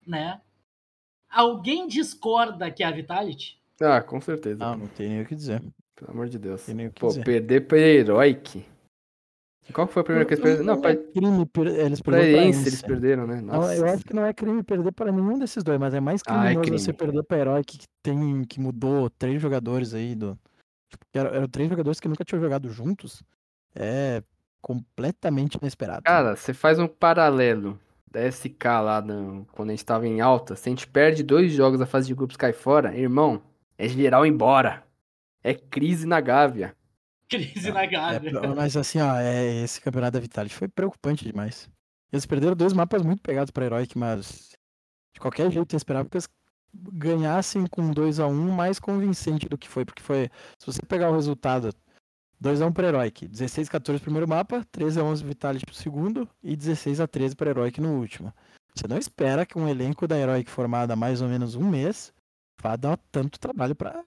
né? 0.08 0.42
Alguém 1.30 1.88
discorda 1.88 2.72
que 2.72 2.82
é 2.82 2.88
a 2.88 2.92
Vitality? 2.92 3.60
Ah, 3.82 4.02
com 4.02 4.22
certeza. 4.22 4.58
Não, 4.58 4.78
não 4.78 4.88
tem 4.88 5.10
nem 5.10 5.22
o 5.22 5.26
que 5.26 5.36
dizer. 5.36 5.62
Pelo 5.94 6.12
amor 6.12 6.30
de 6.30 6.40
Deus. 6.40 6.66
Tem 6.66 6.74
nem 6.74 6.88
o 6.88 6.94
que 6.94 7.02
Pô, 7.02 7.08
dizer. 7.10 7.26
perder 7.26 7.68
pra 7.68 7.78
Heroic. 7.78 8.66
Qual 9.74 9.88
foi 9.88 10.01
a 10.01 10.03
primeira 10.03 10.28
que 10.28 10.34
eles 10.36 10.43
perderam? 10.43 10.66
Não, 10.66 10.82
não 10.82 10.89
é 10.89 10.95
crime 10.95 11.45
per- 11.47 11.68
eles 11.68 12.01
perderam 12.01 12.32
pra 12.34 12.43
Ence 12.45 12.70
eles 12.70 12.82
perderam, 12.82 13.28
né? 13.28 13.41
Nossa. 13.41 13.76
eu 13.76 13.86
acho 13.86 14.05
que 14.05 14.13
não 14.13 14.26
é 14.26 14.34
crime 14.34 14.61
perder 14.63 14.91
para 14.91 15.11
nenhum 15.11 15.38
desses 15.39 15.63
dois, 15.63 15.80
mas 15.80 15.93
é 15.93 15.99
mais 15.99 16.22
Ah, 16.28 16.51
é 16.51 16.55
criminoso 16.55 16.84
você 16.86 16.93
crime. 16.93 16.97
perder 17.11 17.24
pra 17.28 17.38
herói 17.39 17.63
que 17.63 17.80
tem 18.03 18.43
que 18.45 18.59
mudou 18.59 19.09
três 19.09 19.41
jogadores 19.41 19.93
aí 19.93 20.13
do 20.16 20.38
tipo, 20.89 21.03
eram, 21.13 21.30
eram 21.34 21.47
três 21.47 21.68
jogadores 21.70 21.99
que 21.99 22.07
nunca 22.07 22.24
tinham 22.24 22.41
jogado 22.41 22.70
juntos. 22.70 23.24
É 23.76 24.22
completamente 24.61 25.55
inesperado. 25.61 26.03
Cara, 26.03 26.36
você 26.36 26.53
faz 26.53 26.80
um 26.80 26.88
paralelo 26.88 27.80
da 28.09 28.22
SK 28.32 28.63
lá 28.82 29.01
no- 29.01 29.45
quando 29.51 29.70
a 29.70 29.74
gente 29.74 29.86
tava 29.86 30.07
em 30.07 30.22
alta. 30.22 30.55
Se 30.55 30.70
a 30.70 30.72
gente 30.72 30.88
perde 30.88 31.22
dois 31.24 31.51
jogos 31.51 31.82
a 31.82 31.86
fase 31.86 32.07
de 32.07 32.13
grupos 32.16 32.38
cai 32.38 32.53
fora, 32.53 32.95
irmão, 32.97 33.41
é 33.78 33.88
geral 33.88 34.26
embora. 34.26 34.84
É 35.43 35.53
crise 35.53 36.07
na 36.07 36.20
Gávea. 36.22 36.74
Crise 37.30 37.72
na 37.72 37.84
É, 37.84 37.88
Gávea. 37.88 38.54
mas 38.56 38.78
assim, 38.78 39.00
ó, 39.00 39.16
é, 39.18 39.64
esse 39.64 39.82
campeonato 39.82 40.14
da 40.14 40.20
Vitality 40.20 40.56
foi 40.56 40.68
preocupante 40.68 41.26
demais. 41.26 41.70
Eles 42.12 42.26
perderam 42.26 42.56
dois 42.56 42.74
mapas 42.74 43.02
muito 43.04 43.22
pegados 43.22 43.52
pra 43.52 43.66
Heroic, 43.66 43.98
mas 43.98 44.52
de 45.14 45.20
qualquer 45.20 45.52
jeito 45.52 45.74
eu 45.74 45.78
esperava 45.78 46.08
que 46.08 46.16
eles 46.18 46.30
ganhassem 46.74 47.66
com 47.68 47.90
2 47.92 48.20
a 48.20 48.28
1 48.28 48.52
mais 48.52 48.80
convincente 48.80 49.48
do 49.48 49.58
que 49.58 49.68
foi, 49.68 49.86
porque 49.86 50.04
foi, 50.04 50.30
se 50.60 50.66
você 50.66 50.82
pegar 50.86 51.10
o 51.10 51.16
resultado, 51.16 51.74
2 52.40 52.62
a 52.62 52.68
1 52.68 52.72
para 52.74 52.88
Heroic, 52.88 53.28
16 53.28 53.70
a 53.70 53.72
14 53.72 54.02
primeiro 54.02 54.28
mapa, 54.28 54.66
13 54.72 55.00
a 55.00 55.04
11 55.04 55.24
Vitality 55.24 55.66
pro 55.66 55.74
segundo 55.76 56.30
e 56.44 56.56
16 56.56 57.00
a 57.00 57.08
13 57.08 57.36
para 57.36 57.50
Heroic 57.50 57.80
no 57.82 57.98
último. 57.98 58.34
Você 58.76 58.88
não 58.88 58.98
espera 58.98 59.46
que 59.46 59.58
um 59.58 59.70
elenco 59.70 60.06
da 60.06 60.18
Heroic 60.18 60.50
formado 60.52 60.92
há 60.92 60.96
mais 60.98 61.22
ou 61.22 61.30
menos 61.30 61.56
um 61.56 61.68
mês 61.70 62.14
vá 62.62 62.76
dar 62.76 62.98
tanto 63.12 63.40
trabalho 63.40 63.74
pra, 63.74 64.04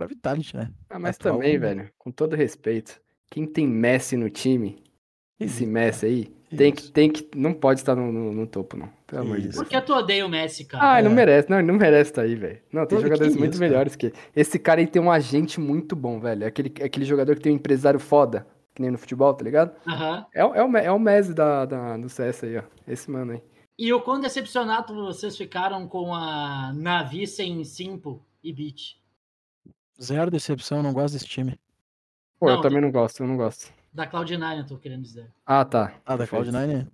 pra 0.00 0.06
Vitality, 0.06 0.56
né? 0.56 0.70
Ah, 0.88 0.98
mas 0.98 1.16
Atual 1.16 1.34
também, 1.34 1.58
velho, 1.58 1.90
com 1.98 2.10
todo 2.10 2.34
respeito, 2.36 3.00
quem 3.30 3.46
tem 3.46 3.66
Messi 3.66 4.16
no 4.16 4.30
time, 4.30 4.82
esse 5.38 5.64
Isso, 5.64 5.72
Messi 5.72 6.06
aí, 6.06 6.24
tem 6.56 6.72
que, 6.72 6.90
tem 6.90 7.10
que, 7.10 7.28
não 7.36 7.52
pode 7.54 7.80
estar 7.80 7.94
no, 7.94 8.10
no- 8.10 8.32
no 8.32 8.46
topo, 8.46 8.76
não. 8.76 8.88
Pelo 9.06 9.22
amor 9.22 9.36
de. 9.38 9.44
Deus. 9.44 9.56
Por 9.56 9.66
que 9.68 9.80
tu 9.80 9.92
odeia 9.94 10.24
o 10.26 10.28
Messi, 10.28 10.64
cara? 10.64 10.92
Ah, 10.94 10.98
ele 10.98 11.08
não 11.08 11.12
É. 11.12 11.16
merece, 11.16 11.50
não, 11.50 11.58
ele 11.58 11.66
não 11.66 11.74
merece 11.76 12.10
estar 12.10 12.22
aí, 12.22 12.34
velho. 12.34 12.60
Não, 12.72 12.86
tem 12.86 12.98
Pô, 12.98 13.02
jogadores 13.02 13.36
muito 13.36 13.52
isso, 13.52 13.60
cara. 13.60 13.70
melhores 13.70 13.96
que. 13.96 14.12
Esse 14.34 14.58
cara 14.58 14.80
aí 14.80 14.86
tem 14.86 15.00
um 15.02 15.10
agente 15.10 15.60
muito 15.60 15.94
bom, 15.94 16.18
velho. 16.18 16.44
É 16.44 16.46
aquele, 16.46 16.72
é 16.80 16.84
aquele 16.84 17.04
jogador 17.04 17.34
que 17.36 17.40
tem 17.42 17.52
um 17.52 17.56
empresário 17.56 18.00
foda, 18.00 18.46
que 18.74 18.82
nem 18.82 18.90
no 18.90 18.98
futebol, 18.98 19.32
tá 19.34 19.44
ligado? 19.44 19.72
Aham. 19.86 20.26
É, 20.34 20.44
o- 20.44 20.54
é, 20.54 20.64
o, 20.64 20.76
é 20.76 20.90
o 20.92 20.98
Messi 20.98 21.32
da, 21.34 21.64
da, 21.66 21.96
do 21.96 22.08
CS 22.08 22.44
aí, 22.46 22.56
ó. 22.58 22.62
Esse 22.86 23.10
mano 23.10 23.32
aí. 23.32 23.42
E 23.78 23.92
o 23.92 24.00
quão 24.00 24.20
decepcionado 24.20 24.94
vocês 24.94 25.36
ficaram 25.36 25.86
com 25.88 26.12
a 26.14 26.72
Navi 26.74 27.26
sem 27.26 27.64
Simple 27.64 28.18
e 28.44 28.52
Beat? 28.52 28.99
Zero 30.02 30.30
decepção, 30.30 30.82
não 30.82 30.92
gosto 30.92 31.12
desse 31.14 31.26
time. 31.26 31.58
Pô, 32.38 32.46
Não, 32.46 32.54
eu 32.54 32.60
também 32.60 32.80
não 32.80 32.90
gosto, 32.90 33.22
eu 33.22 33.26
não 33.26 33.36
gosto. 33.36 33.72
Da 33.92 34.06
Cloud9, 34.06 34.58
eu 34.58 34.66
tô 34.66 34.78
querendo 34.78 35.02
dizer. 35.02 35.30
Ah, 35.44 35.64
tá. 35.64 36.00
Ah, 36.06 36.16
da 36.16 36.26
Perfeito. 36.26 36.46
Cloud9? 36.50 36.88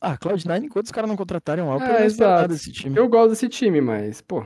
Ah, 0.00 0.18
Cloud9, 0.18 0.64
enquanto 0.64 0.86
os 0.86 0.92
caras 0.92 1.08
não 1.08 1.16
contratarem 1.16 1.64
um 1.64 1.70
Alper, 1.70 1.88
É, 1.88 1.98
não 2.00 2.04
exato. 2.04 2.48
desse 2.48 2.72
time. 2.72 2.96
Eu 2.96 3.08
gosto 3.08 3.30
desse 3.30 3.48
time, 3.48 3.80
mas, 3.80 4.20
pô, 4.20 4.40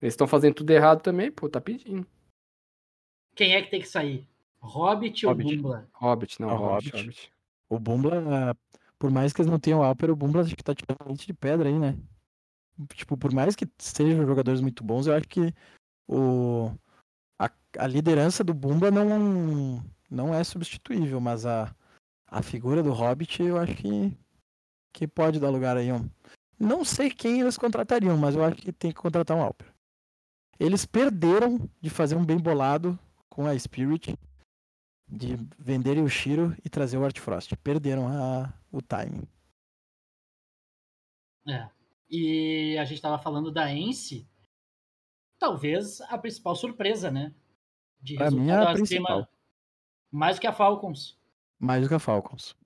eles 0.00 0.14
estão 0.14 0.26
fazendo 0.26 0.54
tudo 0.54 0.70
errado 0.70 1.02
também, 1.02 1.30
pô, 1.32 1.48
tá 1.48 1.60
pedindo. 1.60 2.06
Quem 3.34 3.54
é 3.54 3.62
que 3.62 3.70
tem 3.70 3.80
que 3.80 3.88
sair? 3.88 4.26
Hobbit, 4.60 5.26
Hobbit. 5.26 5.46
ou 5.48 5.56
Bumbla? 5.56 5.88
Hobbit, 5.92 6.40
não, 6.40 6.50
Ah, 6.50 6.54
Hobbit, 6.54 6.90
Hobbit. 6.90 6.96
Hobbit. 7.02 7.32
O 7.68 7.78
Bumbla, 7.78 8.56
por 8.98 9.10
mais 9.10 9.32
que 9.32 9.40
eles 9.40 9.50
não 9.50 9.58
tenham 9.58 9.82
Alper, 9.82 10.10
o 10.10 10.16
Bumbla 10.16 10.42
acho 10.42 10.56
que 10.56 10.62
tá 10.64 10.74
tirando 10.74 11.06
leite 11.06 11.26
de 11.26 11.34
pedra 11.34 11.68
aí, 11.68 11.78
né? 11.78 11.98
Tipo, 12.94 13.16
por 13.16 13.32
mais 13.32 13.56
que 13.56 13.66
sejam 13.78 14.26
jogadores 14.26 14.60
muito 14.60 14.84
bons, 14.84 15.06
eu 15.06 15.14
acho 15.14 15.26
que 15.28 15.52
o, 16.06 16.70
a, 17.38 17.50
a 17.78 17.86
liderança 17.86 18.42
do 18.42 18.54
Bumbla 18.54 18.90
não, 18.90 19.84
não 20.10 20.34
é 20.34 20.42
substituível, 20.44 21.20
mas 21.20 21.44
a, 21.46 21.74
a 22.26 22.42
figura 22.42 22.82
do 22.82 22.92
Hobbit 22.92 23.42
eu 23.42 23.58
acho 23.58 23.74
que, 23.76 24.16
que 24.92 25.06
pode 25.06 25.38
dar 25.40 25.50
lugar 25.50 25.76
aí. 25.76 25.92
um- 25.92 26.08
Não 26.58 26.84
sei 26.84 27.10
quem 27.10 27.40
eles 27.40 27.58
contratariam, 27.58 28.16
mas 28.16 28.34
eu 28.34 28.44
acho 28.44 28.56
que 28.56 28.72
tem 28.72 28.90
que 28.90 29.00
contratar 29.00 29.36
um 29.36 29.42
Alper. 29.42 29.72
Eles 30.58 30.86
perderam 30.86 31.68
de 31.80 31.90
fazer 31.90 32.16
um 32.16 32.24
bem 32.24 32.38
bolado 32.38 32.98
com 33.28 33.46
a 33.46 33.58
Spirit, 33.58 34.18
de 35.06 35.36
venderem 35.58 36.02
o 36.02 36.08
Shiro 36.08 36.56
e 36.64 36.70
trazer 36.70 36.96
o 36.96 37.04
Art 37.04 37.18
Frost. 37.20 37.54
Perderam 37.56 38.08
a, 38.08 38.52
o 38.72 38.80
timing. 38.80 39.28
É. 41.46 41.68
E 42.08 42.76
a 42.78 42.84
gente 42.84 43.00
tava 43.02 43.18
falando 43.22 43.52
da 43.52 43.72
Ence. 43.72 44.26
Talvez 45.38 46.00
a 46.02 46.16
principal 46.18 46.54
surpresa, 46.56 47.10
né? 47.10 47.32
De 48.00 48.14
Pra 48.16 48.30
mim, 48.30 48.38
resultado 48.46 48.58
a 48.66 48.70
acima- 48.72 48.74
principal. 48.86 49.28
Mais 50.10 50.36
do 50.36 50.40
que 50.40 50.46
a 50.46 50.52
Falcons. 50.52 51.18
Mais 51.58 51.82
do 51.82 51.88
que 51.88 51.94
a 51.94 51.98
Falcons. 51.98 52.56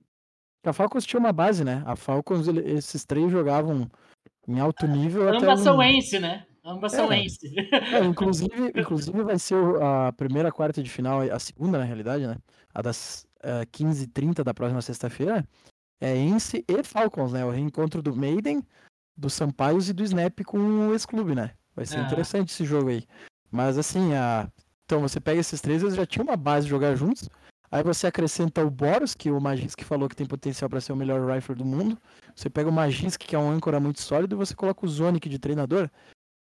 A 0.63 0.73
Falcons 0.73 1.05
tinha 1.05 1.19
uma 1.19 1.33
base, 1.33 1.63
né? 1.63 1.83
A 1.85 1.95
Falcons, 1.95 2.47
ele- 2.47 2.69
esses 2.71 3.03
três 3.03 3.31
jogavam 3.31 3.89
em 4.47 4.59
alto 4.59 4.85
nível. 4.87 5.27
até 5.27 5.37
Ambas 5.37 5.59
são 5.61 5.77
um- 5.77 5.81
Ence, 5.83 6.19
né? 6.19 6.45
Ambas 6.63 6.91
são 6.91 7.11
É. 7.11 7.19
Ence. 7.23 7.47
É, 7.93 8.03
inclusive, 8.05 8.71
inclusive 8.75 9.23
vai 9.23 9.39
ser 9.39 9.55
a 9.81 10.11
primeira 10.13 10.51
quarta 10.51 10.81
de 10.83 10.89
final, 10.89 11.21
a 11.21 11.39
segunda 11.39 11.79
na 11.79 11.83
realidade, 11.83 12.27
né? 12.27 12.35
A 12.73 12.81
das 12.81 13.25
eh, 13.43 13.65
15h30 13.71 14.43
da 14.43 14.53
próxima 14.53 14.81
sexta-feira. 14.83 15.43
É 15.99 16.15
Ence 16.15 16.63
e 16.67 16.83
Falcons, 16.83 17.33
né? 17.33 17.43
O 17.43 17.49
reencontro 17.49 17.99
do 18.01 18.15
Maiden, 18.15 18.61
do 19.17 19.29
Sampaios 19.31 19.89
e 19.89 19.93
do 19.93 20.03
Snap 20.03 20.39
com 20.45 20.59
o 20.59 20.91
ex-clube, 20.93 21.33
né? 21.33 21.55
Vai 21.75 21.85
ser 21.85 21.97
Ah. 21.99 22.03
interessante 22.03 22.49
esse 22.51 22.65
jogo 22.65 22.89
aí. 22.89 23.05
Mas 23.49 23.77
assim, 23.77 24.13
a... 24.13 24.47
então 24.85 25.01
você 25.01 25.19
pega 25.19 25.39
esses 25.39 25.59
três, 25.61 25.81
eles 25.81 25.95
já 25.95 26.05
tinham 26.05 26.25
uma 26.25 26.37
base 26.37 26.65
de 26.65 26.69
jogar 26.69 26.95
juntos. 26.95 27.29
Aí 27.71 27.83
você 27.83 28.07
acrescenta 28.07 28.65
o 28.65 28.69
Boros, 28.69 29.15
que 29.15 29.31
o 29.31 29.39
Magisk 29.39 29.81
falou 29.83 30.09
que 30.09 30.15
tem 30.15 30.27
potencial 30.27 30.69
para 30.69 30.81
ser 30.81 30.91
o 30.91 30.95
melhor 30.95 31.25
rifle 31.33 31.55
do 31.55 31.63
mundo. 31.63 31.97
Você 32.35 32.49
pega 32.49 32.69
o 32.69 32.71
Magisk, 32.71 33.17
que 33.25 33.35
é 33.35 33.39
um 33.39 33.49
âncora 33.49 33.79
muito 33.79 34.01
sólido, 34.01 34.35
e 34.35 34.37
você 34.37 34.53
coloca 34.53 34.85
o 34.85 34.89
Zonic 34.89 35.29
de 35.29 35.39
treinador. 35.39 35.89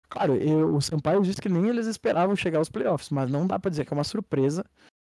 Claro, 0.08 0.36
eu- 0.36 0.74
o 0.76 0.80
Sampaio 0.82 1.22
disse 1.22 1.40
que 1.40 1.48
nem 1.48 1.68
eles 1.68 1.86
esperavam 1.86 2.36
chegar 2.36 2.58
aos 2.58 2.68
playoffs, 2.68 3.08
mas 3.10 3.30
não 3.30 3.46
dá 3.46 3.58
pra 3.58 3.70
dizer 3.70 3.84
que 3.86 3.92
é 3.94 3.96
uma 3.96 4.04
surpresa, 4.04 4.62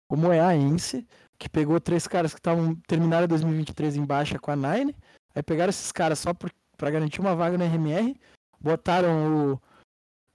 como 0.09 0.33
é 0.33 0.41
a 0.41 0.55
Ence, 0.57 1.05
que 1.39 1.49
pegou 1.49 1.79
três 1.81 2.07
caras 2.07 2.33
que 2.33 2.39
estavam 2.41 2.75
terminaram 2.87 3.27
2023 3.27 3.97
em 3.97 4.05
baixa 4.05 4.39
com 4.39 4.51
a 4.53 4.57
Nine, 4.57 4.95
aí 5.35 5.43
pegaram 5.43 5.71
esses 5.71 5.91
caras 5.93 6.19
só 6.21 6.33
por, 6.33 6.51
pra 6.77 6.91
garantir 6.91 7.21
uma 7.21 7.35
vaga 7.35 7.59
na 7.59 7.65
RMR, 7.67 8.17
botaram 8.61 9.53
o 9.55 9.61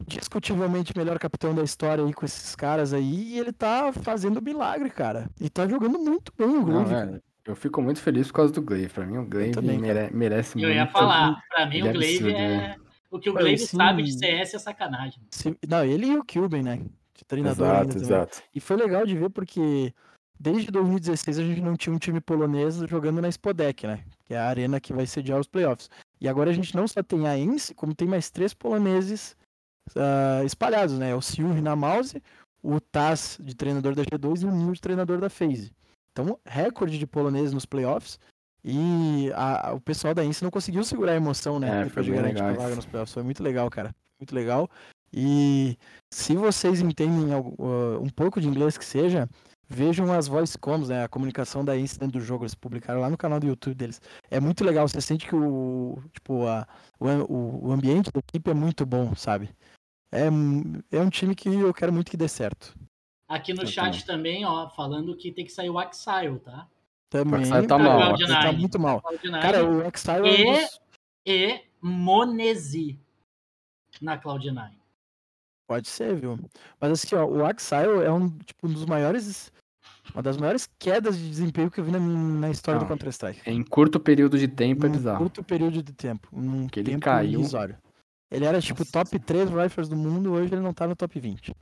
discutivelmente 0.08 0.94
melhor 0.98 1.18
capitão 1.20 1.54
da 1.54 1.64
história 1.64 2.04
aí 2.06 2.14
com 2.14 2.26
esses 2.26 2.56
caras 2.56 2.94
aí, 2.94 3.34
e 3.34 3.40
ele 3.40 3.52
tá 3.52 3.92
fazendo 3.94 4.42
milagre, 4.42 4.90
cara. 4.90 5.30
E 5.40 5.50
tá 5.50 5.68
jogando 5.68 6.00
muito 6.00 6.32
bem 6.38 6.48
o 6.58 6.64
Glaive, 6.64 6.90
cara. 6.90 7.24
eu 7.46 7.56
fico 7.56 7.82
muito 7.82 8.00
feliz 8.02 8.28
por 8.28 8.34
causa 8.34 8.54
do 8.54 8.62
Glaive. 8.62 8.90
Pra 8.90 9.06
mim, 9.06 9.18
o 9.18 9.26
Glaive 9.26 9.52
também, 9.54 9.78
mere- 9.78 10.10
merece 10.14 10.58
Eu 10.58 10.64
muito. 10.64 10.76
ia 10.76 10.88
falar, 10.88 11.42
pra 11.50 11.66
mim 11.66 11.78
ele 11.78 11.90
o 11.90 11.94
Glaive 11.94 12.18
absurdo, 12.18 12.38
é. 12.38 12.76
O 13.10 13.20
que 13.20 13.30
o 13.30 13.34
Glaive 13.34 13.58
sim. 13.58 13.76
sabe 13.78 14.04
de 14.04 14.14
CS 14.18 14.54
é 14.56 14.60
sacanagem. 14.60 15.22
Se- 15.32 15.58
Não, 15.68 15.84
ele 15.84 16.08
e 16.08 16.18
o 16.18 16.24
Cuban, 16.26 16.62
né? 16.64 16.78
De 17.14 17.26
treinador 17.26 17.68
Exato, 17.68 17.98
exato. 17.98 18.42
E 18.56 18.60
foi 18.62 18.78
legal 18.78 19.06
de 19.06 19.16
ver 19.18 19.30
porque 19.30 19.94
desde 20.40 20.72
2016 20.72 21.38
a 21.38 21.44
gente 21.44 21.62
não 21.62 21.76
tinha 21.76 21.94
um 21.94 22.00
time 22.00 22.22
polonês 22.22 22.76
jogando 22.90 23.22
na 23.22 23.30
Spodek, 23.30 23.86
né? 23.86 24.00
Que 24.26 24.34
é 24.34 24.38
a 24.40 24.48
arena 24.48 24.80
que 24.80 24.94
vai 24.94 25.06
sediar 25.06 25.40
os 25.40 25.48
playoffs. 25.48 25.90
E 26.22 26.28
agora 26.30 26.50
a 26.52 26.54
gente 26.54 26.74
não 26.76 26.88
só 26.88 27.04
tem 27.04 27.28
a 27.28 27.38
Ence, 27.38 27.74
como 27.76 27.94
tem 27.94 28.08
mais 28.08 28.30
três 28.30 28.54
poloneses 28.54 29.36
ah, 29.96 30.44
espalhados, 30.46 30.98
né? 30.98 31.14
O 31.16 31.22
Silvi 31.22 31.62
na 31.62 31.76
mouse, 31.76 32.22
o 32.64 32.80
Taz 32.80 33.38
de 33.42 33.56
treinador 33.56 33.96
da 33.96 34.04
G2 34.04 34.42
e 34.42 34.46
o 34.46 34.52
Nil 34.52 34.74
de 34.74 34.82
treinador 34.82 35.20
da 35.20 35.30
FaZe. 35.30 35.72
Então, 36.12 36.38
recorde 36.46 37.00
de 37.00 37.08
poloneses 37.08 37.54
nos 37.54 37.66
playoffs. 37.66 38.20
E 38.64 39.32
a- 39.34 39.74
o 39.74 39.82
pessoal 39.82 40.14
da 40.14 40.24
Ence 40.24 40.44
não 40.44 40.52
conseguiu 40.52 40.84
segurar 40.84 41.14
a 41.14 41.16
emoção, 41.16 41.60
né? 41.60 41.82
É, 41.84 41.90
foi 41.90 42.04
de 42.04 42.12
garantir 42.12 42.44
a 42.44 42.52
vaga 42.54 42.76
nos 42.76 42.86
playoffs. 42.86 43.14
Foi 43.14 43.24
muito 43.24 43.42
legal, 43.42 43.70
cara. 43.70 43.96
Muito 44.20 44.36
legal. 44.36 44.70
E 45.14 45.78
se 46.14 46.36
vocês 46.36 46.80
entendem 46.80 47.34
uh, 47.36 48.00
um 48.02 48.10
pouco 48.10 48.40
de 48.40 48.48
inglês 48.48 48.78
que 48.78 48.86
seja, 48.86 49.28
vejam 49.72 50.12
as 50.14 50.28
voice 50.28 50.58
comms, 50.58 50.90
né? 50.90 51.04
A 51.04 51.08
comunicação 51.08 51.64
da 51.66 51.78
Ince 51.78 51.98
dentro 52.00 52.20
do 52.20 52.26
jogo. 52.26 52.44
Eles 52.44 52.54
publicaram 52.56 53.00
lá 53.02 53.10
no 53.10 53.18
canal 53.18 53.40
do 53.40 53.48
YouTube 53.48 53.74
deles. 53.76 54.02
É 54.30 54.40
muito 54.40 54.64
legal. 54.64 54.88
Você 54.88 55.00
sente 55.02 55.26
que 55.28 55.36
o, 55.36 55.98
tipo, 56.14 56.46
a, 56.48 56.68
o, 57.00 57.08
o, 57.08 57.68
o 57.68 57.72
ambiente 57.72 58.12
da 58.12 58.20
equipe 58.20 58.50
é 58.50 58.54
muito 58.54 58.86
bom, 58.86 59.16
sabe? 59.16 59.50
É, 60.12 60.30
um- 60.30 60.82
é 60.92 61.00
um 61.00 61.10
time 61.10 61.34
que 61.34 61.48
eu 61.50 61.74
quero 61.74 61.94
muito 61.94 62.12
que 62.12 62.18
dê 62.18 62.28
certo. 62.28 62.76
Aqui 63.28 63.54
no 63.54 63.62
Eu 63.64 63.68
chat 63.68 64.06
também, 64.06 64.46
ó, 64.46 64.70
falando 64.70 65.16
que 65.16 65.32
tem 65.32 65.46
que 65.46 65.52
sair 65.54 65.70
o 65.70 65.80
Axile, 65.80 66.38
tá? 66.40 66.68
Também. 67.10 67.42
Axile 67.42 67.68
tá 67.68 67.78
Da 67.78 67.84
mal, 67.84 68.02
Ele 68.16 68.26
Cloud9. 68.26 68.42
tá 68.42 68.52
muito 68.52 68.80
mal. 68.80 69.02
Cloud9 69.02 69.42
Cara, 69.42 69.66
o 69.66 69.82
Exile 69.88 70.18
é 70.18 70.22
um 70.22 70.54
E- 70.56 70.62
dos- 70.62 70.82
e 71.26 71.62
Monesi 71.82 73.00
na 74.02 74.18
Cloud9. 74.18 74.72
Pode 75.68 75.88
ser, 75.88 76.14
viu? 76.20 76.38
Mas 76.80 76.92
assim, 76.92 77.16
ó, 77.16 77.26
o 77.26 77.46
Axile 77.46 78.04
é 78.04 78.12
um, 78.12 78.30
tipo, 78.40 78.68
um 78.68 78.74
dos 78.74 78.86
maiores. 78.86 79.50
Uma 80.14 80.22
das 80.24 80.36
maiores 80.38 80.68
quedas 80.80 81.18
de 81.18 81.30
desempenho 81.30 81.70
que 81.72 81.80
eu 81.80 81.84
vi 81.84 81.92
na, 81.92 82.00
na 82.00 82.50
história 82.50 82.80
do 82.80 82.84
Não. 82.84 82.90
Counter-Strike. 82.90 83.42
Em 83.50 83.64
curto 83.64 84.00
período 84.00 84.38
de 84.38 84.48
tempo 84.48 84.86
é 84.86 84.90
bizarro. 84.90 85.20
curto 85.20 85.44
período 85.44 85.82
de 85.82 85.94
tempo. 85.94 86.28
Num 86.32 86.68
Que 86.68 86.80
ele 86.80 86.92
tempo 86.92 87.04
caiu. 87.06 87.40
irrisório. 87.40 87.78
Ele 88.30 88.46
era 88.46 88.60
tipo 88.62 88.80
Nossa. 88.82 88.92
top 88.92 89.20
3 89.20 89.50
rifles 89.50 89.88
do 89.90 89.96
mundo, 89.96 90.32
hoje 90.34 90.54
ele 90.54 90.62
não 90.62 90.74
tá 90.74 90.88
no 90.88 90.96
top 90.96 91.20
20. 91.20 91.54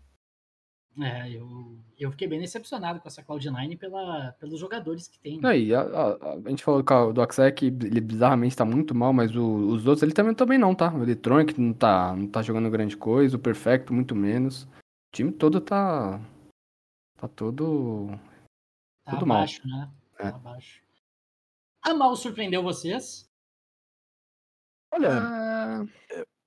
É, 1.01 1.29
eu, 1.31 1.77
eu 1.97 2.11
fiquei 2.11 2.27
bem 2.27 2.39
decepcionado 2.39 2.99
com 2.99 3.07
essa 3.07 3.23
Cloud9 3.23 3.77
pela, 3.77 4.33
pelos 4.39 4.59
jogadores 4.59 5.07
que 5.07 5.17
tem. 5.19 5.39
né? 5.39 5.49
Aí, 5.49 5.73
a, 5.73 5.81
a- 5.81 6.33
a 6.45 6.49
gente 6.49 6.63
falou 6.63 6.83
que 6.83 7.13
do 7.13 7.21
Axel 7.21 7.45
ele 7.61 8.01
bizarramente 8.01 8.55
tá 8.55 8.65
muito 8.65 8.93
mal, 8.93 9.13
mas 9.13 9.33
o- 9.35 9.67
os 9.69 9.85
outros 9.85 10.03
ele 10.03 10.11
também 10.13 10.33
também 10.33 10.57
não, 10.57 10.75
tá? 10.75 10.93
O 10.93 11.03
Electronic 11.03 11.59
não 11.59 11.71
tá, 11.73 12.13
não 12.15 12.27
tá 12.27 12.41
jogando 12.41 12.69
grande 12.69 12.97
coisa, 12.97 13.35
o 13.37 13.39
Perfecto 13.39 13.93
muito 13.93 14.15
menos. 14.15 14.63
O 14.63 14.67
time 15.15 15.31
todo 15.31 15.61
tá. 15.61 16.19
Tá 17.17 17.27
todo. 17.29 18.09
Tá 19.09 19.17
tudo 19.17 19.25
mal. 19.27 19.37
abaixo, 19.37 19.67
né? 19.67 19.89
Tá 20.17 20.23
É. 20.25 20.27
abaixo. 20.29 20.81
A 21.81 21.93
Mal 21.93 22.15
surpreendeu 22.15 22.61
vocês? 22.61 23.29
Olha, 24.91 25.09
Ah, 25.11 25.85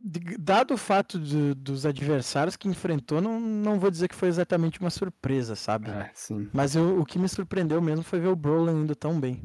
de- 0.01 0.37
dado 0.37 0.75
o 0.75 0.77
fato 0.79 1.19
de- 1.19 1.55
dos 1.55 1.87
adversários 1.87 2.57
que 2.57 2.69
enfrentou, 2.69 3.21
não, 3.21 3.39
não 3.41 3.79
vou 3.79 3.91
dizer 3.91 4.09
que 4.09 4.15
foi 4.15 4.29
exatamente 4.29 4.81
uma 4.81 4.91
surpresa, 4.91 5.55
sabe? 5.55 5.91
é, 5.91 6.11
sim. 6.15 6.51
Mas 6.53 6.75
eu- 6.75 7.01
o 7.01 7.05
que 7.05 7.19
me 7.19 7.29
surpreendeu 7.29 7.81
mesmo 7.81 8.03
foi 8.05 8.21
ver 8.21 8.29
o 8.29 8.37
Brolin 8.37 8.83
indo 8.83 8.95
tão 8.97 9.19
bem. 9.19 9.43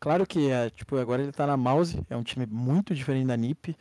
Claro 0.00 0.26
que 0.26 0.48
é, 0.50 0.70
tipo, 0.70 0.96
agora 0.96 1.22
ele 1.22 1.32
tá 1.32 1.46
na 1.46 1.56
Mouse, 1.56 2.00
é 2.08 2.16
um 2.16 2.22
time 2.22 2.46
muito 2.46 2.94
diferente 2.94 3.26
da 3.26 3.36
NiP. 3.36 3.76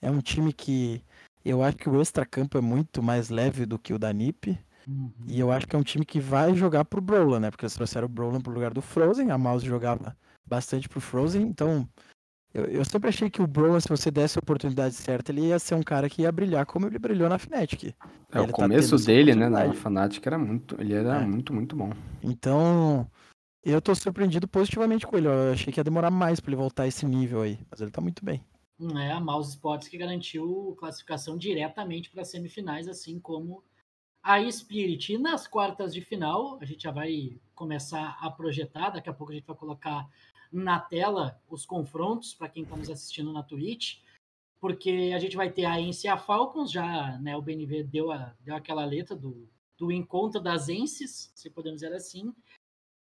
É 0.00 0.10
um 0.10 0.20
time 0.20 0.52
que 0.52 1.04
eu 1.44 1.62
acho 1.62 1.76
que 1.76 1.88
o 1.88 2.00
extracampo 2.00 2.56
é 2.58 2.60
muito 2.60 3.02
mais 3.02 3.28
leve 3.28 3.64
do 3.66 3.78
que 3.78 3.92
o 3.92 3.98
da 3.98 4.12
NiP. 4.12 4.58
Uhum. 4.88 5.12
E 5.26 5.38
eu 5.38 5.52
acho 5.52 5.66
que 5.66 5.76
é 5.76 5.78
um 5.78 5.82
time 5.82 6.04
que 6.04 6.18
vai 6.18 6.54
jogar 6.54 6.84
pro 6.86 7.00
Brolin, 7.00 7.40
né? 7.40 7.50
Porque 7.50 7.64
eles 7.66 7.74
trouxeram 7.74 8.06
o 8.06 8.08
Brolin 8.08 8.40
pro 8.40 8.52
lugar 8.52 8.72
do 8.72 8.80
Frozen, 8.80 9.30
a 9.30 9.36
Mouse 9.36 9.66
jogava 9.66 10.16
bastante 10.46 10.88
pro 10.88 10.98
Frozen, 11.00 11.42
então 11.42 11.86
eu, 12.54 12.64
eu 12.64 12.84
sempre 12.84 13.10
achei 13.10 13.28
que 13.28 13.42
o 13.42 13.46
Brolin, 13.46 13.80
se 13.80 13.88
você 13.88 14.10
desse 14.10 14.38
a 14.38 14.40
oportunidade 14.40 14.94
certa, 14.94 15.30
ele 15.30 15.42
ia 15.42 15.58
ser 15.58 15.74
um 15.74 15.82
cara 15.82 16.08
que 16.08 16.22
ia 16.22 16.32
brilhar 16.32 16.64
como 16.64 16.86
ele 16.86 16.98
brilhou 16.98 17.28
na 17.28 17.38
Fnatic. 17.38 17.94
É, 18.32 18.40
o 18.40 18.46
tá 18.46 18.52
começo 18.52 18.96
dele, 19.04 19.34
né, 19.34 19.48
na. 19.48 19.72
Fnatic 19.74 20.26
era 20.26 20.38
muito. 20.38 20.74
Ele 20.80 20.94
era 20.94 21.22
É. 21.22 21.26
muito, 21.26 21.52
muito 21.52 21.76
bom. 21.76 21.92
Então, 22.22 23.06
eu 23.62 23.82
tô 23.82 23.94
surpreendido 23.94 24.48
positivamente 24.48 25.06
com 25.06 25.16
ele. 25.18 25.28
ó. 25.28 25.32
Eu 25.32 25.52
achei 25.52 25.70
que 25.72 25.78
ia 25.78 25.84
demorar 25.84 26.10
mais 26.10 26.40
pra 26.40 26.48
ele 26.50 26.56
voltar 26.56 26.84
a 26.84 26.88
esse 26.88 27.04
nível 27.04 27.42
aí, 27.42 27.58
mas 27.70 27.80
ele 27.82 27.90
tá 27.90 28.00
muito 28.00 28.24
bem. 28.24 28.42
É 28.96 29.12
a 29.12 29.20
Mouse 29.20 29.50
Sports 29.50 29.88
que 29.88 29.98
garantiu 29.98 30.74
classificação 30.78 31.36
diretamente 31.36 32.10
para 32.10 32.22
as 32.22 32.28
semifinais, 32.28 32.88
assim 32.88 33.18
como 33.18 33.62
a 34.28 34.52
Spirit. 34.52 35.16
Nas 35.16 35.48
quartas 35.48 35.94
de 35.94 36.02
final, 36.02 36.58
a 36.60 36.64
gente 36.66 36.82
já 36.82 36.90
vai 36.90 37.40
começar 37.54 38.18
a 38.20 38.30
projetar, 38.30 38.90
daqui 38.90 39.08
a 39.08 39.12
pouco 39.14 39.32
a 39.32 39.34
gente 39.34 39.46
vai 39.46 39.56
colocar 39.56 40.06
na 40.52 40.78
tela 40.78 41.40
os 41.48 41.64
confrontos 41.64 42.34
para 42.34 42.50
quem 42.50 42.62
está 42.62 42.76
nos 42.76 42.90
assistindo 42.90 43.32
na 43.32 43.42
Twitch, 43.42 44.00
porque 44.60 45.12
a 45.14 45.18
gente 45.18 45.34
vai 45.34 45.50
ter 45.50 45.64
a 45.64 45.80
Ence 45.80 46.06
e 46.06 46.10
a 46.10 46.18
Falcons, 46.18 46.70
já 46.70 47.18
né, 47.20 47.38
o 47.38 47.40
BNV 47.40 47.84
deu, 47.84 48.12
a, 48.12 48.36
deu 48.40 48.54
aquela 48.54 48.84
letra 48.84 49.16
do, 49.16 49.48
do 49.78 49.90
encontro 49.90 50.42
das 50.42 50.68
Ences, 50.68 51.32
se 51.34 51.48
podemos 51.48 51.80
dizer 51.80 51.94
assim. 51.94 52.34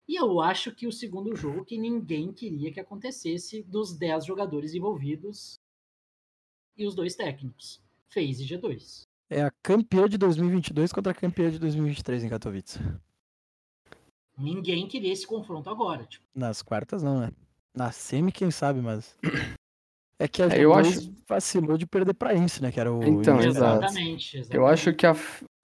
E 0.08 0.16
eu 0.16 0.40
acho 0.40 0.76
que 0.76 0.86
o 0.86 0.92
segundo 0.92 1.36
jogo 1.36 1.66
que 1.66 1.76
ninguém 1.76 2.32
queria 2.32 2.72
que 2.72 2.80
acontecesse 2.80 3.64
dos 3.64 3.98
10 3.98 4.26
jogadores 4.26 4.76
envolvidos 4.76 5.56
e 6.78 6.86
os 6.86 6.94
dois 6.94 7.16
técnicos, 7.16 7.82
FaZe 8.10 8.44
e 8.44 8.48
G2. 8.48 9.15
É 9.36 9.42
a 9.44 9.52
campeã 9.62 10.08
de 10.08 10.18
2022 10.18 10.94
contra 10.94 11.12
a 11.12 11.16
campeã 11.16 11.50
de 11.52 11.60
2023 11.60 12.24
em 12.24 12.30
Katowice. 12.30 12.80
Ninguém 14.38 14.88
queria 14.88 15.12
esse 15.12 15.28
confronto 15.28 15.70
agora. 15.70 16.06
Tipo, 16.06 16.24
Nas 16.34 16.62
quartas 16.62 17.04
não, 17.04 17.20
né? 17.20 17.32
Na 17.76 17.92
semi, 17.92 18.32
quem 18.32 18.50
sabe, 18.50 18.80
mas. 18.82 19.16
É 20.18 20.30
que 20.30 20.42
a 20.42 20.46
É, 20.48 20.64
eu 20.64 20.70
G2 20.72 20.80
acho- 20.80 21.12
vacilou 21.28 21.78
de 21.78 21.86
perder 21.86 22.14
pra 22.14 22.34
Ence, 22.34 22.62
né? 22.62 22.72
Que 22.72 22.80
era 22.80 22.90
o. 22.90 23.04
Então, 23.04 23.38
exatamente, 23.42 24.38
exatamente. 24.38 24.56
Eu 24.56 24.66
acho 24.66 24.94
que 24.94 25.06
a 25.06 25.14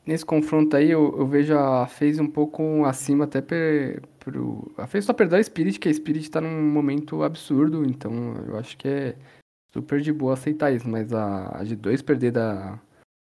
nesse 0.06 0.26
confronto 0.26 0.76
aí 0.76 0.92
eu, 0.92 1.18
eu 1.18 1.26
vejo 1.26 1.58
a 1.58 1.88
FaZe 1.88 2.20
um 2.20 2.30
pouco 2.30 2.84
acima 2.84 3.24
até 3.24 3.40
per, 3.42 4.02
pro. 4.20 4.70
A 4.78 4.86
FaZe 4.88 5.06
só 5.06 5.14
perdeu 5.14 5.40
a 5.40 5.44
Spirit, 5.44 5.80
que 5.80 5.88
a 5.88 5.94
Spirit 5.94 6.30
tá 6.30 6.42
num 6.42 6.70
momento 6.70 7.24
absurdo, 7.24 7.86
então 7.86 8.12
eu 8.46 8.58
acho 8.58 8.76
que 8.78 8.90
é 8.90 9.16
super 9.74 10.02
de 10.02 10.12
boa 10.12 10.34
aceitar 10.34 10.70
isso, 10.74 10.86
mas 10.90 11.14
a, 11.14 11.46
a 11.60 11.64
G2 11.64 12.04
perder 12.04 12.32
da, 12.34 12.78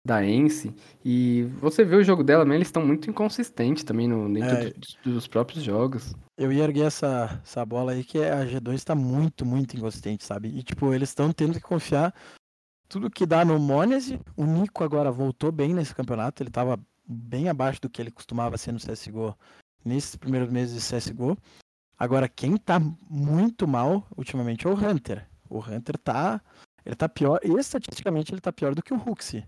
da 0.05 0.25
Ence 0.25 0.73
e 1.03 1.43
você 1.61 1.85
vê 1.85 1.95
o 1.95 2.03
jogo 2.03 2.23
dela, 2.23 2.43
mas 2.43 2.55
eles 2.55 2.67
estão 2.67 2.85
muito 2.85 3.09
inconsistentes 3.09 3.83
também 3.85 4.07
no, 4.07 4.31
dentro 4.31 4.55
É. 4.55 4.69
dos, 4.71 4.97
dos 5.03 5.27
próprios 5.27 5.63
jogos. 5.63 6.13
Eu 6.37 6.51
ia 6.51 6.63
erguer 6.63 6.87
essa, 6.87 7.39
essa 7.43 7.65
bola 7.65 7.93
aí, 7.93 8.03
que 8.03 8.17
a 8.17 8.45
G2 8.45 8.83
tá 8.83 8.93
muito, 8.95 9.45
muito 9.45 9.77
inconsistente, 9.77 10.25
sabe? 10.25 10.49
E, 10.49 10.61
tipo, 10.61 10.93
eles 10.93 11.09
estão 11.09 11.31
tendo 11.31 11.53
que 11.53 11.61
confiar 11.61 12.13
tudo 12.89 13.09
que 13.09 13.25
dá 13.25 13.45
no 13.45 13.57
Monese. 13.57 14.19
O 14.35 14.45
Nico 14.45 14.83
agora 14.83 15.09
voltou 15.11 15.51
bem 15.51 15.73
nesse 15.73 15.95
campeonato, 15.95 16.43
ele 16.43 16.49
tava 16.49 16.77
bem 17.07 17.47
abaixo 17.47 17.79
do 17.81 17.89
que 17.89 18.01
ele 18.01 18.11
costumava 18.11 18.57
ser 18.57 18.71
no 18.73 18.79
CSGO 18.79 19.37
nesses 19.85 20.15
primeiros 20.15 20.49
meses 20.49 20.75
de 20.75 20.97
CSGO. 20.97 21.37
Agora, 21.97 22.27
quem 22.27 22.57
tá 22.57 22.79
muito 23.09 23.65
mal 23.67 24.05
ultimamente 24.17 24.67
é 24.67 24.69
o 24.69 24.73
Hunter. 24.73 25.25
O 25.49 25.59
Hunter 25.59 25.97
tá. 25.97 26.41
Ele 26.85 26.95
tá 26.95 27.07
pior. 27.07 27.39
E 27.43 27.51
estatisticamente 27.57 28.33
ele 28.33 28.41
tá 28.41 28.51
pior 28.51 28.75
do 28.75 28.81
que 28.83 28.93
o 28.93 28.97
Huxi. 28.97 29.45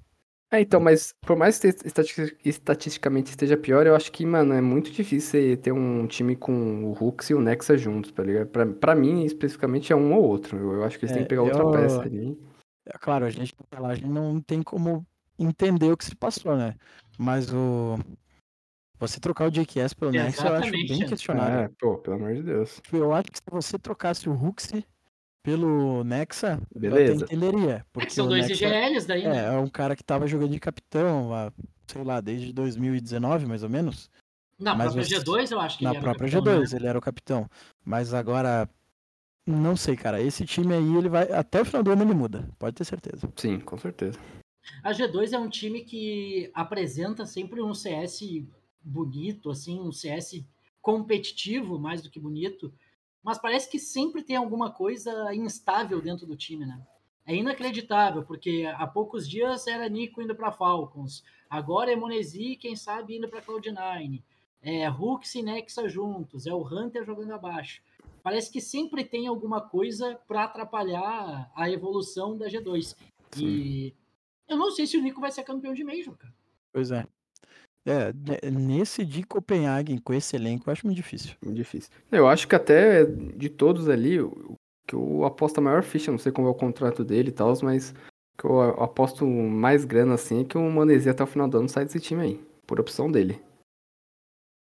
É, 0.51 0.61
então, 0.61 0.79
mas 0.79 1.13
por 1.21 1.35
mais 1.35 1.59
que 1.59 1.67
estati- 1.67 2.37
estatisticamente 2.45 3.31
esteja 3.31 3.57
pior, 3.57 3.85
eu 3.87 3.95
acho 3.95 4.11
que, 4.11 4.25
mano, 4.25 4.53
é 4.53 4.61
muito 4.61 4.91
difícil 4.91 5.31
você 5.31 5.57
ter 5.57 5.71
um 5.71 6.05
time 6.07 6.35
com 6.35 6.85
o 6.85 6.91
Hux 6.93 7.29
e 7.29 7.33
o 7.33 7.41
Nexa 7.41 7.77
juntos, 7.77 8.11
tá 8.11 8.23
ligado? 8.23 8.47
Pra, 8.49 8.65
pra 8.65 8.95
mim, 8.95 9.25
especificamente, 9.25 9.91
é 9.91 9.95
um 9.95 10.13
ou 10.13 10.23
outro. 10.23 10.57
Eu, 10.57 10.73
eu 10.75 10.83
acho 10.83 10.99
que 10.99 11.05
eles 11.05 11.13
têm 11.13 11.21
É, 11.21 11.25
que 11.25 11.29
pegar 11.29 11.41
outra 11.41 11.63
eu- 11.63 11.71
peça 11.71 12.01
ali. 12.01 12.39
É 12.87 12.97
claro, 12.99 13.25
a 13.25 13.29
gente 13.31 13.53
lá, 13.77 13.89
a 13.89 13.95
gente 13.95 14.07
não 14.07 14.39
tem 14.39 14.61
como 14.61 15.05
entender 15.39 15.91
o 15.91 15.97
que 15.97 16.05
se 16.05 16.15
passou, 16.15 16.55
né? 16.55 16.75
Mas 17.17 17.51
o. 17.51 17.97
Você 18.99 19.19
trocar 19.19 19.47
o 19.47 19.51
JQS 19.51 19.93
pelo 19.93 20.11
Nex, 20.11 20.37
eu 20.37 20.53
acho 20.53 20.71
bem 20.71 21.03
é. 21.03 21.05
questionável. 21.07 21.59
É, 21.61 21.69
pô, 21.79 21.97
pelo 21.97 22.15
amor 22.15 22.33
de 22.35 22.43
Deus. 22.43 22.75
Tipo, 22.81 22.97
Eu 22.97 23.13
acho 23.13 23.29
que 23.31 23.37
se 23.39 23.43
você 23.51 23.77
trocasse 23.77 24.29
o 24.29 24.33
Huxi 24.33 24.85
pelo 25.45 26.03
Nexa, 26.03 26.59
eu 26.73 26.81
Beleza. 26.81 27.23
até 27.25 27.35
entenderia. 27.35 27.71
É 27.75 27.83
Porque 27.93 28.07
que 28.07 28.13
são 28.13 28.27
dois 28.27 28.47
Nexa 28.47 28.65
IGLs 28.65 29.07
daí, 29.07 29.23
é, 29.23 29.29
né? 29.29 29.45
é 29.55 29.57
um 29.59 29.67
cara 29.69 29.95
que 29.95 30.03
tava 30.03 30.25
jogando 30.25 30.51
de 30.51 30.59
capitão, 30.59 31.31
há, 31.33 31.51
sei 31.87 32.03
lá, 32.03 32.19
desde 32.19 32.51
2019, 32.51 33.45
mais 33.45 33.61
ou 33.61 33.69
menos. 33.69 34.09
Na 34.59 34.73
mas 34.73 34.93
própria 34.93 35.03
você- 35.05 35.15
G2 35.23 35.51
eu 35.51 35.59
acho 35.59 35.77
que 35.77 35.83
Na 35.83 35.91
ele 35.91 35.97
era 35.97 36.01
o 36.01 36.09
própria 36.09 36.31
capitão, 36.31 36.53
G2, 36.61 36.71
né? 36.71 36.77
ele 36.79 36.87
era 36.87 36.97
o 36.97 37.01
capitão. 37.01 37.49
Mas 37.85 38.13
agora, 38.13 38.67
não 39.45 39.75
sei, 39.75 39.95
cara. 39.95 40.19
Esse 40.19 40.45
time 40.45 40.73
aí, 40.73 40.95
ele 40.95 41.09
vai. 41.09 41.31
Até 41.31 41.61
o 41.61 41.65
final 41.65 41.83
do 41.83 41.91
ano 41.91 42.01
ele 42.03 42.13
muda, 42.15 42.49
pode 42.57 42.75
ter 42.75 42.83
certeza. 42.85 43.31
Sim, 43.35 43.59
com 43.59 43.77
certeza. 43.77 44.17
A 44.83 44.91
G2 44.91 45.31
é 45.33 45.37
um 45.37 45.47
time 45.49 45.81
que 45.83 46.49
apresenta 46.55 47.23
sempre 47.25 47.61
um 47.61 47.73
CS 47.75 48.43
bonito, 48.81 49.51
assim, 49.51 49.79
um 49.79 49.91
CS 49.91 50.43
competitivo 50.81 51.77
mais 51.77 52.01
do 52.01 52.09
que 52.09 52.19
bonito, 52.19 52.73
mas 53.25 53.39
parece 53.39 53.67
que 53.67 53.79
sempre 53.79 54.21
tem 54.21 54.35
alguma 54.35 54.71
coisa 54.71 55.33
instável 55.33 55.99
dentro 55.99 56.27
do 56.27 56.37
time, 56.37 56.63
né? 56.63 56.79
É 57.25 57.35
inacreditável, 57.35 58.23
porque 58.23 58.71
há 58.77 58.85
poucos 58.85 59.27
dias 59.27 59.65
era 59.65 59.89
Nico 59.89 60.21
indo 60.21 60.35
para 60.35 60.51
Falcons, 60.51 61.23
agora 61.49 61.91
é 61.91 61.95
Monesi, 61.95 62.55
quem 62.55 62.75
sabe, 62.75 63.17
indo 63.17 63.27
para 63.27 63.41
Cloud9, 63.41 64.21
é 64.61 64.87
Hux 64.91 65.33
e 65.33 65.41
Nexa 65.41 65.89
juntos, 65.89 66.45
é 66.45 66.53
o 66.53 66.61
Hunter 66.61 67.03
jogando 67.03 67.31
abaixo. 67.31 67.81
Parece 68.21 68.51
que 68.51 68.61
sempre 68.61 69.03
tem 69.03 69.25
alguma 69.25 69.59
coisa 69.59 70.19
para 70.27 70.43
atrapalhar 70.43 71.51
a 71.55 71.69
evolução 71.69 72.37
da 72.37 72.45
G2. 72.45 72.95
Sim. 73.31 73.45
E 73.45 73.95
eu 74.47 74.55
não 74.55 74.69
sei 74.69 74.85
se 74.85 74.97
o 74.97 75.01
Nico 75.01 75.19
vai 75.19 75.31
ser 75.31 75.43
campeão 75.43 75.73
de 75.73 75.83
Major, 75.83 76.15
cara. 76.15 76.33
Pois 76.71 76.91
é. 76.91 77.07
É, 77.85 78.11
ne- 78.13 78.51
nesse 78.51 79.05
de 79.05 79.23
Copenhagen, 79.23 79.99
com 79.99 80.13
esse 80.13 80.35
elenco, 80.35 80.67
eu 80.67 80.71
acho 80.73 80.85
muito 80.87 80.95
difícil. 80.97 81.35
Muito 81.43 81.55
difícil. 81.57 81.91
Eu 82.11 82.27
acho 82.27 82.47
que 82.47 82.55
até 82.55 83.05
de 83.05 83.47
todos 83.49 83.87
ali, 83.87 84.19
o 84.19 84.55
que 84.87 84.95
eu 84.95 85.23
aposto 85.23 85.59
a 85.59 85.61
maior 85.61 85.83
ficha, 85.83 86.11
não 86.11 86.17
sei 86.17 86.31
como 86.31 86.47
é 86.47 86.51
o 86.51 86.55
contrato 86.55 87.03
dele 87.03 87.29
e 87.29 87.31
tal, 87.31 87.53
mas 87.61 87.93
que 88.37 88.45
eu 88.45 88.59
aposto 88.81 89.25
mais 89.25 89.85
grana 89.85 90.15
assim 90.15 90.41
é 90.41 90.43
que 90.45 90.57
o 90.57 90.69
Manesi 90.71 91.09
até 91.09 91.23
o 91.23 91.27
final 91.27 91.47
do 91.47 91.59
ano 91.59 91.69
sai 91.69 91.85
desse 91.85 91.99
time 91.99 92.21
aí, 92.23 92.43
por 92.65 92.79
opção 92.79 93.09
dele. 93.11 93.39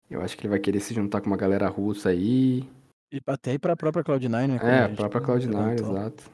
Eu 0.09 0.22
acho 0.22 0.36
que 0.36 0.41
ele 0.43 0.49
vai 0.49 0.59
querer 0.59 0.80
se 0.82 0.93
juntar 0.93 1.22
com 1.22 1.28
uma 1.28 1.38
galera 1.38 1.69
russa 1.69 2.09
aí. 2.09 2.67
E 3.13 3.22
até 3.28 3.53
ir 3.53 3.59
pra 3.59 3.76
própria 3.78 4.03
Cloud9, 4.03 4.47
né? 4.47 4.59
É, 4.61 4.80
a 4.80 4.86
a 4.86 4.88
gente 4.89 4.97
própria 4.97 5.22
Cloud9, 5.22 5.47
levantou. 5.47 5.91
exato. 5.91 6.32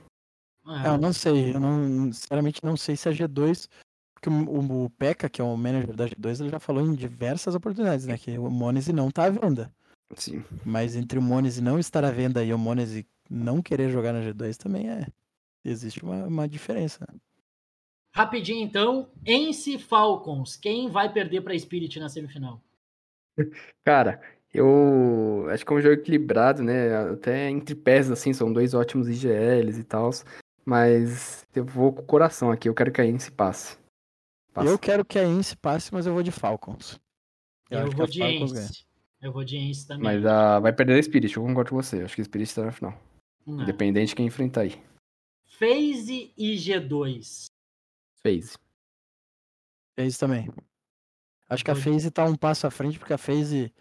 É, 0.84 0.88
eu 0.88 0.98
não 0.98 1.14
sei, 1.14 1.54
eu 1.56 1.60
não, 1.60 2.12
sinceramente 2.12 2.64
não 2.64 2.76
sei 2.76 2.96
se 2.98 3.08
a 3.08 3.12
G2, 3.12 3.70
porque 4.18 4.30
o, 4.30 4.86
o, 4.86 4.90
Pekka, 4.90 5.30
que 5.30 5.40
é 5.40 5.44
o 5.44 5.56
manager 5.56 5.96
da 5.96 6.08
G2, 6.08 6.40
ele 6.40 6.50
já 6.50 6.60
falou 6.60 6.84
em 6.84 6.96
diversas 6.96 7.54
oportunidades, 7.54 8.08
né? 8.08 8.18
Que 8.18 8.38
o 8.40 8.50
Monese 8.50 8.92
não 8.92 9.12
tá 9.12 9.26
à 9.26 9.30
venda. 9.30 9.72
Sim. 10.16 10.44
Mas 10.66 10.96
entre 10.96 11.20
o 11.20 11.22
Monese 11.22 11.62
não 11.62 11.78
estar 11.78 12.04
à 12.04 12.10
venda 12.10 12.44
e 12.44 12.52
o 12.52 12.58
Monese 12.58 13.08
não 13.30 13.62
querer 13.62 13.92
jogar 13.92 14.14
na 14.14 14.22
G2 14.22 14.58
também 14.58 14.90
é. 14.90 15.06
Existe 15.64 16.04
uma, 16.04 16.26
uma 16.26 16.48
diferença. 16.48 17.08
Rapidinho, 18.16 18.66
então. 18.66 19.08
Ence 19.24 19.78
Falcons. 19.78 20.56
Quem 20.56 20.90
vai 20.90 21.14
perder 21.14 21.42
para 21.42 21.58
Spirit 21.58 22.00
na 22.00 22.10
semifinal? 22.10 22.60
Cara, 23.86 24.20
eu 24.52 25.46
acho 25.52 25.64
que 25.64 25.72
é 25.72 25.76
um 25.76 25.82
jogo 25.82 25.94
equilibrado, 25.94 26.64
né? 26.64 27.12
Até 27.12 27.52
entre 27.52 27.76
pés, 27.76 28.10
assim, 28.10 28.34
são 28.34 28.52
dois 28.52 28.74
ótimos 28.74 29.08
IGLs 29.08 29.80
e 29.80 29.84
tal. 29.84 30.10
Mas 30.66 31.46
eu 31.54 31.64
vou 31.64 31.94
com 31.94 32.02
o 32.02 32.06
coração 32.06 32.50
aqui, 32.50 32.68
eu 32.68 32.74
quero 32.74 32.92
que 32.92 33.00
a 33.00 33.06
Ince 33.06 33.30
passe. 33.30 33.78
Passa. 34.58 34.70
Eu 34.72 34.80
quero 34.80 35.06
que 35.06 35.20
a 35.20 35.24
Ince 35.24 35.56
passe, 35.56 35.94
mas 35.94 36.08
eu 36.08 36.14
vou 36.16 36.24
de 36.24 36.32
Falcons. 36.32 37.00
Eu 37.70 37.78
Eu, 37.78 37.84
acho 37.84 37.92
que 37.92 37.98
vou 37.98 38.06
a 38.06 38.10
de 38.10 38.20
Falcons 38.20 38.52
ganha. 38.52 38.66
Ence. 38.66 38.86
Eu 39.22 39.32
vou 39.32 39.44
de 39.44 39.56
Ence 39.56 39.88
também. 39.88 40.04
Mas 40.04 40.26
a, 40.26 40.60
vai 40.60 40.74
perder 40.74 40.98
a 40.98 41.04
Spirit, 41.04 41.38
eu 41.38 41.44
concordo 41.44 41.70
com 41.70 41.76
você. 41.76 42.02
Acho 42.02 42.16
que 42.16 42.22
a 42.22 42.26
Spirit 42.26 42.50
está 42.50 42.66
na 42.66 42.72
final. 42.72 43.00
Não. 43.46 43.62
Independente 43.62 44.10
de 44.10 44.16
quem 44.16 44.26
enfrentar 44.26 44.62
aí. 44.62 44.84
FaZe 45.46 46.34
e 46.36 46.56
G2. 46.56 47.52
FaZe. 48.16 48.58
FaZe 49.96 50.18
também. 50.18 50.52
Acho 51.48 51.64
que 51.64 51.70
a 51.70 51.76
FaZe 51.76 52.10
tá 52.10 52.26
um 52.26 52.36
passo 52.36 52.66
à 52.66 52.72
frente, 52.72 52.98
porque 52.98 53.14
a 53.14 53.18
FaZe 53.20 53.72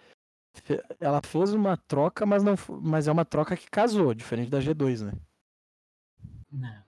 ela 1.00 1.22
fez 1.24 1.54
uma 1.54 1.78
troca, 1.78 2.26
mas 2.26 2.42
não 2.42 2.54
mas 2.82 3.08
é 3.08 3.12
uma 3.12 3.24
troca 3.24 3.56
que 3.56 3.70
casou, 3.70 4.12
diferente 4.12 4.50
da 4.50 4.60
G2, 4.60 5.06
né? 5.06 5.12
Né? 6.52 6.84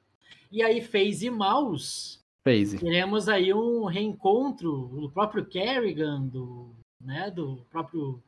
E 0.50 0.62
aí, 0.62 0.82
FaZe 0.82 1.28
e 1.28 1.30
Mouse. 1.30 2.18
FaZe. 2.46 2.78
Teremos 2.78 3.28
aí 3.28 3.52
um 3.52 3.84
reencontro 3.84 4.88
do 4.88 5.10
próprio 5.10 5.44
Kerrigan, 5.46 6.22
do, 6.26 6.74
né, 7.00 7.30
do 7.30 7.64
próprio. 7.70 8.22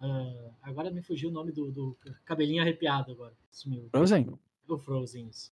ah, 0.00 0.50
agora 0.62 0.90
me 0.90 1.02
fugiu 1.02 1.30
o 1.30 1.32
nome 1.32 1.52
do, 1.52 1.70
do 1.70 1.96
cabelinho 2.24 2.62
arrepiado 2.62 3.12
agora. 3.12 3.32
Sumiu. 3.50 3.88
Frozen? 3.90 4.38
O 4.68 4.78
Frozen. 4.78 5.28
isso. 5.28 5.50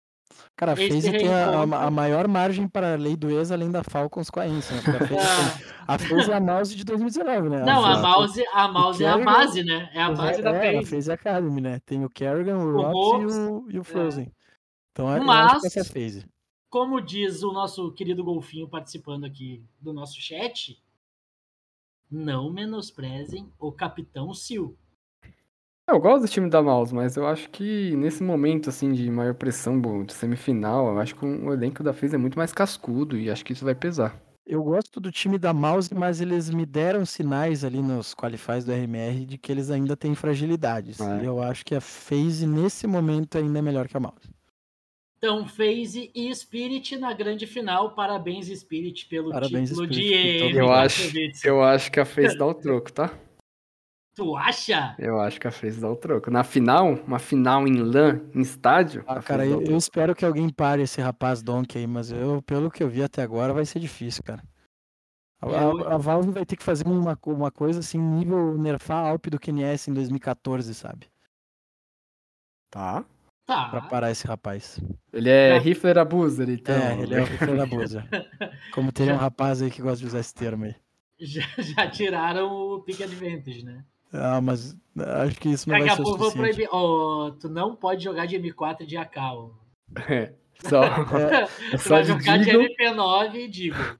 Cara, 0.55 0.73
a 0.73 0.75
FaZe 0.75 1.11
tem 1.11 1.27
a, 1.27 1.61
a- 1.63 1.85
a 1.87 1.89
maior 1.91 2.27
margem 2.27 2.67
para 2.67 2.93
a 2.93 2.95
lei 2.95 3.15
do 3.15 3.31
ex, 3.31 3.51
além 3.51 3.71
da 3.71 3.83
Falcons 3.83 4.29
com 4.29 4.39
a 4.39 4.47
Ence, 4.47 4.71
né? 4.75 4.79
A 4.79 5.07
FaZe, 5.07 5.63
Ah, 5.87 5.93
a 5.95 5.97
FaZe 5.97 6.31
é 6.31 6.33
a 6.35 6.39
mouse 6.39 6.75
de 6.75 6.83
2019, 6.83 7.49
né? 7.49 7.63
não, 7.65 7.83
a 7.83 7.95
FaZe- 7.95 8.01
mouse, 8.03 8.45
a 8.53 8.67
mouse 8.67 9.03
é 9.03 9.09
a 9.09 9.17
base, 9.17 9.63
né? 9.63 9.89
É 9.91 10.01
a 10.03 10.11
base 10.11 10.41
da 10.43 10.51
é, 10.51 10.69
a 10.69 10.73
FaZe. 10.81 10.91
FaZe 10.95 11.11
Academy, 11.11 11.59
né? 11.61 11.79
Tem 11.83 12.05
o 12.05 12.09
Kerrigan, 12.11 12.57
o 12.59 12.75
O 12.77 12.81
Rops 12.91 13.35
e 13.35 13.39
o, 13.39 13.71
e 13.71 13.79
o 13.79 13.83
Frozen. 13.83 14.31
Então, 14.91 15.17
eu 15.17 15.23
Mas- 15.23 15.53
acho 15.53 15.61
que 15.61 15.67
essa 15.67 15.79
é 15.79 15.81
a 15.81 15.85
FaZe. 15.85 16.25
Como 16.69 17.01
diz 17.01 17.41
o 17.41 17.51
nosso 17.51 17.91
querido 17.91 18.23
Golfinho 18.23 18.69
participando 18.69 19.25
aqui 19.25 19.63
do 19.81 19.91
nosso 19.91 20.21
chat, 20.21 20.79
não 22.09 22.51
menosprezem 22.51 23.51
o 23.57 23.71
Capitão 23.71 24.31
Sil. 24.37 24.77
Eu 25.87 25.99
gosto 25.99 26.21
do 26.21 26.27
time 26.27 26.47
da 26.47 26.61
Mouse, 26.61 26.93
mas 26.93 27.17
eu 27.17 27.25
acho 27.25 27.49
que 27.49 27.95
nesse 27.95 28.21
momento, 28.21 28.69
assim, 28.69 28.93
de 28.93 29.09
maior 29.09 29.33
pressão 29.33 29.81
de 30.05 30.13
semifinal, 30.13 30.89
eu 30.89 30.99
acho 30.99 31.15
que 31.15 31.25
o 31.25 31.51
elenco 31.51 31.81
da 31.81 31.91
FaZe 31.91 32.13
é 32.13 32.19
muito 32.19 32.37
mais 32.37 32.53
cascudo 32.53 33.17
e 33.17 33.31
acho 33.31 33.43
que 33.43 33.53
isso 33.53 33.65
vai 33.65 33.73
pesar. 33.73 34.21
Eu 34.45 34.63
gosto 34.63 34.99
do 34.99 35.11
time 35.11 35.39
da 35.39 35.51
Mouse, 35.51 35.91
mas 35.91 36.21
eles 36.21 36.51
me 36.51 36.67
deram 36.67 37.03
sinais 37.03 37.63
ali 37.63 37.81
nos 37.81 38.13
qualifies 38.13 38.63
do 38.63 38.71
RMR 38.71 39.25
de 39.25 39.39
que 39.39 39.51
eles 39.51 39.71
ainda 39.71 39.97
têm 39.97 40.13
fragilidades. 40.13 40.99
É. 40.99 41.23
E 41.23 41.25
eu 41.25 41.41
acho 41.41 41.65
que 41.65 41.73
a 41.73 41.81
FaZe, 41.81 42.45
nesse 42.45 42.85
momento, 42.85 43.39
ainda 43.39 43.57
é 43.57 43.61
melhor 43.61 43.87
que 43.87 43.97
a 43.97 43.99
Mouse. 43.99 44.29
Então, 45.19 45.45
FaZe 45.45 46.09
e 46.15 46.33
Spirit 46.33 46.95
na 46.95 47.11
grande 47.13 47.45
final. 47.45 47.93
Parabéns, 47.93 48.47
Spirit, 48.47 49.05
pelo 49.07 49.31
Parabéns, 49.31 49.67
título 49.69 49.85
Spirit, 49.85 50.23
de 50.23 50.39
todo 50.39 50.57
Eu 50.57 50.71
acho, 50.71 51.01
eu 51.43 51.61
acho 51.61 51.91
que 51.91 51.99
a 51.99 52.05
FaZe 52.05 52.37
dá 52.37 52.45
o 52.47 52.53
troco, 52.55 52.89
tá? 52.93 53.11
Tu 54.15 54.37
acha? 54.37 54.95
Eu 54.97 55.19
acho 55.19 55.37
que 55.37 55.45
a 55.45 55.51
FaZe 55.51 55.81
dá 55.81 55.91
o 55.91 55.95
troco. 55.97 56.31
Na 56.31 56.45
final, 56.45 56.93
uma 57.05 57.19
final 57.19 57.67
em 57.67 57.75
LAN, 57.81 58.21
em 58.33 58.39
estádio, 58.39 59.03
Ah, 59.05 59.21
cara, 59.21 59.45
eu, 59.45 59.61
eu 59.61 59.77
espero 59.77 60.15
que 60.15 60.23
alguém 60.23 60.49
pare 60.49 60.83
esse 60.83 61.01
rapaz 61.01 61.41
Donk 61.43 61.77
aí, 61.77 61.85
mas 61.85 62.13
eu, 62.13 62.41
pelo 62.41 62.71
que 62.71 62.81
eu 62.81 62.87
vi 62.89 63.03
até 63.03 63.21
agora, 63.21 63.53
vai 63.53 63.65
ser 63.65 63.79
difícil, 63.79 64.23
cara. 64.23 64.41
A, 65.41 65.47
a- 65.47 65.95
a 65.95 65.97
Valve 65.97 66.31
vai 66.31 66.45
ter 66.45 66.55
que 66.55 66.63
fazer 66.63 66.87
uma, 66.87 67.17
uma 67.25 67.51
coisa 67.51 67.81
assim, 67.81 67.97
nível 67.97 68.57
nerfar 68.57 69.03
a 69.05 69.09
Alp 69.09 69.27
do 69.27 69.37
QNS 69.39 69.89
em 69.89 69.93
2014, 69.93 70.73
sabe? 70.73 71.09
Tá. 72.71 73.03
Tá. 73.49 73.69
Pra 73.69 73.81
parar 73.81 74.11
esse 74.11 74.27
rapaz. 74.27 74.79
Ele 75.11 75.27
é 75.27 75.55
É. 75.55 75.57
Rifler 75.57 75.97
Abuser, 75.97 76.47
então. 76.51 76.75
é, 76.75 77.01
ele 77.01 77.15
é 77.15 77.21
o 77.21 77.25
Rifle 77.25 77.57
da 77.57 77.65
Boza. 77.65 78.07
Como 78.71 78.91
teria 78.91 79.15
um 79.15 79.17
rapaz 79.17 79.59
aí 79.59 79.71
que 79.71 79.81
gosta 79.81 79.97
de 79.97 80.05
usar 80.05 80.19
esse 80.19 80.35
termo 80.35 80.65
aí. 80.65 80.75
Já, 81.19 81.41
já 81.57 81.89
tiraram 81.89 82.47
o 82.51 82.81
Pick 82.83 83.01
Advantage, 83.01 83.65
né? 83.65 83.83
Ah, 84.13 84.39
mas 84.39 84.77
acho 85.25 85.35
que 85.39 85.49
isso 85.49 85.67
não 85.67 85.73
Daqui 85.79 85.85
vai 85.87 85.93
a 85.93 85.95
ser 85.95 86.01
o 86.03 86.05
pouco 86.05 86.19
vou 86.19 86.31
proibir. 86.31 86.69
Ó, 86.71 87.31
tu 87.31 87.49
não 87.49 87.75
pode 87.75 88.03
jogar 88.03 88.27
de 88.27 88.37
M4 88.39 88.81
e 88.81 88.85
de 88.85 88.97
AK. 88.97 89.17
É, 90.07 90.33
Só, 90.69 90.83
É, 91.17 91.43
é 91.43 91.71
Tu 91.71 91.77
só 91.79 91.89
vai 91.95 92.01
de 92.03 92.07
jogar 92.09 92.37
de 92.37 92.45
Deagle. 92.45 92.67
MP9 92.79 93.33
e 93.35 93.47
Deagle. 93.47 93.99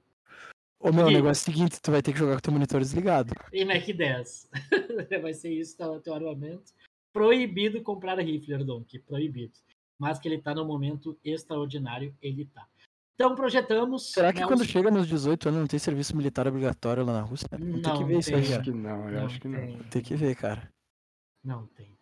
Ô, 0.78 0.92
meu, 0.92 1.06
o 1.06 1.10
E- 1.10 1.14
negócio 1.14 1.50
é 1.50 1.52
o 1.52 1.54
seguinte, 1.54 1.82
tu 1.82 1.90
vai 1.90 2.00
ter 2.02 2.12
que 2.12 2.18
jogar 2.20 2.34
com 2.36 2.40
teu 2.40 2.52
monitor 2.52 2.80
desligado. 2.80 3.34
E 3.52 3.64
Mac 3.64 3.84
10. 3.84 4.48
vai 5.22 5.34
ser 5.34 5.50
isso 5.50 5.76
o 5.82 6.00
teu 6.00 6.14
armamento. 6.14 6.72
Proibido 7.12 7.82
comprar 7.82 8.18
rifle, 8.18 8.64
Donk. 8.64 8.98
Proibido. 9.00 9.52
Mas 9.98 10.18
que 10.18 10.28
ele 10.28 10.38
tá 10.40 10.54
no 10.54 10.64
momento 10.64 11.18
extraordinário, 11.24 12.14
ele 12.22 12.46
tá. 12.46 12.66
Então 13.14 13.34
projetamos. 13.34 14.12
Será 14.12 14.32
que 14.32 14.40
né, 14.40 14.46
quando 14.46 14.60
os- 14.60 14.66
chega 14.66 14.90
nos 14.90 15.06
18 15.06 15.48
anos 15.48 15.60
não 15.60 15.66
tem 15.66 15.78
serviço 15.78 16.16
militar 16.16 16.46
obrigatório 16.48 17.04
lá 17.04 17.12
na 17.12 17.20
Rússia? 17.22 17.48
Não 17.58 17.98
que 17.98 18.04
ver 18.04 18.18
isso 18.18 18.34
aí, 18.34 18.42
tem. 18.42 18.54
Acho 18.54 18.62
que 18.62 18.70
não, 18.70 19.10
eu 19.10 19.26
acho 19.26 19.40
que 19.40 19.48
não. 19.48 19.58
tem. 19.60 19.78
Tem 19.90 20.02
que 20.02 20.14
ver, 20.14 20.34
cara. 20.36 20.72
Não 21.44 21.66
tem. 21.66 21.98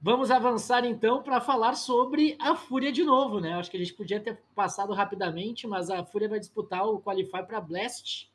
Vamos 0.00 0.30
avançar 0.30 0.84
então 0.84 1.22
para 1.22 1.40
falar 1.40 1.74
sobre 1.74 2.36
a 2.38 2.54
Fúria 2.54 2.92
de 2.92 3.02
novo, 3.02 3.40
né? 3.40 3.54
Acho 3.54 3.70
que 3.70 3.76
a 3.76 3.80
gente 3.80 3.94
podia 3.94 4.20
ter 4.20 4.38
passado 4.54 4.92
rapidamente, 4.92 5.66
mas 5.66 5.88
a 5.88 6.04
Fúria 6.04 6.28
vai 6.28 6.38
disputar 6.38 6.86
o 6.86 7.00
Qualify 7.00 7.42
para 7.46 7.60
Blast 7.60 8.30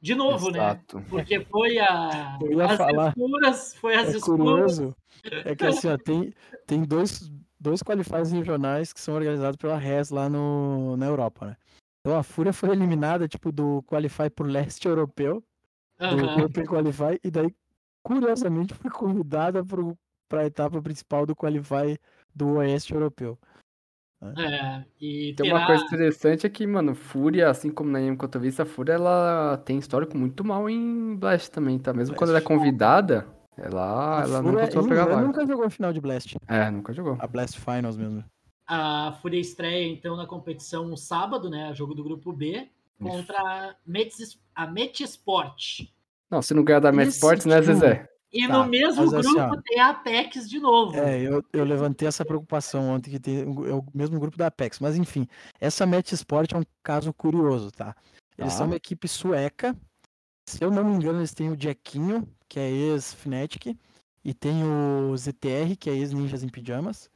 de 0.00 0.14
novo, 0.14 0.50
né? 0.50 0.58
Exato. 0.58 1.02
Porque 1.08 1.40
foi 1.44 1.78
a 1.78 2.38
Eu 2.40 2.52
ia 2.58 2.64
as 2.66 2.76
falar. 2.76 3.08
escuras, 3.08 3.74
foi 3.74 3.94
as 3.94 4.08
É 4.08 4.16
escuras. 4.16 4.78
curioso, 4.78 4.96
é 5.44 5.56
que 5.56 5.66
assim, 5.66 5.88
ó, 5.88 5.98
tem, 6.04 6.32
tem 6.66 6.82
dois, 6.84 7.30
dois 7.58 7.82
qualifiers 7.82 8.30
regionais 8.30 8.92
que 8.92 9.00
são 9.00 9.14
organizados 9.14 9.56
pela 9.56 9.76
RES 9.76 10.10
lá 10.10 10.28
no, 10.28 10.96
na 10.96 11.06
Europa, 11.06 11.46
né? 11.46 11.56
Então 12.00 12.16
a 12.16 12.22
Fúria 12.22 12.52
foi 12.52 12.70
eliminada, 12.70 13.26
tipo, 13.28 13.50
do 13.50 13.82
Qualify 13.82 14.30
por 14.30 14.46
leste 14.46 14.86
europeu, 14.86 15.42
do 15.98 16.16
Aham. 16.24 16.44
Open 16.44 16.64
Qualify, 16.64 17.18
e 17.24 17.30
daí, 17.30 17.54
curiosamente, 18.02 18.72
foi 18.74 18.90
convidada 18.90 19.64
para 20.28 20.42
a 20.42 20.46
etapa 20.46 20.80
principal 20.80 21.26
do 21.26 21.34
Qualify 21.34 21.98
do 22.34 22.54
oeste 22.56 22.94
europeu. 22.94 23.38
É, 24.36 24.84
e 25.00 25.32
Tem 25.34 25.46
terá- 25.46 25.58
uma 25.58 25.66
coisa 25.66 25.84
interessante 25.84 26.44
é 26.46 26.50
que, 26.50 26.66
mano, 26.66 26.94
Fúria, 26.94 27.48
assim 27.50 27.70
como 27.70 27.88
na 27.90 28.00
EM 28.00 28.16
Cotovista, 28.16 28.64
a 28.64 28.66
Fúria, 28.66 28.94
ela 28.94 29.56
tem 29.64 29.78
histórico 29.78 30.16
muito 30.18 30.44
mal 30.44 30.68
em 30.68 31.14
Blast 31.16 31.50
também, 31.52 31.78
tá? 31.78 31.92
Mesmo 31.92 32.16
quando 32.16 32.30
ela 32.30 32.38
é 32.38 32.42
Blast. 32.42 32.58
convidada, 32.58 33.26
ela, 33.56 34.20
a 34.20 34.22
ela 34.24 34.42
Fúria 34.42 34.60
costuma 34.64 34.84
em 34.84 34.88
pegar 34.88 35.04
vaga. 35.06 35.20
nunca 35.26 35.46
jogou 35.46 35.64
a 35.64 35.70
final 35.70 35.92
de 35.92 36.00
Blast, 36.00 36.36
É, 36.48 36.68
nunca 36.70 36.92
jogou. 36.92 37.16
a 37.20 37.26
Blast 37.28 37.58
Finals 37.60 37.96
mesmo. 37.96 38.24
a 38.66 39.16
Fúria 39.22 39.38
estreia 39.40 39.86
então 39.88 40.16
na 40.16 40.26
competição 40.26 40.96
sábado, 40.96 41.48
né? 41.48 41.72
Jogo 41.74 41.94
do 41.94 42.02
grupo 42.02 42.32
B 42.32 42.68
contra 43.00 43.38
a 43.38 43.74
Metis, 43.86 44.36
a 44.54 44.66
Metisport. 44.66 45.86
Não, 46.30 46.42
se 46.42 46.52
não 46.52 46.64
ganhar 46.64 46.80
da 46.80 46.90
Met 46.92 47.08
Esse 47.08 47.18
Sports, 47.18 47.46
né, 47.46 47.62
Zezé? 47.62 48.06
E 48.32 48.46
Tá, 48.46 48.58
no 48.58 48.68
mesmo 48.68 49.02
assim, 49.02 49.32
grupo 49.34 49.40
ó. 49.40 49.62
tem 49.62 49.80
a 49.80 49.88
Apex 49.90 50.48
de 50.48 50.58
novo. 50.60 50.96
É, 50.96 51.20
eu, 51.20 51.42
eu 51.52 51.64
levantei 51.64 52.06
essa 52.06 52.24
preocupação 52.24 52.90
ontem, 52.90 53.10
que 53.12 53.18
tem, 53.18 53.40
é 53.40 53.74
o 53.74 53.84
mesmo 53.94 54.20
grupo 54.20 54.36
da 54.36 54.48
Apex. 54.48 54.78
Mas 54.80 54.96
enfim, 54.96 55.26
essa 55.60 55.86
Match 55.86 56.12
Sport 56.12 56.52
é 56.52 56.58
um 56.58 56.64
caso 56.82 57.12
curioso, 57.12 57.70
tá? 57.70 57.96
Eles 58.36 58.52
Tá. 58.52 58.58
são 58.58 58.66
uma 58.66 58.76
equipe 58.76 59.08
sueca. 59.08 59.74
Se 60.48 60.62
eu 60.62 60.70
não 60.70 60.84
me 60.84 60.94
engano, 60.94 61.20
eles 61.20 61.32
têm 61.34 61.50
o 61.50 61.60
Jackinho, 61.60 62.28
que 62.48 62.58
é 62.60 62.70
ex-Fnatic, 62.70 63.76
e 64.24 64.34
tem 64.34 64.62
o 64.62 65.16
ZTR, 65.16 65.76
que 65.78 65.88
é 65.90 65.94
ex-Ninjas 65.94 66.42
em 66.42 66.48
Pijamas. 66.48 67.10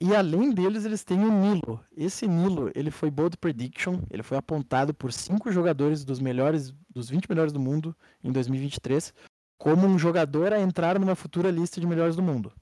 E 0.00 0.14
além 0.14 0.50
deles, 0.50 0.84
eles 0.84 1.04
têm 1.04 1.24
o 1.24 1.30
Nilo. 1.30 1.80
Esse 1.96 2.26
Nilo, 2.26 2.70
ele 2.74 2.90
foi 2.90 3.10
Bold 3.10 3.36
Prediction, 3.38 4.00
ele 4.10 4.22
foi 4.22 4.36
apontado 4.36 4.92
por 4.92 5.12
cinco 5.12 5.50
jogadores 5.52 6.04
dos 6.04 6.18
melhores, 6.20 6.74
dos 6.90 7.08
20 7.08 7.28
melhores 7.28 7.52
do 7.52 7.60
mundo 7.60 7.96
em 8.22 8.32
2023, 8.32 9.14
como 9.58 9.86
um 9.86 9.98
jogador 9.98 10.52
a 10.52 10.60
entrar 10.60 10.98
numa 10.98 11.14
futura 11.14 11.50
lista 11.50 11.80
de 11.80 11.86
melhores 11.86 12.16
do 12.16 12.22
mundo. 12.22 12.52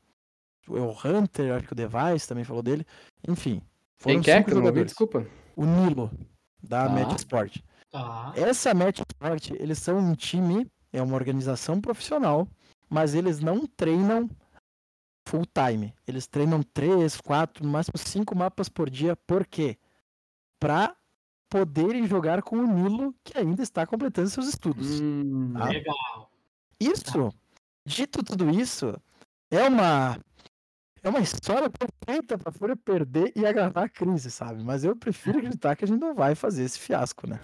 O 0.69 0.91
Hunter, 1.07 1.55
acho 1.55 1.67
que 1.67 1.73
o 1.73 1.77
Device 1.77 2.29
também 2.29 2.45
falou 2.45 2.63
dele. 2.63 2.87
Enfim, 3.27 3.61
foram 3.99 4.17
Quem 4.17 4.23
que 4.23 4.31
é? 4.31 4.37
cinco 4.39 4.47
Que 4.47 4.51
eu 4.53 4.55
não 4.57 4.61
ouvi, 4.63 4.69
jogadores. 4.69 4.93
desculpa. 4.93 5.27
O 5.57 5.65
Nilo, 5.65 6.11
da 6.63 6.87
Tá. 6.87 6.93
Match 6.93 7.19
Sport. 7.19 7.57
Tá. 7.91 8.33
Essa 8.37 8.73
Match 8.73 9.01
Sport, 9.01 9.51
eles 9.59 9.79
são 9.79 9.99
um 9.99 10.15
time, 10.15 10.67
é 10.93 11.03
uma 11.03 11.15
organização 11.17 11.81
profissional, 11.81 12.47
mas 12.89 13.15
eles 13.15 13.41
não 13.41 13.67
treinam 13.67 14.31
full 15.29 15.45
time. 15.47 15.93
Eles 16.07 16.27
treinam 16.27 16.63
três, 16.63 17.21
quatro, 17.21 17.65
no 17.65 17.71
máximo 17.71 17.99
cinco 17.99 18.37
mapas 18.37 18.69
por 18.69 18.89
dia. 18.89 19.17
Por 19.27 19.45
quê? 19.47 19.77
Pra 20.61 20.95
poderem 21.51 22.07
jogar 22.07 22.41
com 22.43 22.57
o 22.57 22.67
Nilo, 22.67 23.15
que 23.25 23.37
ainda 23.37 23.63
está 23.63 23.87
completando 23.87 24.31
seus 24.31 24.47
estudos. 24.49 25.01
Hum, 25.01 25.53
Ah. 25.57 25.69
Legal. 25.69 26.31
Isso, 26.83 27.33
dito 27.87 28.23
tudo 28.23 28.51
isso, 28.51 28.95
é 29.51 29.63
uma 29.65 30.19
é 31.03 31.09
uma 31.09 31.21
história 31.21 31.69
perfeita 31.69 32.39
pra 32.39 32.53
Fúria 32.53 32.77
perder 32.77 33.33
e 33.35 33.45
agravar 33.45 33.85
a 33.85 33.89
crise, 33.89 34.31
sabe? 34.31 34.63
Mas 34.63 34.85
eu 34.85 34.95
prefiro 34.95 35.39
acreditar 35.39 35.75
que 35.75 35.85
a 35.85 35.89
gente 35.89 36.01
não 36.01 36.15
vai 36.15 36.35
fazer 36.35 36.63
esse 36.63 36.79
fiasco, 36.79 37.27
né? 37.27 37.41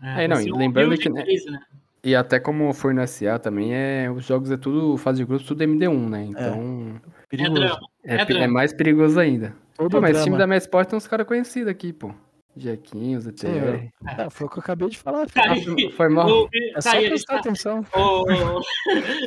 É, 0.00 0.24
É, 0.24 0.28
não, 0.28 0.36
vai 0.36 0.46
e 0.46 0.52
um 0.52 0.56
lembrando 0.56 0.96
que, 0.96 1.08
né, 1.08 1.22
crise, 1.22 1.50
né? 1.50 1.60
E 2.04 2.16
até 2.16 2.40
como 2.40 2.72
foi 2.72 2.92
no 2.92 3.06
SA 3.06 3.38
também, 3.38 3.72
é, 3.74 4.10
os 4.10 4.24
jogos 4.24 4.50
é 4.50 4.56
tudo, 4.56 4.96
fase 4.96 5.18
de 5.18 5.24
grupos, 5.24 5.46
tudo 5.46 5.62
MD1, 5.62 6.08
né? 6.08 6.24
Então, 6.24 7.00
É 7.04 7.26
Perigoso. 7.28 7.78
é, 8.04 8.16
É 8.16 8.42
é 8.42 8.46
mais 8.48 8.72
perigoso 8.72 9.18
ainda. 9.20 9.54
Todo 9.76 9.90
Pô, 9.90 10.00
mas 10.00 10.20
o 10.20 10.24
time 10.24 10.36
da 10.36 10.46
Met 10.46 10.62
Sport 10.62 10.88
tem 10.88 10.96
uns 10.96 11.06
caras 11.06 11.26
conhecidos 11.26 11.68
aqui, 11.68 11.92
pô. 11.92 12.12
Jequinhos, 12.56 13.26
ETR. 13.26 13.88
É, 14.18 14.28
foi 14.30 14.46
o 14.46 14.50
que 14.50 14.58
eu 14.58 14.62
acabei 14.62 14.88
de 14.90 14.98
falar. 14.98 15.26
Tá 15.26 15.54
foi- 15.56 15.90
foi 15.90 16.08
mal. 16.10 16.28
O- 16.28 16.48
É 16.52 16.72
tá 16.74 16.80
só 16.82 16.90
aí, 16.96 17.08
prestar 17.08 17.32
tá- 17.34 17.40
atenção. 17.40 17.80
o- 17.80 18.62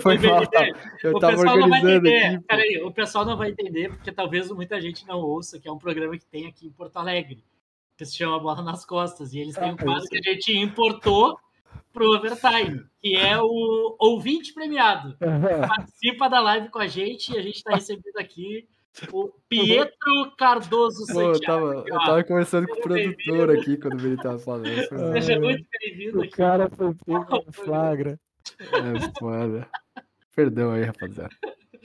Foi 0.02 0.18
o 0.18 0.22
mal. 0.22 0.44
Eu 1.04 1.16
o 1.16 1.20
tava 1.20 1.34
pessoal 1.34 1.58
não 1.58 1.70
vai 1.70 1.80
organizando 1.80 2.08
entender. 2.08 2.26
aqui. 2.36 2.46
Peraí, 2.48 2.82
o 2.84 2.92
pessoal 2.92 3.26
não 3.26 3.38
vai 3.38 3.50
entender, 3.50 3.90
porque 3.90 4.12
talvez 4.12 4.50
muita 4.52 4.80
gente 4.80 5.08
não 5.08 5.20
ouça, 5.20 5.60
que 5.60 5.68
é 5.68 5.72
um 5.72 5.78
programa 5.80 6.18
que 6.18 6.26
tem 6.28 6.46
aqui 6.48 6.68
em 6.68 6.72
Porto 6.72 6.98
Alegre, 6.98 7.44
que 7.98 8.06
se 8.06 8.16
chama 8.16 8.40
Bola 8.40 8.62
nas 8.62 8.86
Costas. 8.86 9.34
E 9.34 9.40
eles 9.40 9.56
têm 9.56 9.72
um 9.72 9.76
Ah, 9.76 9.84
quadro 9.84 10.08
que 10.08 10.18
a 10.20 10.32
gente 10.34 10.56
importou 10.56 11.38
pro 11.92 12.14
Overtime, 12.16 12.84
que 13.02 13.16
é 13.16 13.38
o 13.42 13.96
ouvinte 14.00 14.54
premiado. 14.54 15.18
Participa 15.68 16.30
da 16.30 16.42
live 16.42 16.70
com 16.70 16.80
a 16.80 16.88
gente 16.88 17.34
e 17.34 17.38
a 17.38 17.42
gente 17.42 17.56
está 17.56 17.74
recebendo 17.74 18.18
aqui 18.20 18.68
o 19.12 19.32
Pietro 19.50 20.32
Cardoso 20.38 21.06
Pô, 21.12 21.22
eu 21.22 21.34
Santiago. 21.36 21.40
tava, 21.74 21.84
eu 21.88 22.00
tava 22.00 22.24
conversando 22.24 22.68
com 22.68 22.76
o 22.80 22.82
produtor 22.82 23.52
aqui 23.52 23.78
quando 23.78 24.06
ele 24.06 24.18
tava 24.18 24.40
falando. 24.40 24.66
Seja 25.14 25.36
Ah, 25.36 25.40
muito 25.40 25.66
bem-vindo 25.82 26.22
O 26.22 26.30
cara 26.30 26.70
foi 26.70 26.94
pego 26.94 27.44
no 27.46 27.52
flagra. 27.54 28.20
É 28.62 29.20
foda. 29.20 29.68
Perdão 30.36 30.72
aí, 30.72 30.84
rapaziada. 30.84 31.30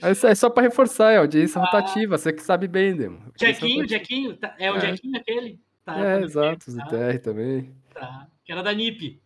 É 0.01 0.13
só- 0.13 0.27
é 0.29 0.35
pra 0.49 0.63
reforçar, 0.63 1.11
é 1.11 1.17
audiência 1.17 1.61
rotativa. 1.61 2.17
Você 2.17 2.33
que 2.33 2.41
sabe 2.41 2.67
bem, 2.67 2.95
Demo. 2.95 3.19
Audiência 3.25 3.53
Jequinho. 3.67 3.87
Jequinho, 3.87 4.37
tá- 4.37 4.55
é 4.59 4.71
o 4.71 4.77
É. 4.77 4.79
Jequinho 4.79 5.17
aquele? 5.19 5.59
Tá, 5.85 5.99
É, 5.99 6.19
tá, 6.19 6.25
exato. 6.25 6.69
Os 6.69 6.75
tá, 6.75 7.19
também. 7.19 7.71
tá. 7.93 8.27
Que 8.43 8.51
era 8.51 8.61
da 8.63 8.73
NIP. 8.73 9.19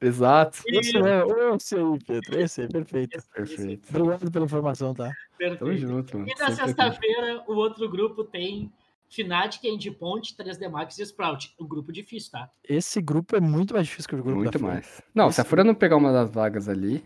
Exato. 0.00 0.58
Esse 0.66 0.96
é, 0.96 1.56
esse 1.56 1.74
aí, 1.76 1.98
Pedro. 2.06 2.40
Esse 2.40 2.60
aí, 2.62 2.68
perfeito. 2.68 3.22
Perfeito. 3.34 3.88
Obrigado 3.96 4.30
pela 4.30 4.44
informação, 4.44 4.94
tá? 4.94 5.12
Perfeito. 5.36 5.58
Tamo 5.60 5.76
junto, 5.76 6.18
mano. 6.18 6.30
E 6.30 6.38
na 6.38 6.50
sexta-feira, 6.52 7.44
o 7.48 7.54
outro 7.54 7.88
grupo 7.88 8.22
tem 8.24 8.72
Fnatic, 9.10 9.64
End 9.64 9.90
Ponte, 9.92 10.36
3D 10.36 10.68
Max 10.70 10.98
e 10.98 11.02
Sprout. 11.02 11.54
Um 11.58 11.66
grupo 11.66 11.90
difícil, 11.92 12.30
tá? 12.32 12.50
Esse 12.62 13.00
grupo 13.00 13.34
é 13.36 13.40
muito 13.40 13.74
mais 13.74 13.86
difícil 13.86 14.08
que 14.08 14.14
o 14.14 14.22
grupo 14.22 14.38
da 14.38 14.42
Muito 14.44 14.62
mais. 14.62 15.02
Não, 15.14 15.32
se 15.32 15.40
a 15.40 15.42
Esse- 15.42 15.50
Fúria 15.50 15.64
não 15.64 15.74
pegar 15.74 15.96
uma 15.96 16.12
das 16.12 16.30
vagas 16.30 16.68
ali, 16.68 17.04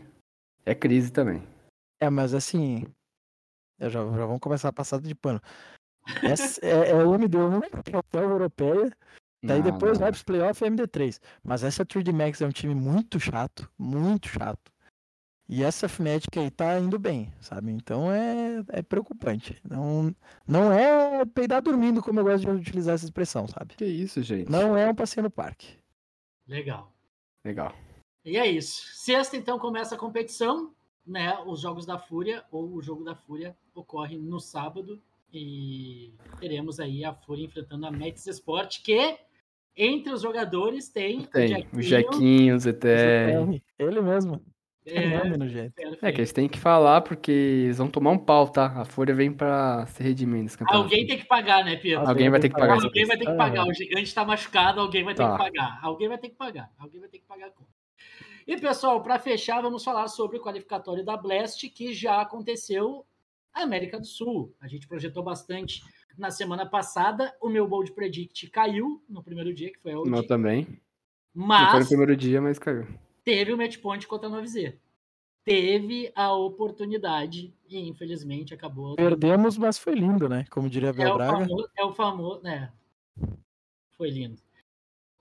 é 0.67 0.75
crise 0.75 1.11
também. 1.11 1.43
É, 2.01 2.11
mas 2.11 2.35
assim. 2.35 2.87
Já, 3.81 3.89
já 3.89 4.03
vamos 4.03 4.41
começar 4.41 4.69
a 4.69 4.73
passada 4.73 5.07
de 5.07 5.15
pano. 5.15 5.41
Essa 6.23 6.65
é, 6.65 6.91
é 6.91 6.95
o 6.97 7.13
MD1 7.13 7.83
que 7.85 7.95
é 7.97 7.99
a 7.99 8.03
prova 8.03 8.33
europeia. 8.33 8.91
Daí 9.43 9.61
Não, 9.61 9.73
depois 9.73 9.95
não. 9.95 10.01
vai 10.01 10.11
pros 10.13 10.23
playoffs 10.23 10.61
e 10.63 10.71
MD3. 10.71 11.21
Mas 11.43 11.65
essa 11.65 11.85
3D 11.85 12.13
Max 12.13 12.41
é 12.41 12.47
um 12.47 12.51
time 12.53 12.75
muito 12.75 13.19
chato. 13.19 13.69
Muito 13.77 14.29
chato. 14.29 14.71
E 15.49 15.63
essa 15.63 15.89
Fnatic 15.89 16.35
aí 16.39 16.51
tá 16.51 16.79
indo 16.79 16.99
bem, 16.99 17.31
sabe? 17.41 17.73
Então 17.73 18.11
é, 18.11 18.65
é 18.69 18.83
preocupante. 18.83 19.61
Não, 19.69 20.15
não 20.47 20.73
é 20.73 21.25
peidar 21.27 21.61
dormindo, 21.61 22.01
como 22.03 22.21
eu 22.21 22.25
gosto 22.25 22.45
de 22.45 22.51
utilizar 22.51 22.95
essa 22.95 23.05
expressão, 23.05 23.47
sabe? 23.49 23.75
Que 23.75 23.85
isso, 23.85 24.23
gente. 24.23 24.51
Não 24.51 24.77
é 24.79 24.89
um 24.89 24.95
passeio 24.95 25.25
no 25.25 25.31
parque. 25.31 25.77
Legal. 26.47 26.91
Legal. 27.45 27.75
E 28.25 28.37
é 28.39 28.47
isso. 28.47 28.83
Sexta, 28.95 29.37
então, 29.37 29.59
começa 29.59 29.95
a 29.97 29.99
competição, 29.99 30.73
né? 31.05 31.37
Os 31.45 31.61
Jogos 31.61 31.85
da 31.85 31.99
Fúria, 31.99 32.45
ou 32.51 32.73
o 32.73 32.81
Jogo 32.81 33.05
da 33.05 33.17
Fúria, 33.17 33.55
ocorre 33.75 34.17
no 34.17 34.39
sábado. 34.41 35.03
E 35.31 36.15
teremos 36.39 36.79
aí 36.79 37.05
a 37.05 37.13
Fúria 37.13 37.45
enfrentando 37.45 37.85
a 37.87 37.91
Mets 37.91 38.27
Sport, 38.27 38.83
que 38.83 39.19
entre 39.77 40.13
os 40.13 40.23
jogadores 40.23 40.89
tem, 40.89 41.23
Tem 41.25 41.67
o 41.73 41.79
o 41.79 41.83
Jequinho, 41.83 42.57
os 42.57 42.67
ETR. 42.67 43.61
Ele 43.79 44.01
mesmo. 44.01 44.41
É. 44.85 46.09
É 46.09 46.13
que 46.13 46.21
eles 46.21 46.33
têm 46.33 46.49
que 46.49 46.59
falar 46.59 47.03
porque 47.03 47.31
eles 47.31 47.79
vão 47.79 47.89
tomar 47.89 48.11
um 48.11 48.19
pau, 48.19 48.49
tá? 48.49 48.67
A 48.81 48.85
Fúria 48.85 49.15
vem 49.15 49.33
pra 49.33 49.87
se 49.87 50.03
redimir 50.03 50.43
nesse 50.43 50.59
campeonato. 50.59 50.85
Alguém 50.85 51.07
tem 51.07 51.19
que 51.19 51.25
pagar, 51.25 51.65
né, 51.65 51.77
Pedro? 51.77 52.07
Alguém 52.07 52.29
vai 52.29 52.41
ter 52.41 52.49
que 52.49 52.55
pagar 52.59 52.75
Alguém 52.83 53.07
vai 53.07 53.17
ter 53.17 53.27
que 53.27 53.37
pagar. 53.37 53.67
O 53.67 53.73
gigante 53.73 54.13
tá 54.13 54.25
machucado, 54.25 54.81
alguém 54.81 55.05
vai 55.05 55.15
ter 55.15 55.23
Tá. 55.23 55.33
que 55.33 55.39
pagar. 55.39 55.79
Alguém 55.83 56.09
vai 56.09 56.19
ter 56.19 56.29
que 56.31 56.35
pagar. 56.37 56.71
Alguém 56.77 57.01
vai 57.01 57.09
ter 57.09 57.19
que 57.19 57.27
pagar 57.27 57.47
a 57.47 57.51
conta. 57.51 57.71
E, 58.45 58.57
pessoal, 58.57 59.01
para 59.05 59.21
fechar, 59.21 59.63
vamos 59.63 59.85
falar 59.85 60.09
sobre 60.09 60.37
o 60.37 60.43
qualificatório 60.43 61.05
da 61.05 61.17
Blast, 61.17 61.69
que 61.71 61.95
já 61.95 62.21
aconteceu 62.21 63.07
na 63.55 63.63
América 63.63 64.01
do 64.01 64.07
Sul. 64.07 64.53
A 64.61 64.67
gente 64.67 64.89
projetou 64.89 65.23
bastante 65.23 65.81
na 66.17 66.31
semana 66.31 66.67
passada. 66.67 67.35
O 67.41 67.49
meu 67.49 67.67
Bold 67.67 67.93
Predict 67.93 68.49
caiu 68.51 69.03
no 69.09 69.23
primeiro 69.23 69.53
dia, 69.55 69.73
que 69.73 69.79
foi 69.79 69.93
a 69.93 70.01
O 70.01 70.05
meu 70.05 70.21
OG, 70.21 70.29
também. 70.29 70.67
Não 71.35 71.47
foi 71.47 71.65
no 71.65 71.73
mas 71.73 71.89
primeiro 71.89 72.17
dia, 72.17 72.41
mas 72.41 72.59
caiu. 72.59 72.87
teve 73.25 73.53
o 73.53 73.57
match 73.57 73.79
point 73.79 74.07
contra 74.07 74.29
a 74.29 74.33
9Z. 74.33 74.77
Teve 75.45 76.13
a 76.15 76.33
oportunidade 76.33 77.53
e, 77.69 77.89
infelizmente, 77.89 78.55
acabou. 78.55 78.95
Perdemos, 78.95 79.59
mas 79.59 79.77
foi 79.77 79.95
lindo, 79.95 80.29
né? 80.29 80.45
Como 80.51 80.71
diria 80.71 80.91
É 80.91 80.93
Bel 80.93 81.11
o 81.11 81.15
Braga. 81.15 81.33
famoso, 81.45 81.69
é 81.77 81.85
o 81.85 81.93
famoso, 81.93 82.43
né? 82.43 82.73
Foi 83.97 84.09
lindo. 84.11 84.41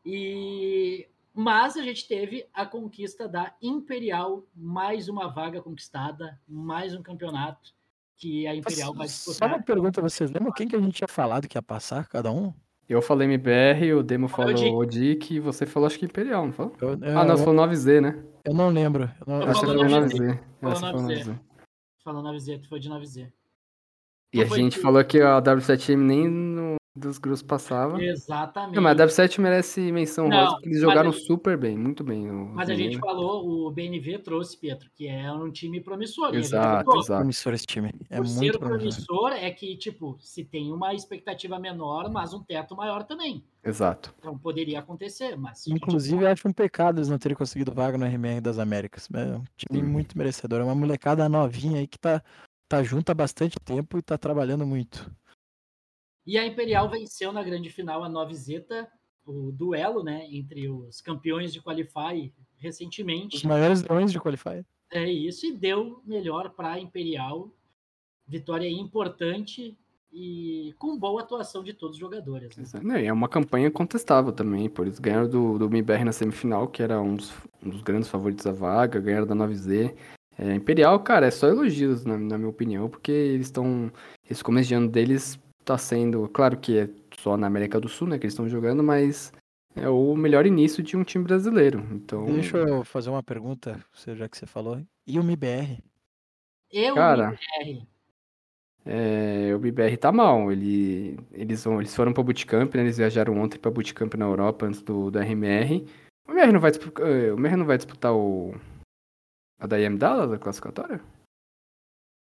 E 0.06 1.08
mas 1.34 1.78
a 1.78 1.82
gente 1.82 2.08
teve 2.08 2.46
a 2.54 2.66
conquista 2.66 3.28
da 3.28 3.56
Imperial, 3.62 4.46
mais 4.54 5.08
uma 5.08 5.28
vaga 5.30 5.62
conquistada, 5.62 6.40
mais 6.46 6.94
um 6.94 7.02
campeonato 7.02 7.74
que 8.22 8.46
a 8.48 8.56
Imperial 8.56 8.94
vai 8.94 9.08
Só 9.08 9.32
disputar. 9.32 9.50
uma 9.50 9.62
pergunta, 9.64 10.00
vocês 10.02 10.30
lembram 10.30 10.52
quem 10.54 10.68
que 10.68 10.76
a 10.76 10.80
gente 10.80 10.94
tinha 10.94 11.08
falado 11.08 11.48
que 11.48 11.58
ia 11.58 11.62
passar, 11.62 12.08
cada 12.08 12.32
um? 12.32 12.54
Eu 12.88 13.02
falei 13.02 13.26
MBR, 13.28 13.94
o 13.94 14.04
Demo 14.04 14.28
Falou 14.28 14.78
Odic 14.78 15.34
e 15.34 15.40
você 15.40 15.66
falou 15.66 15.88
acho 15.88 15.98
que 15.98 16.06
Imperial, 16.06 16.46
não 16.46 16.54
falou? 16.54 16.76
Eu, 16.82 16.90
Ah, 16.92 17.24
não, 17.26 17.30
eu, 17.32 17.38
você 17.38 17.44
falou 17.46 17.66
9Z, 17.68 18.02
né? 18.02 18.24
eu 18.46 18.54
não 18.54 18.70
lembro. 18.70 19.04
Eu 19.22 19.26
não, 19.28 19.42
Eu 19.42 19.48
Acho 19.48 19.62
que 19.62 19.66
falou 19.66 19.84
você 19.84 19.90
falou 19.90 20.08
9Z. 20.08 20.18
9Z. 20.18 20.40
Falou 20.60 20.72
É, 20.72 20.76
você 20.76 20.82
falou 20.82 21.02
9Z. 21.02 21.24
9Z. 21.26 21.40
Falando 22.04 22.26
9Z, 22.30 22.60
tu 22.62 22.70
foi 22.70 22.80
de 22.80 22.90
9Z. 22.90 23.32
E 24.34 24.42
a 24.42 24.46
gente 24.46 24.76
que- 24.76 24.82
falou 24.82 25.04
que 25.04 25.20
a 25.22 25.42
W7M 25.42 25.98
nem 25.98 26.28
no, 26.30 26.76
dos 26.96 27.18
grupos 27.18 27.42
passava. 27.42 28.02
Exatamente. 28.04 28.76
Não, 28.76 28.84
mas 28.84 29.00
a 29.00 29.06
W7 29.06 29.40
merece 29.40 29.92
menção 29.92 30.28
Não, 30.28 30.38
rosa, 30.38 30.52
porque 30.56 30.70
eles 30.70 30.82
jogaram 30.82 31.12
gente- 31.12 31.26
super 31.26 31.58
bem, 31.58 31.78
muito 31.78 32.04
bem. 32.04 32.28
Mas 32.30 32.70
a 32.70 32.76
gente 32.76 32.98
falou, 33.00 33.68
o 33.68 33.72
BNV 33.72 34.20
trouxe, 34.20 34.58
Pedro, 34.58 34.90
que 34.94 35.08
é 35.08 35.32
um 35.32 35.50
time 35.52 35.80
promissor. 35.80 36.36
Exato, 36.36 36.98
exato. 36.98 37.20
promissor 37.20 37.54
esse 37.54 37.66
time. 37.66 37.92
É 38.10 38.18
Por 38.18 38.28
ser 38.28 38.38
muito 38.40 38.60
promissor. 38.60 39.06
promissor 39.06 39.32
é 39.44 39.50
que, 39.52 39.78
tipo, 39.78 40.18
se 40.20 40.44
tem 40.44 40.72
uma 40.74 40.94
expectativa 40.94 41.58
menor, 41.58 42.10
mas 42.12 42.34
um 42.34 42.44
teto 42.44 42.76
maior 42.76 43.04
também. 43.04 43.44
Exato. 43.64 44.14
Então 44.20 44.38
poderia 44.38 44.80
acontecer, 44.80 45.38
mas. 45.38 45.66
a 45.66 45.70
gente- 45.70 45.78
Inclusive, 45.78 46.26
acho 46.26 46.48
um 46.48 46.54
pecado 46.54 46.98
eles 46.98 47.08
não 47.10 47.18
terem 47.18 47.38
conseguido 47.38 47.72
vaga 47.72 47.98
no 47.98 48.06
RMR 48.06 48.42
das 48.42 48.60
Américas. 48.60 49.08
É 49.14 49.38
um 49.38 49.44
time 49.56 49.80
Sim. 49.80 49.84
muito 49.84 50.18
merecedor. 50.18 50.60
É 50.60 50.64
uma 50.64 50.76
molecada 50.76 51.30
novinha 51.30 51.80
aí 51.80 51.88
que 51.88 51.98
tá, 52.00 52.22
tá 52.68 52.84
junto 52.84 53.12
há 53.12 53.14
bastante 53.14 53.58
tempo 53.64 53.98
e 53.98 54.02
tá 54.02 54.18
trabalhando 54.18 54.66
muito. 54.66 55.10
E 56.26 56.38
a 56.38 56.46
Imperial 56.46 56.90
venceu 56.90 57.32
na 57.32 57.44
grande 57.44 57.70
final 57.70 58.04
a 58.04 58.10
9Z, 58.10 58.88
o 59.26 59.52
duelo, 59.52 60.04
né, 60.04 60.28
entre 60.32 60.70
os 60.70 61.02
campeões 61.02 61.54
de 61.54 61.62
Qualify 61.62 62.32
Os 62.58 62.64
recentemente. 62.64 63.46
maiores 63.46 63.84
leões 63.84 64.12
de 64.12 64.20
Qualify. 64.20 64.64
É 64.92 65.10
isso, 65.10 65.46
e 65.46 65.54
deu 65.54 66.02
melhor 66.06 66.52
para 66.52 66.74
a 66.74 66.80
Imperial. 66.80 67.50
Vitória 68.28 68.70
importante 68.70 69.78
e 70.14 70.74
com 70.78 70.98
boa 70.98 71.22
atuação 71.22 71.64
de 71.64 71.74
todos 71.74 71.96
os 71.96 72.00
jogadores. 72.00 72.56
né? 72.84 73.04
E 73.04 73.06
é 73.08 73.14
uma 73.14 73.30
campanha 73.30 73.72
contestável 73.72 74.32
também, 74.32 74.70
por 74.70 74.86
eles 74.86 75.00
ganharam 75.00 75.30
do, 75.30 75.58
do 75.58 75.66
MBR 75.66 76.04
na 76.04 76.12
semifinal, 76.12 76.68
que 76.68 76.84
era 76.84 77.02
um 77.02 77.16
dos, 77.16 77.32
um 77.64 77.70
dos 77.70 77.82
grandes 77.82 78.10
favoritos 78.10 78.46
da 78.46 78.52
vaga, 78.52 79.00
ganharam 79.00 79.26
da 79.28 79.36
9Z. 79.36 79.96
É, 80.38 80.56
Imperial, 80.56 81.00
cara, 81.00 81.28
é 81.28 81.32
só 81.32 81.48
elogios, 81.48 82.04
na, 82.04 82.18
na 82.18 82.38
minha 82.38 82.50
opinião, 82.50 82.90
porque 82.90 83.12
eles 83.12 83.48
estão. 83.48 83.92
Esse 84.30 84.44
começo 84.44 84.70
de 84.70 84.76
ano 84.76 84.90
deles 84.90 85.40
tá 85.72 85.78
sendo. 85.78 86.28
Claro 86.30 86.58
que 86.58 86.78
é 86.80 86.90
só 87.18 87.38
na 87.38 87.48
América 87.48 87.80
do 87.80 87.88
Sul, 87.88 88.08
né, 88.08 88.18
que 88.18 88.26
eles 88.26 88.34
estão 88.34 88.50
jogando, 88.50 88.84
mas 88.84 89.32
é 89.76 89.88
o 89.88 90.16
melhor 90.16 90.46
início 90.46 90.84
de 90.84 90.98
um 90.98 91.04
time 91.04 91.24
brasileiro. 91.24 91.80
Então. 91.92 92.26
Deixa 92.26 92.58
eu 92.58 92.84
fazer 92.84 93.10
uma 93.10 93.24
pergunta, 93.24 93.84
você- 93.94 94.16
já 94.16 94.28
que 94.28 94.38
você 94.38 94.46
falou. 94.46 94.82
E 95.08 95.18
o 95.18 95.24
MBR? 95.24 95.82
Eu, 96.72 96.96
Cara, 96.96 97.38
MBR, 97.60 97.88
É, 98.86 99.54
o 99.56 99.60
BBR 99.60 99.96
tá 99.98 100.12
mal. 100.12 100.52
Ele, 100.52 101.20
eles, 101.32 101.64
vão, 101.64 101.80
eles 101.80 101.96
foram 101.96 102.12
pra 102.14 102.24
Bootcamp, 102.24 102.74
né? 102.76 102.82
Eles 102.82 102.98
viajaram 102.98 103.38
ontem 103.38 103.60
pra 103.60 103.70
Bootcamp 103.70 104.14
na 104.16 104.26
Europa 104.26 104.66
antes 104.66 104.82
do, 104.82 105.12
do 105.12 105.20
RMR. 105.20 105.86
O 106.28 106.32
MR 106.32 106.52
não 106.52 106.60
vai 106.60 106.72
disputar, 106.72 107.06
o 107.06 107.38
MR 107.38 107.56
não 107.58 107.66
vai 107.66 107.78
disputar 107.78 108.14
o. 108.14 108.56
A 109.60 109.68
da 109.68 109.80
IM 109.80 109.96
Dallas, 109.98 110.32
a 110.32 110.40
classificatória? 110.40 111.00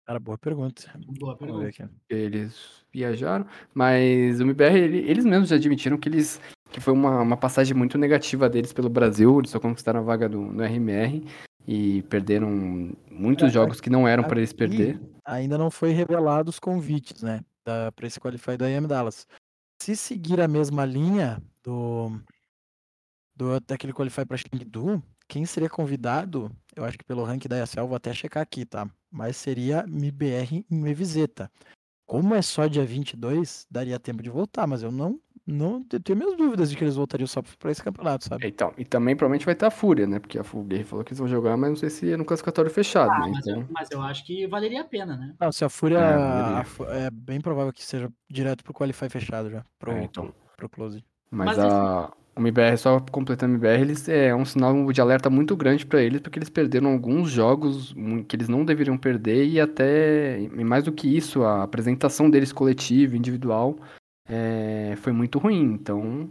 Cara, 0.08 0.18
boa 0.18 0.38
pergunta. 0.38 0.90
boa 1.20 1.36
Vamos 1.38 1.58
ver 1.58 1.64
pergunta. 1.74 1.84
aqui. 1.84 1.94
Eles 2.08 2.82
viajaram, 2.90 3.46
mas 3.74 4.40
o 4.40 4.42
MBR, 4.42 4.78
ele- 4.78 4.98
eles 5.10 5.22
mesmos 5.22 5.50
já 5.50 5.56
admitiram 5.56 5.98
que 5.98 6.08
eles 6.08 6.40
que 6.72 6.80
foi 6.80 6.94
uma, 6.94 7.20
uma 7.20 7.36
passagem 7.36 7.74
muito 7.76 7.98
negativa 7.98 8.48
deles 8.48 8.72
pelo 8.72 8.88
Brasil, 8.88 9.38
eles 9.38 9.50
só 9.50 9.60
conquistaram 9.60 10.00
a 10.00 10.02
vaga 10.02 10.26
do, 10.26 10.40
no 10.40 10.62
RMR 10.64 11.26
e 11.66 12.00
perderam 12.04 12.90
muitos 13.10 13.48
É, 13.48 13.50
jogos 13.50 13.82
que 13.82 13.90
não 13.90 14.08
eram 14.08 14.24
pra 14.24 14.38
eles 14.38 14.48
aqui- 14.50 14.58
perder. 14.58 15.00
Ainda 15.26 15.58
não 15.58 15.70
foi 15.70 15.90
revelado 15.90 16.48
os 16.48 16.58
convites, 16.58 17.22
né? 17.22 17.40
Da, 17.66 17.92
pra 17.92 18.06
esse 18.06 18.18
Qualify 18.18 18.56
da 18.56 18.70
IM 18.70 18.86
Dallas. 18.86 19.26
Se 19.82 19.94
seguir 19.94 20.40
a 20.40 20.48
mesma 20.48 20.86
linha 20.86 21.42
do, 21.62 22.18
do 23.36 23.60
daquele 23.60 23.92
Qualify 23.92 24.24
pra 24.24 24.38
Chengdu, 24.38 25.02
quem 25.28 25.44
seria 25.44 25.68
convidado, 25.68 26.50
eu 26.74 26.84
acho 26.84 26.98
que 26.98 27.04
pelo 27.04 27.22
ranking 27.22 27.48
da 27.48 27.62
ESL, 27.62 27.86
vou 27.86 27.96
até 27.96 28.12
checar 28.12 28.42
aqui, 28.42 28.64
tá? 28.64 28.88
Mas 29.10 29.36
seria 29.36 29.84
MBR 29.86 30.64
e 30.70 30.74
Mevizeta. 30.74 31.50
Como 32.06 32.34
é 32.34 32.40
só 32.40 32.66
dia 32.66 32.84
22, 32.84 33.66
daria 33.70 34.00
tempo 34.00 34.22
de 34.22 34.30
voltar, 34.30 34.66
mas 34.66 34.82
eu 34.82 34.90
não 34.90 35.20
não 35.46 35.82
eu 35.90 36.00
tenho 36.00 36.18
minhas 36.18 36.36
dúvidas 36.36 36.70
de 36.70 36.76
que 36.76 36.84
eles 36.84 36.96
voltariam 36.96 37.26
só 37.26 37.40
pra 37.58 37.70
esse 37.70 37.82
campeonato, 37.82 38.26
sabe? 38.26 38.46
Então, 38.46 38.72
e 38.76 38.84
também 38.84 39.16
provavelmente 39.16 39.46
vai 39.46 39.54
ter 39.54 39.64
a 39.64 39.70
Fúria, 39.70 40.06
né? 40.06 40.18
Porque 40.18 40.38
a 40.38 40.44
Fúria 40.44 40.84
falou 40.84 41.02
que 41.02 41.10
eles 41.10 41.18
vão 41.18 41.26
jogar, 41.28 41.56
mas 41.56 41.70
não 41.70 41.76
sei 41.76 41.88
se 41.88 42.12
é 42.12 42.16
no 42.18 42.24
classificatório 42.24 42.70
fechado, 42.70 43.10
Ah, 43.10 43.20
né? 43.20 43.30
mas, 43.32 43.46
eu, 43.46 43.56
Então, 43.56 43.68
mas 43.70 43.90
eu 43.90 44.02
acho 44.02 44.26
que 44.26 44.46
valeria 44.46 44.82
a 44.82 44.84
pena, 44.84 45.16
né? 45.16 45.34
Não, 45.40 45.50
se 45.50 45.64
a 45.64 45.70
Fúria. 45.70 45.98
É, 45.98 46.12
a 46.14 46.64
é 46.96 47.10
bem 47.10 47.40
provável 47.40 47.72
que 47.72 47.82
seja 47.82 48.12
direto 48.28 48.62
pro 48.62 48.74
Qualify 48.74 49.08
fechado 49.08 49.50
já. 49.50 49.64
Pro, 49.78 49.92
é, 49.92 50.04
então. 50.04 50.34
pro 50.56 50.68
Close. 50.68 51.02
Mas, 51.30 51.56
Mas 51.56 51.58
a 51.58 52.12
o 52.38 52.40
MBR, 52.40 52.76
só 52.78 53.00
completando 53.00 53.52
o 53.52 53.56
MBR, 53.56 53.80
eles, 53.82 54.08
é 54.08 54.34
um 54.34 54.44
sinal 54.44 54.92
de 54.92 55.00
alerta 55.00 55.28
muito 55.28 55.56
grande 55.56 55.84
pra 55.84 56.00
eles, 56.02 56.20
porque 56.20 56.38
eles 56.38 56.48
perderam 56.48 56.92
alguns 56.92 57.30
jogos 57.30 57.94
que 58.28 58.36
eles 58.36 58.48
não 58.48 58.64
deveriam 58.64 58.96
perder, 58.96 59.46
e 59.46 59.60
até, 59.60 60.40
e 60.40 60.64
mais 60.64 60.84
do 60.84 60.92
que 60.92 61.08
isso, 61.08 61.42
a 61.42 61.62
apresentação 61.62 62.30
deles 62.30 62.52
coletiva, 62.52 63.16
individual, 63.16 63.76
é, 64.28 64.94
foi 64.98 65.12
muito 65.12 65.38
ruim. 65.38 65.62
Então, 65.72 66.30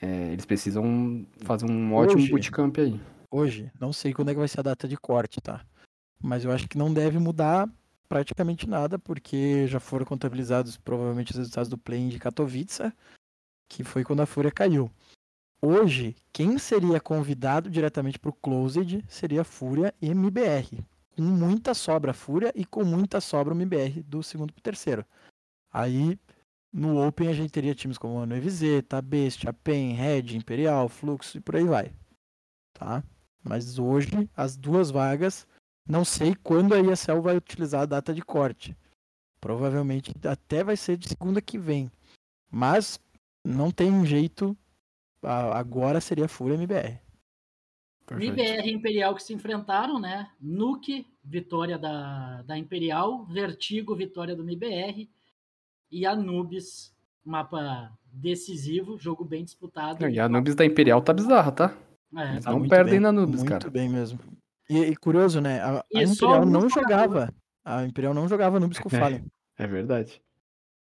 é, 0.00 0.32
eles 0.32 0.46
precisam 0.46 1.26
fazer 1.38 1.66
um 1.70 1.92
ótimo 1.94 2.22
Hoje- 2.22 2.30
bootcamp 2.30 2.78
aí. 2.78 3.00
Hoje, 3.30 3.70
não 3.78 3.92
sei 3.92 4.12
quando 4.14 4.30
é 4.30 4.32
que 4.32 4.38
vai 4.38 4.48
ser 4.48 4.60
a 4.60 4.62
data 4.62 4.88
de 4.88 4.96
corte, 4.96 5.40
tá? 5.40 5.60
Mas 6.22 6.44
eu 6.44 6.50
acho 6.50 6.66
que 6.68 6.78
não 6.78 6.92
deve 6.92 7.18
mudar 7.18 7.68
praticamente 8.08 8.66
nada, 8.66 8.98
porque 8.98 9.66
já 9.66 9.78
foram 9.78 10.06
contabilizados 10.06 10.78
provavelmente 10.78 11.32
os 11.32 11.36
resultados 11.36 11.68
do 11.68 11.76
play 11.76 12.08
de 12.08 12.18
Katowice, 12.18 12.90
que 13.68 13.84
foi 13.84 14.02
quando 14.02 14.20
a 14.20 14.26
Fúria 14.26 14.50
caiu. 14.50 14.90
Hoje, 15.60 16.14
quem 16.32 16.56
seria 16.56 17.00
convidado 17.00 17.68
diretamente 17.68 18.18
para 18.18 18.30
o 18.30 18.32
Closed 18.32 19.04
seria 19.08 19.42
Fúria 19.42 19.92
e 20.00 20.08
MBR. 20.08 20.84
Com 21.16 21.22
muita 21.22 21.74
sobra 21.74 22.14
Fúria 22.14 22.52
e 22.54 22.64
com 22.64 22.84
muita 22.84 23.20
sobra 23.20 23.52
o 23.52 23.56
MBR 23.56 24.02
do 24.04 24.22
segundo 24.22 24.52
para 24.52 24.60
o 24.60 24.62
terceiro. 24.62 25.04
Aí, 25.72 26.16
no 26.72 27.04
Open, 27.04 27.26
a 27.28 27.32
gente 27.32 27.50
teria 27.50 27.74
times 27.74 27.98
como 27.98 28.20
a 28.20 28.26
NVZ, 28.26 28.84
Tabest, 28.88 29.48
a 29.48 29.52
PEN, 29.52 29.94
Red, 29.94 30.36
Imperial, 30.36 30.88
Fluxo 30.88 31.38
e 31.38 31.40
por 31.40 31.56
aí 31.56 31.64
vai. 31.64 31.92
Tá? 32.72 33.02
Mas 33.42 33.80
hoje, 33.80 34.30
as 34.36 34.56
duas 34.56 34.92
vagas, 34.92 35.44
não 35.88 36.04
sei 36.04 36.36
quando 36.36 36.72
a 36.72 36.80
ESL 36.80 37.20
vai 37.20 37.36
utilizar 37.36 37.82
a 37.82 37.86
data 37.86 38.14
de 38.14 38.22
corte. 38.22 38.76
Provavelmente 39.40 40.14
até 40.24 40.62
vai 40.62 40.76
ser 40.76 40.96
de 40.96 41.08
segunda 41.08 41.42
que 41.42 41.58
vem. 41.58 41.90
Mas 42.48 43.00
não 43.44 43.72
tem 43.72 44.06
jeito. 44.06 44.56
Agora 45.22 46.00
seria 46.00 46.26
a 46.26 46.28
Fúria 46.28 46.54
MBR. 46.54 47.00
Perfeito. 48.06 48.40
MBR 48.40 48.68
e 48.68 48.72
Imperial 48.72 49.14
que 49.14 49.22
se 49.22 49.34
enfrentaram, 49.34 50.00
né? 50.00 50.30
Nuke, 50.40 51.06
vitória 51.22 51.78
da, 51.78 52.42
da 52.42 52.56
Imperial, 52.56 53.24
Vertigo, 53.26 53.94
vitória 53.94 54.34
do 54.34 54.42
MBR 54.42 55.10
e 55.90 56.06
Anubis, 56.06 56.94
mapa 57.24 57.92
decisivo, 58.10 58.98
jogo 58.98 59.24
bem 59.24 59.44
disputado. 59.44 60.08
E 60.08 60.18
a 60.18 60.28
Nubes 60.28 60.54
da 60.54 60.64
Imperial 60.64 61.02
tá 61.02 61.12
bizarra, 61.12 61.52
tá? 61.52 61.76
É, 62.16 62.32
Eles 62.32 62.44
Tá 62.44 62.50
não 62.50 62.60
muito 62.60 62.70
perdem 62.70 62.92
bem, 62.94 63.00
na 63.00 63.12
Nubes, 63.12 63.40
Muito 63.40 63.48
cara. 63.48 63.70
bem 63.70 63.88
mesmo. 63.88 64.18
E, 64.70 64.78
e 64.78 64.96
curioso, 64.96 65.40
né? 65.40 65.60
A, 65.60 65.84
a 65.94 66.02
Imperial 66.02 66.46
não 66.46 66.68
jogava. 66.68 67.34
A 67.64 67.84
Imperial 67.84 68.14
não 68.14 68.26
jogava 68.28 68.58
Nubes 68.58 68.78
com 68.78 68.88
o 68.88 68.90
Fallen. 69.20 69.24
É 69.58 69.66
verdade. 69.66 70.22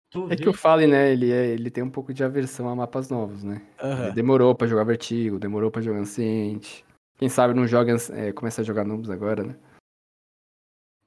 Tu 0.10 0.32
É 0.32 0.36
que 0.36 0.48
o 0.50 0.54
Fallen, 0.54 0.88
né, 0.88 1.12
ele, 1.12 1.32
é- 1.32 1.48
ele 1.50 1.70
tem 1.70 1.84
um 1.84 1.90
pouco 1.90 2.14
de 2.14 2.24
aversão 2.24 2.70
a 2.70 2.76
mapas 2.76 3.10
novos, 3.10 3.44
né? 3.44 3.62
Aham. 3.80 4.14
Demorou 4.14 4.54
pra 4.56 4.68
jogar 4.68 4.84
Vertigo, 4.84 5.40
demorou 5.40 5.70
pra 5.72 5.82
jogar 5.82 6.00
Anciente. 6.00 6.86
Quem 7.18 7.30
sabe 7.30 7.54
não 7.54 7.66
joga, 7.68 7.94
Anci- 7.94 8.12
é, 8.14 8.32
começa 8.34 8.62
a 8.62 8.64
jogar 8.64 8.84
Nubes 8.86 9.10
agora, 9.10 9.44
né? 9.44 9.56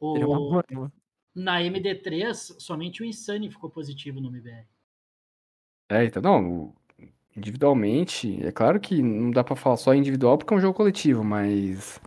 o- 0.01 0.12
Seria 0.12 0.28
uma 0.28 0.38
boa, 0.38 0.64
né? 0.70 0.90
na 1.34 1.61
MD3, 1.62 2.57
somente 2.59 3.03
o 3.03 3.05
Insane 3.05 3.51
ficou 3.51 3.70
positivo 3.70 4.20
no 4.20 4.28
MBR. 4.28 4.66
É, 5.90 6.05
então, 6.05 6.20
não, 6.22 6.53
o- 6.53 6.74
individualmente, 7.36 8.44
é 8.44 8.51
claro 8.51 8.80
que 8.80 9.01
não 9.03 9.30
dá 9.30 9.44
pra 9.44 9.55
falar 9.57 9.76
só 9.76 9.94
individual 9.94 10.36
porque 10.36 10.53
é 10.53 10.57
um 10.57 10.61
jogo 10.61 10.74
coletivo, 10.76 11.22
mas 11.22 12.01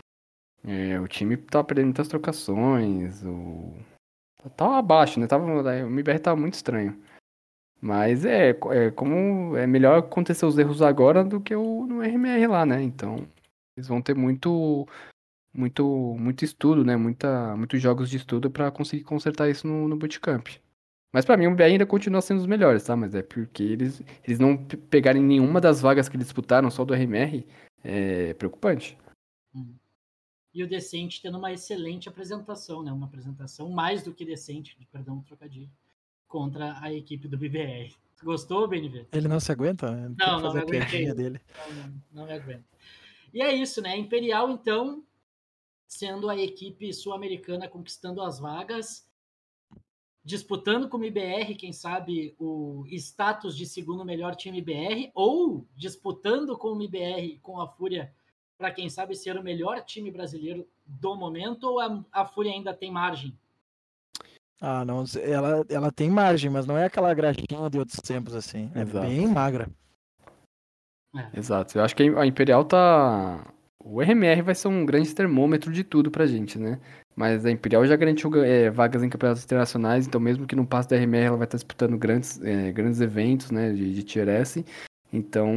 é, 0.64 1.00
o 1.00 1.08
time 1.08 1.38
tá 1.38 1.64
perdendo 1.64 1.86
muitas 1.86 2.08
trocações, 2.08 3.24
o... 3.24 3.74
Tava 4.50 4.78
abaixo, 4.78 5.20
né? 5.20 5.28
Tava, 5.28 5.46
o 5.46 5.68
MBR 5.70 6.20
tava 6.20 6.40
muito 6.40 6.56
estranho. 6.56 7.00
Mas 7.80 8.26
é, 8.26 8.50
é 8.72 8.92
como 8.92 9.56
é 9.58 9.66
melhor 9.66 10.00
acontecer 10.00 10.46
os 10.46 10.58
erros 10.58 10.82
agora 10.82 11.24
do 11.24 11.42
que 11.42 11.56
o, 11.56 11.86
no 11.88 12.04
RMR 12.04 12.48
lá, 12.48 12.66
né? 12.66 12.82
Então, 12.84 13.28
eles 13.76 13.88
vão 13.88 14.02
ter 14.02 14.16
muito 14.16 14.88
muito 15.54 16.16
muito 16.20 16.46
estudo, 16.46 16.86
né? 16.86 16.96
Muita, 16.96 17.56
muitos 17.58 17.82
jogos 17.82 18.10
de 18.10 18.18
estudo 18.18 18.50
pra 18.52 18.72
conseguir 18.72 19.04
consertar 19.04 19.50
isso 19.50 19.68
no, 19.68 19.88
no 19.88 19.98
bootcamp. 19.98 20.48
Mas 21.14 21.26
pra 21.26 21.36
mim 21.36 21.46
o 21.48 21.50
MBR 21.50 21.72
ainda 21.74 21.86
continua 21.86 22.22
sendo 22.22 22.40
os 22.40 22.46
melhores, 22.48 22.84
tá? 22.84 22.96
Mas 22.96 23.14
é 23.16 23.22
porque 23.24 23.64
eles, 23.64 24.02
eles 24.24 24.40
não 24.40 24.56
pe- 24.56 24.78
pegarem 24.78 25.22
nenhuma 25.22 25.60
das 25.60 25.82
vagas 25.82 26.08
que 26.08 26.16
eles 26.16 26.28
disputaram, 26.28 26.70
só 26.72 26.86
do 26.86 26.94
RMR, 26.94 27.46
é 27.84 28.34
preocupante. 28.36 28.98
E 30.54 30.64
o 30.64 30.68
Decente 30.68 31.22
tendo 31.22 31.38
uma 31.38 31.52
excelente 31.52 32.10
apresentação, 32.10 32.84
né? 32.84 32.92
Uma 32.92 33.06
apresentação 33.06 33.70
mais 33.70 34.04
do 34.04 34.14
que 34.14 34.26
decente, 34.26 34.78
perdão, 34.92 35.16
um 35.16 35.22
trocadilho, 35.22 35.70
contra 36.28 36.78
a 36.82 36.92
equipe 36.94 37.28
do 37.28 37.38
BBR. 37.38 37.94
Gostou, 38.24 38.68
BNV? 38.68 39.08
Ele 39.12 39.28
não 39.28 39.40
se 39.40 39.52
aguenta, 39.52 39.92
né? 39.92 40.16
Não, 40.18 40.40
não 40.40 40.52
fazer 40.52 40.66
me 40.66 40.78
aguentei. 40.78 41.14
dele. 41.14 41.42
Não, 41.76 42.02
não 42.12 42.26
me 42.26 42.34
aguento. 42.34 42.66
E 43.34 43.42
é 43.42 43.54
isso, 43.54 43.82
né? 43.82 43.98
Imperial, 43.98 44.50
então, 44.52 45.04
sendo 45.88 46.30
a 46.30 46.38
equipe 46.38 46.94
sul-americana 46.94 47.68
conquistando 47.68 48.22
as 48.22 48.40
vagas, 48.40 49.08
disputando 50.24 50.88
com 50.88 50.98
o 50.98 51.04
IBR, 51.04 51.56
quem 51.56 51.74
sabe, 51.74 52.36
o 52.38 52.86
status 52.92 53.58
de 53.58 53.66
segundo 53.66 54.06
melhor 54.06 54.36
time 54.36 54.62
BR, 54.62 55.10
ou 55.16 55.68
disputando 55.76 56.58
com 56.58 56.74
o 56.74 56.82
IBR, 56.82 57.40
com 57.42 57.60
a 57.60 57.68
Fúria, 57.68 58.14
para 58.62 58.70
quem 58.72 58.88
sabe 58.90 59.16
ser 59.16 59.36
o 59.36 59.44
melhor 59.44 59.82
time 59.82 60.12
brasileiro 60.12 60.68
do 60.86 61.16
momento, 61.16 61.64
ou 61.64 61.80
a, 61.80 62.04
a 62.12 62.26
Fúria 62.26 62.52
ainda 62.52 62.76
tem 62.76 62.92
margem? 62.92 63.36
Ah, 64.62 64.86
não. 64.86 65.04
Ela, 65.20 65.66
ela 65.68 65.92
tem 65.92 66.12
margem, 66.12 66.52
mas 66.52 66.68
não 66.68 66.78
é 66.78 66.86
aquela 66.86 67.12
graxinha 67.12 67.68
de 67.72 67.80
outros 67.80 68.00
tempos, 68.02 68.36
assim. 68.36 68.70
É 68.76 68.82
Exato. 68.82 69.08
bem 69.08 69.28
magra. 69.28 69.68
É. 71.16 71.40
Exato. 71.40 71.76
Eu 71.76 71.84
acho 71.84 71.96
que 71.96 72.04
a 72.04 72.26
Imperial 72.26 72.64
tá. 72.64 73.52
O 73.84 74.00
RMR 74.00 74.44
vai 74.44 74.54
ser 74.54 74.68
um 74.68 74.86
grande 74.86 75.14
termômetro 75.16 75.74
de 75.74 75.84
tudo 75.84 76.12
pra 76.12 76.28
gente, 76.28 76.60
né? 76.60 76.80
Mas 77.16 77.44
a 77.44 77.50
Imperial 77.50 77.84
já 77.84 77.96
garantiu 77.96 78.32
é, 78.44 78.70
vagas 78.70 79.02
em 79.02 79.10
campeonatos 79.10 79.44
internacionais, 79.44 80.06
então 80.06 80.22
mesmo 80.22 80.46
que 80.46 80.56
não 80.56 80.68
passe 80.68 80.88
da 80.88 80.96
RMR, 80.96 81.26
ela 81.26 81.38
vai 81.38 81.48
estar 81.48 81.58
disputando 81.58 81.98
grandes, 81.98 82.40
é, 82.44 82.72
grandes 82.72 83.02
eventos, 83.02 83.50
né, 83.50 83.74
de, 83.74 83.92
de 83.92 84.04
Tier 84.04 84.30
S. 84.30 84.64
Então, 85.12 85.50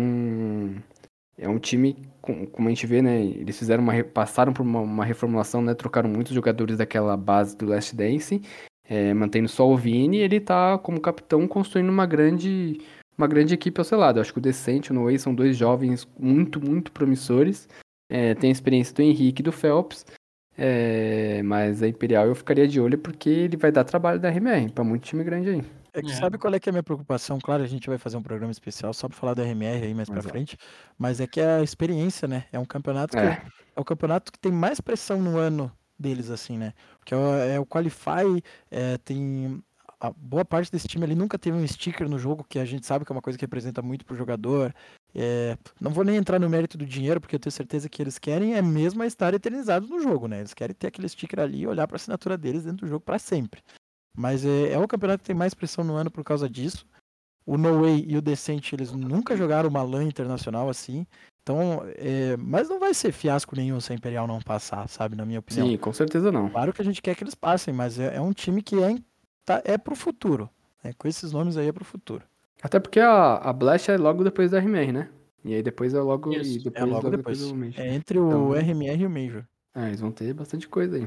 é 1.37 1.49
um 1.49 1.59
time, 1.59 1.97
com- 2.21 2.47
como 2.47 2.69
a 2.69 2.71
gente 2.71 2.87
vê, 2.87 3.03
né, 3.03 3.23
eles 3.23 3.59
fizeram 3.59 3.83
uma, 3.83 4.05
passaram 4.05 4.53
por 4.53 4.63
uma, 4.63 4.81
uma 4.81 5.05
reformulação, 5.05 5.61
né, 5.63 5.75
trocaram 5.75 6.09
muitos 6.09 6.33
jogadores 6.33 6.79
daquela 6.79 7.17
base 7.17 7.57
do 7.57 7.67
Last 7.67 7.95
Dance, 7.95 8.41
é, 8.89 9.15
mantendo 9.15 9.49
só 9.49 9.69
o 9.69 9.77
Vini, 9.77 10.19
ele 10.19 10.41
tá 10.41 10.79
como 10.79 11.01
capitão 11.01 11.47
construindo 11.49 11.89
uma 11.89 12.07
grande, 12.07 12.81
uma 13.17 13.27
grande 13.27 13.55
equipe 13.55 13.81
ao 13.81 13.85
seu 13.85 13.99
lado. 13.99 14.19
Eu 14.19 14.23
acho 14.23 14.33
que 14.33 14.39
o 14.39 14.43
Decente 14.43 14.89
e 14.89 14.93
o 14.93 14.95
Noé 14.95 15.17
são 15.19 15.35
dois 15.35 15.57
jovens 15.57 16.07
muito, 16.19 16.61
muito 16.61 16.93
promissores. 16.93 17.69
É, 18.11 18.35
tem 18.35 18.51
a 18.51 18.53
experiência 18.53 18.95
do 18.95 19.03
Henrique 19.03 19.41
e 19.41 19.45
do 19.45 19.53
Phelps. 19.53 20.05
É, 20.57 21.43
mas 21.43 21.83
a 21.83 21.89
Imperial 21.89 22.27
eu 22.27 22.35
ficaria 22.35 22.67
de 22.69 22.81
olho 22.81 22.97
porque 22.99 23.29
ele 23.29 23.57
vai 23.57 23.73
dar 23.73 23.85
trabalho 23.85 24.21
da 24.21 24.29
RMR 24.31 24.71
pra 24.73 24.85
muito 24.85 25.03
time 25.05 25.25
grande 25.25 25.49
aí. 25.51 25.63
É 25.93 26.03
que 26.03 26.11
É. 26.11 26.15
sabe 26.15 26.39
qual 26.39 26.53
é 26.55 26.61
que 26.61 26.69
é 26.69 26.71
a 26.71 26.73
minha 26.73 26.83
preocupação? 26.83 27.39
Claro, 27.41 27.63
a 27.63 27.67
gente 27.67 27.89
vai 27.89 27.99
fazer 27.99 28.17
um 28.17 28.23
programa 28.23 28.53
especial 28.53 28.93
só 28.95 29.09
pra 29.09 29.17
falar 29.17 29.35
do 29.35 29.43
RMR 29.43 29.85
aí 29.85 29.95
mais 29.95 30.09
pra 30.09 30.19
Exato. 30.19 30.33
frente, 30.33 30.57
mas 30.99 31.21
é 31.21 31.27
que 31.27 31.41
é 31.41 31.57
a 31.59 31.63
experiência, 31.63 32.27
né? 32.29 32.45
É 32.53 32.59
um 32.59 32.65
campeonato 32.65 33.17
que 33.17 33.23
É. 33.25 33.41
é 33.77 33.81
o 33.81 33.85
campeonato 33.85 34.33
que 34.33 34.39
tem 34.39 34.53
mais 34.53 34.81
pressão 34.81 35.21
no 35.21 35.37
ano 35.39 35.71
deles, 35.99 36.31
assim, 36.31 36.57
né? 36.59 36.73
Porque 36.99 37.15
é 37.15 37.17
o, 37.17 37.35
é 37.37 37.61
o 37.61 37.67
Qualify, 37.67 38.43
é, 38.71 38.97
tem. 38.99 39.63
A 40.01 40.11
boa 40.11 40.45
parte 40.45 40.71
desse 40.71 40.87
time 40.87 41.05
ali 41.05 41.15
nunca 41.15 41.39
teve 41.39 41.57
um 41.57 41.67
sticker 41.67 42.09
no 42.09 42.19
jogo, 42.19 42.45
que 42.47 42.59
a 42.59 42.65
gente 42.65 42.85
sabe 42.85 43.05
que 43.07 43.13
é 43.13 43.15
uma 43.15 43.23
coisa 43.23 43.39
que 43.39 43.45
representa 43.45 43.81
muito 43.81 44.05
pro 44.05 44.15
jogador. 44.17 44.75
É, 45.15 45.57
não 45.81 45.93
vou 45.93 46.03
nem 46.05 46.17
entrar 46.17 46.41
no 46.41 46.51
mérito 46.51 46.77
do 46.77 46.85
dinheiro, 46.85 47.21
porque 47.21 47.37
eu 47.37 47.41
tenho 47.41 47.53
certeza 47.53 47.89
que 47.89 48.03
eles 48.03 48.19
querem 48.19 48.55
é 48.55 48.63
mesmo 48.63 49.05
estar 49.05 49.33
eternizados 49.33 49.89
no 49.89 50.01
jogo, 50.01 50.27
né? 50.27 50.41
Eles 50.41 50.53
querem 50.53 50.75
ter 50.75 50.89
aquele 50.89 51.09
sticker 51.09 51.39
ali 51.39 51.61
e 51.61 51.67
olhar 51.67 51.87
pra 51.87 51.97
assinatura 51.97 52.37
deles 52.37 52.65
dentro 52.65 52.87
do 52.87 52.89
jogo 52.89 53.05
pra 53.05 53.19
sempre. 53.19 53.63
Mas 54.17 54.45
é, 54.45 54.73
é 54.73 54.79
o 54.79 54.89
campeonato 54.89 55.23
que 55.23 55.27
tem 55.27 55.37
mais 55.37 55.55
pressão 55.55 55.85
no 55.85 55.95
ano 55.95 56.11
por 56.11 56.25
causa 56.25 56.49
disso. 56.49 56.87
O 57.47 57.59
No 57.59 57.83
Way 57.83 58.07
e 58.09 58.17
o 58.17 58.23
Decente, 58.23 58.75
eles 58.75 58.91
nunca 58.93 59.37
jogaram 59.37 59.69
uma 59.69 59.83
LAN 59.83 60.05
internacional 60.05 60.69
assim. 60.69 61.07
Então, 61.43 61.83
é, 61.97 62.37
mas 62.39 62.71
não 62.71 62.81
vai 62.81 62.95
ser 62.95 63.13
fiasco 63.13 63.55
nenhum 63.55 63.79
se 63.79 63.93
a 63.93 63.95
Imperial 63.95 64.27
não 64.27 64.41
passar, 64.41 64.89
sabe? 64.89 65.15
Na 65.15 65.27
minha 65.27 65.41
opinião. 65.41 65.69
Sim, 65.69 65.77
com 65.77 65.93
certeza 65.93 66.33
não. 66.33 66.49
Claro 66.49 66.73
que 66.73 66.81
a 66.81 66.85
gente 66.85 67.03
quer 67.03 67.15
que 67.15 67.23
eles 67.23 67.35
passem, 67.35 67.75
mas 67.75 67.99
é, 67.99 68.17
é 68.17 68.21
um 68.21 68.33
time 68.33 68.63
que 68.63 68.83
é, 68.83 68.97
tá, 69.45 69.61
é 69.65 69.77
pro 69.77 69.95
futuro. 69.95 70.49
né? 70.83 70.95
Com 70.97 71.07
esses 71.07 71.33
nomes 71.33 71.59
aí 71.59 71.69
é 71.69 71.73
pro 71.73 71.85
futuro. 71.85 72.25
Até 72.65 72.81
porque 72.81 72.99
a, 72.99 73.35
a 73.37 73.53
Blast 73.53 73.91
é 73.91 73.97
logo 73.99 74.25
depois 74.25 74.51
da 74.51 74.59
RMR, 74.59 74.91
né? 74.91 75.11
E 75.45 75.55
aí 75.55 75.63
depois 75.63 75.93
é 75.93 76.01
logo, 76.01 76.33
Isso, 76.33 76.59
e 76.61 76.63
depois, 76.65 76.83
É 76.83 76.87
logo 76.87 77.11
depois. 77.11 77.39
do 77.41 77.55
Major. 77.55 77.79
É 77.85 77.89
entre 77.95 78.19
o 78.19 78.27
Então- 78.27 78.53
RMR 78.55 79.03
e 79.03 79.07
o 79.07 79.11
Major. 79.11 79.45
É, 79.75 79.89
eles 79.89 80.01
vão 80.01 80.11
ter 80.11 80.33
bastante 80.33 80.67
coisa 80.67 80.97
aí. 80.97 81.05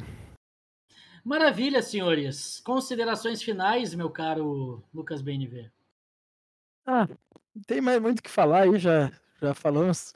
Maravilha, 1.26 1.82
senhores. 1.82 2.60
Considerações 2.60 3.42
finais, 3.42 3.96
meu 3.96 4.10
caro 4.12 4.84
Lucas 4.94 5.22
BNV. 5.24 5.72
Ah, 6.86 7.08
tem 7.66 7.82
mais 7.82 8.00
muito 8.00 8.20
o 8.20 8.24
que 8.24 8.30
falar 8.30 8.62
aí, 8.64 8.78
já, 8.78 9.12
já 9.42 9.54
falamos 9.56 10.14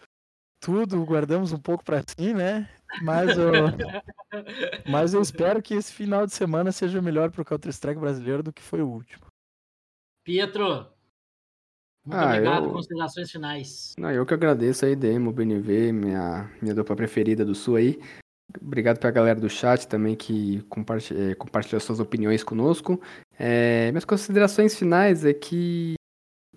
tudo, 0.59 1.03
guardamos 1.03 1.51
um 1.51 1.57
pouco 1.59 1.83
para 1.83 2.03
si, 2.07 2.33
né? 2.35 2.69
Mas 3.01 3.35
eu, 3.37 3.51
mas 4.89 5.13
eu 5.15 5.21
espero 5.21 5.61
que 5.61 5.73
esse 5.73 5.91
final 5.91 6.25
de 6.27 6.33
semana 6.33 6.71
seja 6.71 7.01
melhor 7.01 7.31
para 7.31 7.41
o 7.41 7.45
Counter-Strike 7.45 7.99
brasileiro 7.99 8.43
do 8.43 8.53
que 8.53 8.61
foi 8.61 8.81
o 8.81 8.87
último. 8.87 9.25
Pietro, 10.23 10.87
muito 12.05 12.17
Ah, 12.19 12.25
obrigado. 12.27 12.65
eu- 12.65 12.71
Considerações 12.71 13.31
finais. 13.31 13.93
Não, 13.97 14.11
eu 14.11 14.25
que 14.25 14.33
agradeço 14.33 14.85
aí, 14.85 14.95
Demo, 14.95 15.31
BNV, 15.31 15.91
minha, 15.91 16.49
minha 16.61 16.73
dupla 16.75 16.95
preferida 16.95 17.45
do 17.45 17.53
Sul 17.55 17.75
aí. 17.75 17.99
Obrigado 18.61 18.99
pra 18.99 19.11
galera 19.11 19.39
do 19.39 19.49
chat 19.49 19.87
também 19.87 20.15
que 20.15 20.61
comparti- 20.69 21.15
eh, 21.15 21.35
compartilhou 21.35 21.79
suas 21.79 21.99
opiniões 22.01 22.43
conosco. 22.43 22.99
Eh, 23.39 23.89
minhas 23.91 24.03
considerações 24.03 24.75
finais 24.77 25.23
é 25.23 25.33
que, 25.33 25.93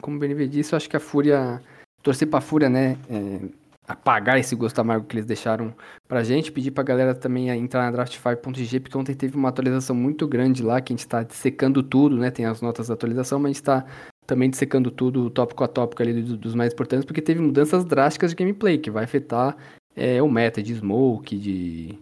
como 0.00 0.16
o 0.16 0.18
BNV 0.18 0.48
disse, 0.48 0.72
eu 0.72 0.76
acho 0.76 0.90
que 0.90 0.96
a 0.96 1.00
Fúria, 1.00 1.62
torcer 2.02 2.28
pra 2.28 2.40
Fúria, 2.40 2.68
né, 2.68 2.98
eh, 3.08 3.48
apagar 3.86 4.38
esse 4.40 4.56
gosto 4.56 4.78
amargo 4.80 5.06
que 5.06 5.14
eles 5.14 5.26
deixaram 5.26 5.72
pra 6.08 6.24
gente, 6.24 6.50
pedir 6.50 6.70
pra 6.72 6.82
galera 6.82 7.14
também 7.14 7.48
entrar 7.50 7.90
na 7.92 7.96
draft5.g, 7.96 8.80
porque 8.80 8.96
ontem 8.98 9.14
teve 9.14 9.36
uma 9.36 9.50
atualização 9.50 9.94
muito 9.94 10.26
grande 10.26 10.62
lá, 10.62 10.80
que 10.80 10.92
a 10.92 10.96
gente 10.96 11.06
tá 11.06 11.22
dissecando 11.22 11.82
tudo, 11.82 12.16
né, 12.16 12.30
tem 12.30 12.44
as 12.46 12.60
notas 12.60 12.88
da 12.88 12.94
atualização, 12.94 13.38
mas 13.38 13.50
a 13.50 13.52
gente 13.52 13.62
tá 13.62 13.86
também 14.26 14.48
dissecando 14.50 14.90
tudo, 14.90 15.28
tópico 15.30 15.62
a 15.64 15.68
tópico 15.68 16.02
ali 16.02 16.22
do- 16.22 16.36
dos 16.36 16.54
mais 16.54 16.72
importantes, 16.72 17.04
porque 17.04 17.20
teve 17.22 17.40
mudanças 17.40 17.84
drásticas 17.84 18.30
de 18.30 18.36
gameplay, 18.36 18.78
que 18.78 18.90
vai 18.90 19.04
afetar 19.04 19.56
é, 19.96 20.20
o 20.22 20.28
meta 20.28 20.62
de 20.62 20.74
Smoke, 20.74 21.38
de, 21.38 21.98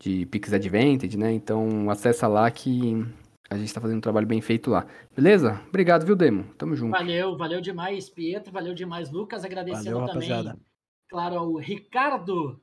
de 0.00 0.26
Pix 0.26 0.52
Advantage, 0.52 1.16
né? 1.18 1.32
Então 1.32 1.90
acessa 1.90 2.28
lá 2.28 2.50
que 2.50 3.04
a 3.50 3.56
gente 3.56 3.72
tá 3.74 3.80
fazendo 3.80 3.98
um 3.98 4.02
trabalho 4.02 4.26
bem 4.26 4.40
feito 4.40 4.70
lá. 4.70 4.86
Beleza? 5.14 5.60
Obrigado, 5.68 6.06
viu, 6.06 6.14
Demo? 6.16 6.44
Tamo 6.56 6.74
junto. 6.76 6.92
Valeu, 6.92 7.36
valeu 7.36 7.60
demais, 7.60 8.08
Pietro, 8.08 8.52
valeu 8.52 8.72
demais, 8.74 9.10
Lucas. 9.10 9.44
Agradecendo 9.44 9.98
Valeu, 9.98 10.12
também, 10.12 10.28
rapaziada. 10.28 10.58
claro, 11.08 11.36
ao 11.38 11.56
Ricardo 11.56 12.60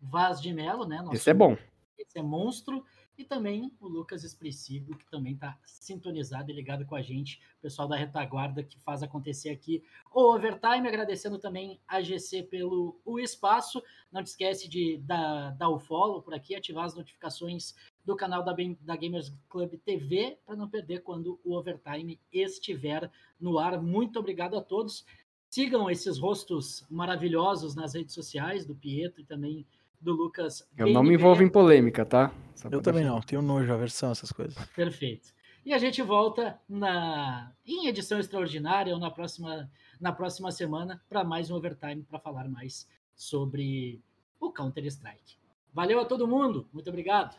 Vaz 0.00 0.40
de 0.40 0.52
Mello, 0.52 0.86
né? 0.86 0.98
nosso- 1.02 1.14
Esse 1.16 1.30
é 1.30 1.34
bom. 1.34 1.56
Esse 1.98 2.18
é 2.18 2.22
monstro. 2.22 2.84
E 3.18 3.24
também 3.24 3.74
o 3.80 3.88
Lucas 3.88 4.22
Expressivo, 4.22 4.96
que 4.96 5.04
também 5.10 5.34
está 5.34 5.58
sintonizado 5.66 6.52
e 6.52 6.54
ligado 6.54 6.86
com 6.86 6.94
a 6.94 7.02
gente. 7.02 7.40
O 7.58 7.62
pessoal 7.62 7.88
da 7.88 7.96
retaguarda 7.96 8.62
que 8.62 8.78
faz 8.78 9.02
acontecer 9.02 9.50
aqui 9.50 9.82
o 10.14 10.32
Overtime. 10.32 10.86
Agradecendo 10.86 11.36
também 11.36 11.80
a 11.88 12.00
GC 12.00 12.44
pelo 12.44 12.96
o 13.04 13.18
espaço. 13.18 13.82
Não 14.12 14.22
te 14.22 14.28
esquece 14.28 14.68
de 14.68 14.98
dar, 14.98 15.50
dar 15.56 15.68
o 15.68 15.80
follow 15.80 16.22
por 16.22 16.32
aqui, 16.32 16.54
ativar 16.54 16.84
as 16.84 16.94
notificações 16.94 17.74
do 18.04 18.14
canal 18.14 18.44
da, 18.44 18.54
da 18.82 18.94
Gamers 18.94 19.34
Club 19.48 19.74
TV 19.84 20.38
para 20.46 20.54
não 20.54 20.68
perder 20.68 21.02
quando 21.02 21.40
o 21.44 21.56
Overtime 21.56 22.20
estiver 22.32 23.10
no 23.40 23.58
ar. 23.58 23.82
Muito 23.82 24.20
obrigado 24.20 24.56
a 24.56 24.62
todos. 24.62 25.04
Sigam 25.50 25.90
esses 25.90 26.18
rostos 26.18 26.86
maravilhosos 26.88 27.74
nas 27.74 27.94
redes 27.94 28.14
sociais 28.14 28.64
do 28.64 28.76
Pietro 28.76 29.22
e 29.22 29.24
também 29.24 29.66
do 30.00 30.12
Lucas. 30.12 30.66
Eu 30.76 30.88
não 30.90 31.02
me 31.02 31.14
envolvo 31.14 31.42
em 31.42 31.48
polêmica, 31.48 32.04
tá? 32.04 32.32
Só 32.54 32.68
Eu 32.68 32.80
também 32.80 33.02
deixar- 33.02 33.14
não, 33.14 33.20
tenho 33.22 33.42
nojo, 33.42 33.72
aversão, 33.72 34.10
essas 34.12 34.32
coisas. 34.32 34.56
Perfeito. 34.74 35.32
E 35.64 35.72
a 35.74 35.78
gente 35.78 36.00
volta 36.02 36.58
na 36.68 37.52
em 37.66 37.88
edição 37.88 38.18
extraordinária 38.18 38.94
ou 38.94 39.00
na 39.00 39.10
próxima 39.10 39.70
na 40.00 40.12
próxima 40.12 40.50
semana 40.52 41.02
para 41.08 41.24
mais 41.24 41.50
um 41.50 41.56
overtime 41.56 42.02
para 42.04 42.18
falar 42.20 42.48
mais 42.48 42.88
sobre 43.14 44.00
o 44.40 44.52
Counter 44.52 44.86
Strike. 44.86 45.36
Valeu 45.74 46.00
a 46.00 46.04
todo 46.04 46.26
mundo, 46.26 46.68
muito 46.72 46.88
obrigado. 46.88 47.36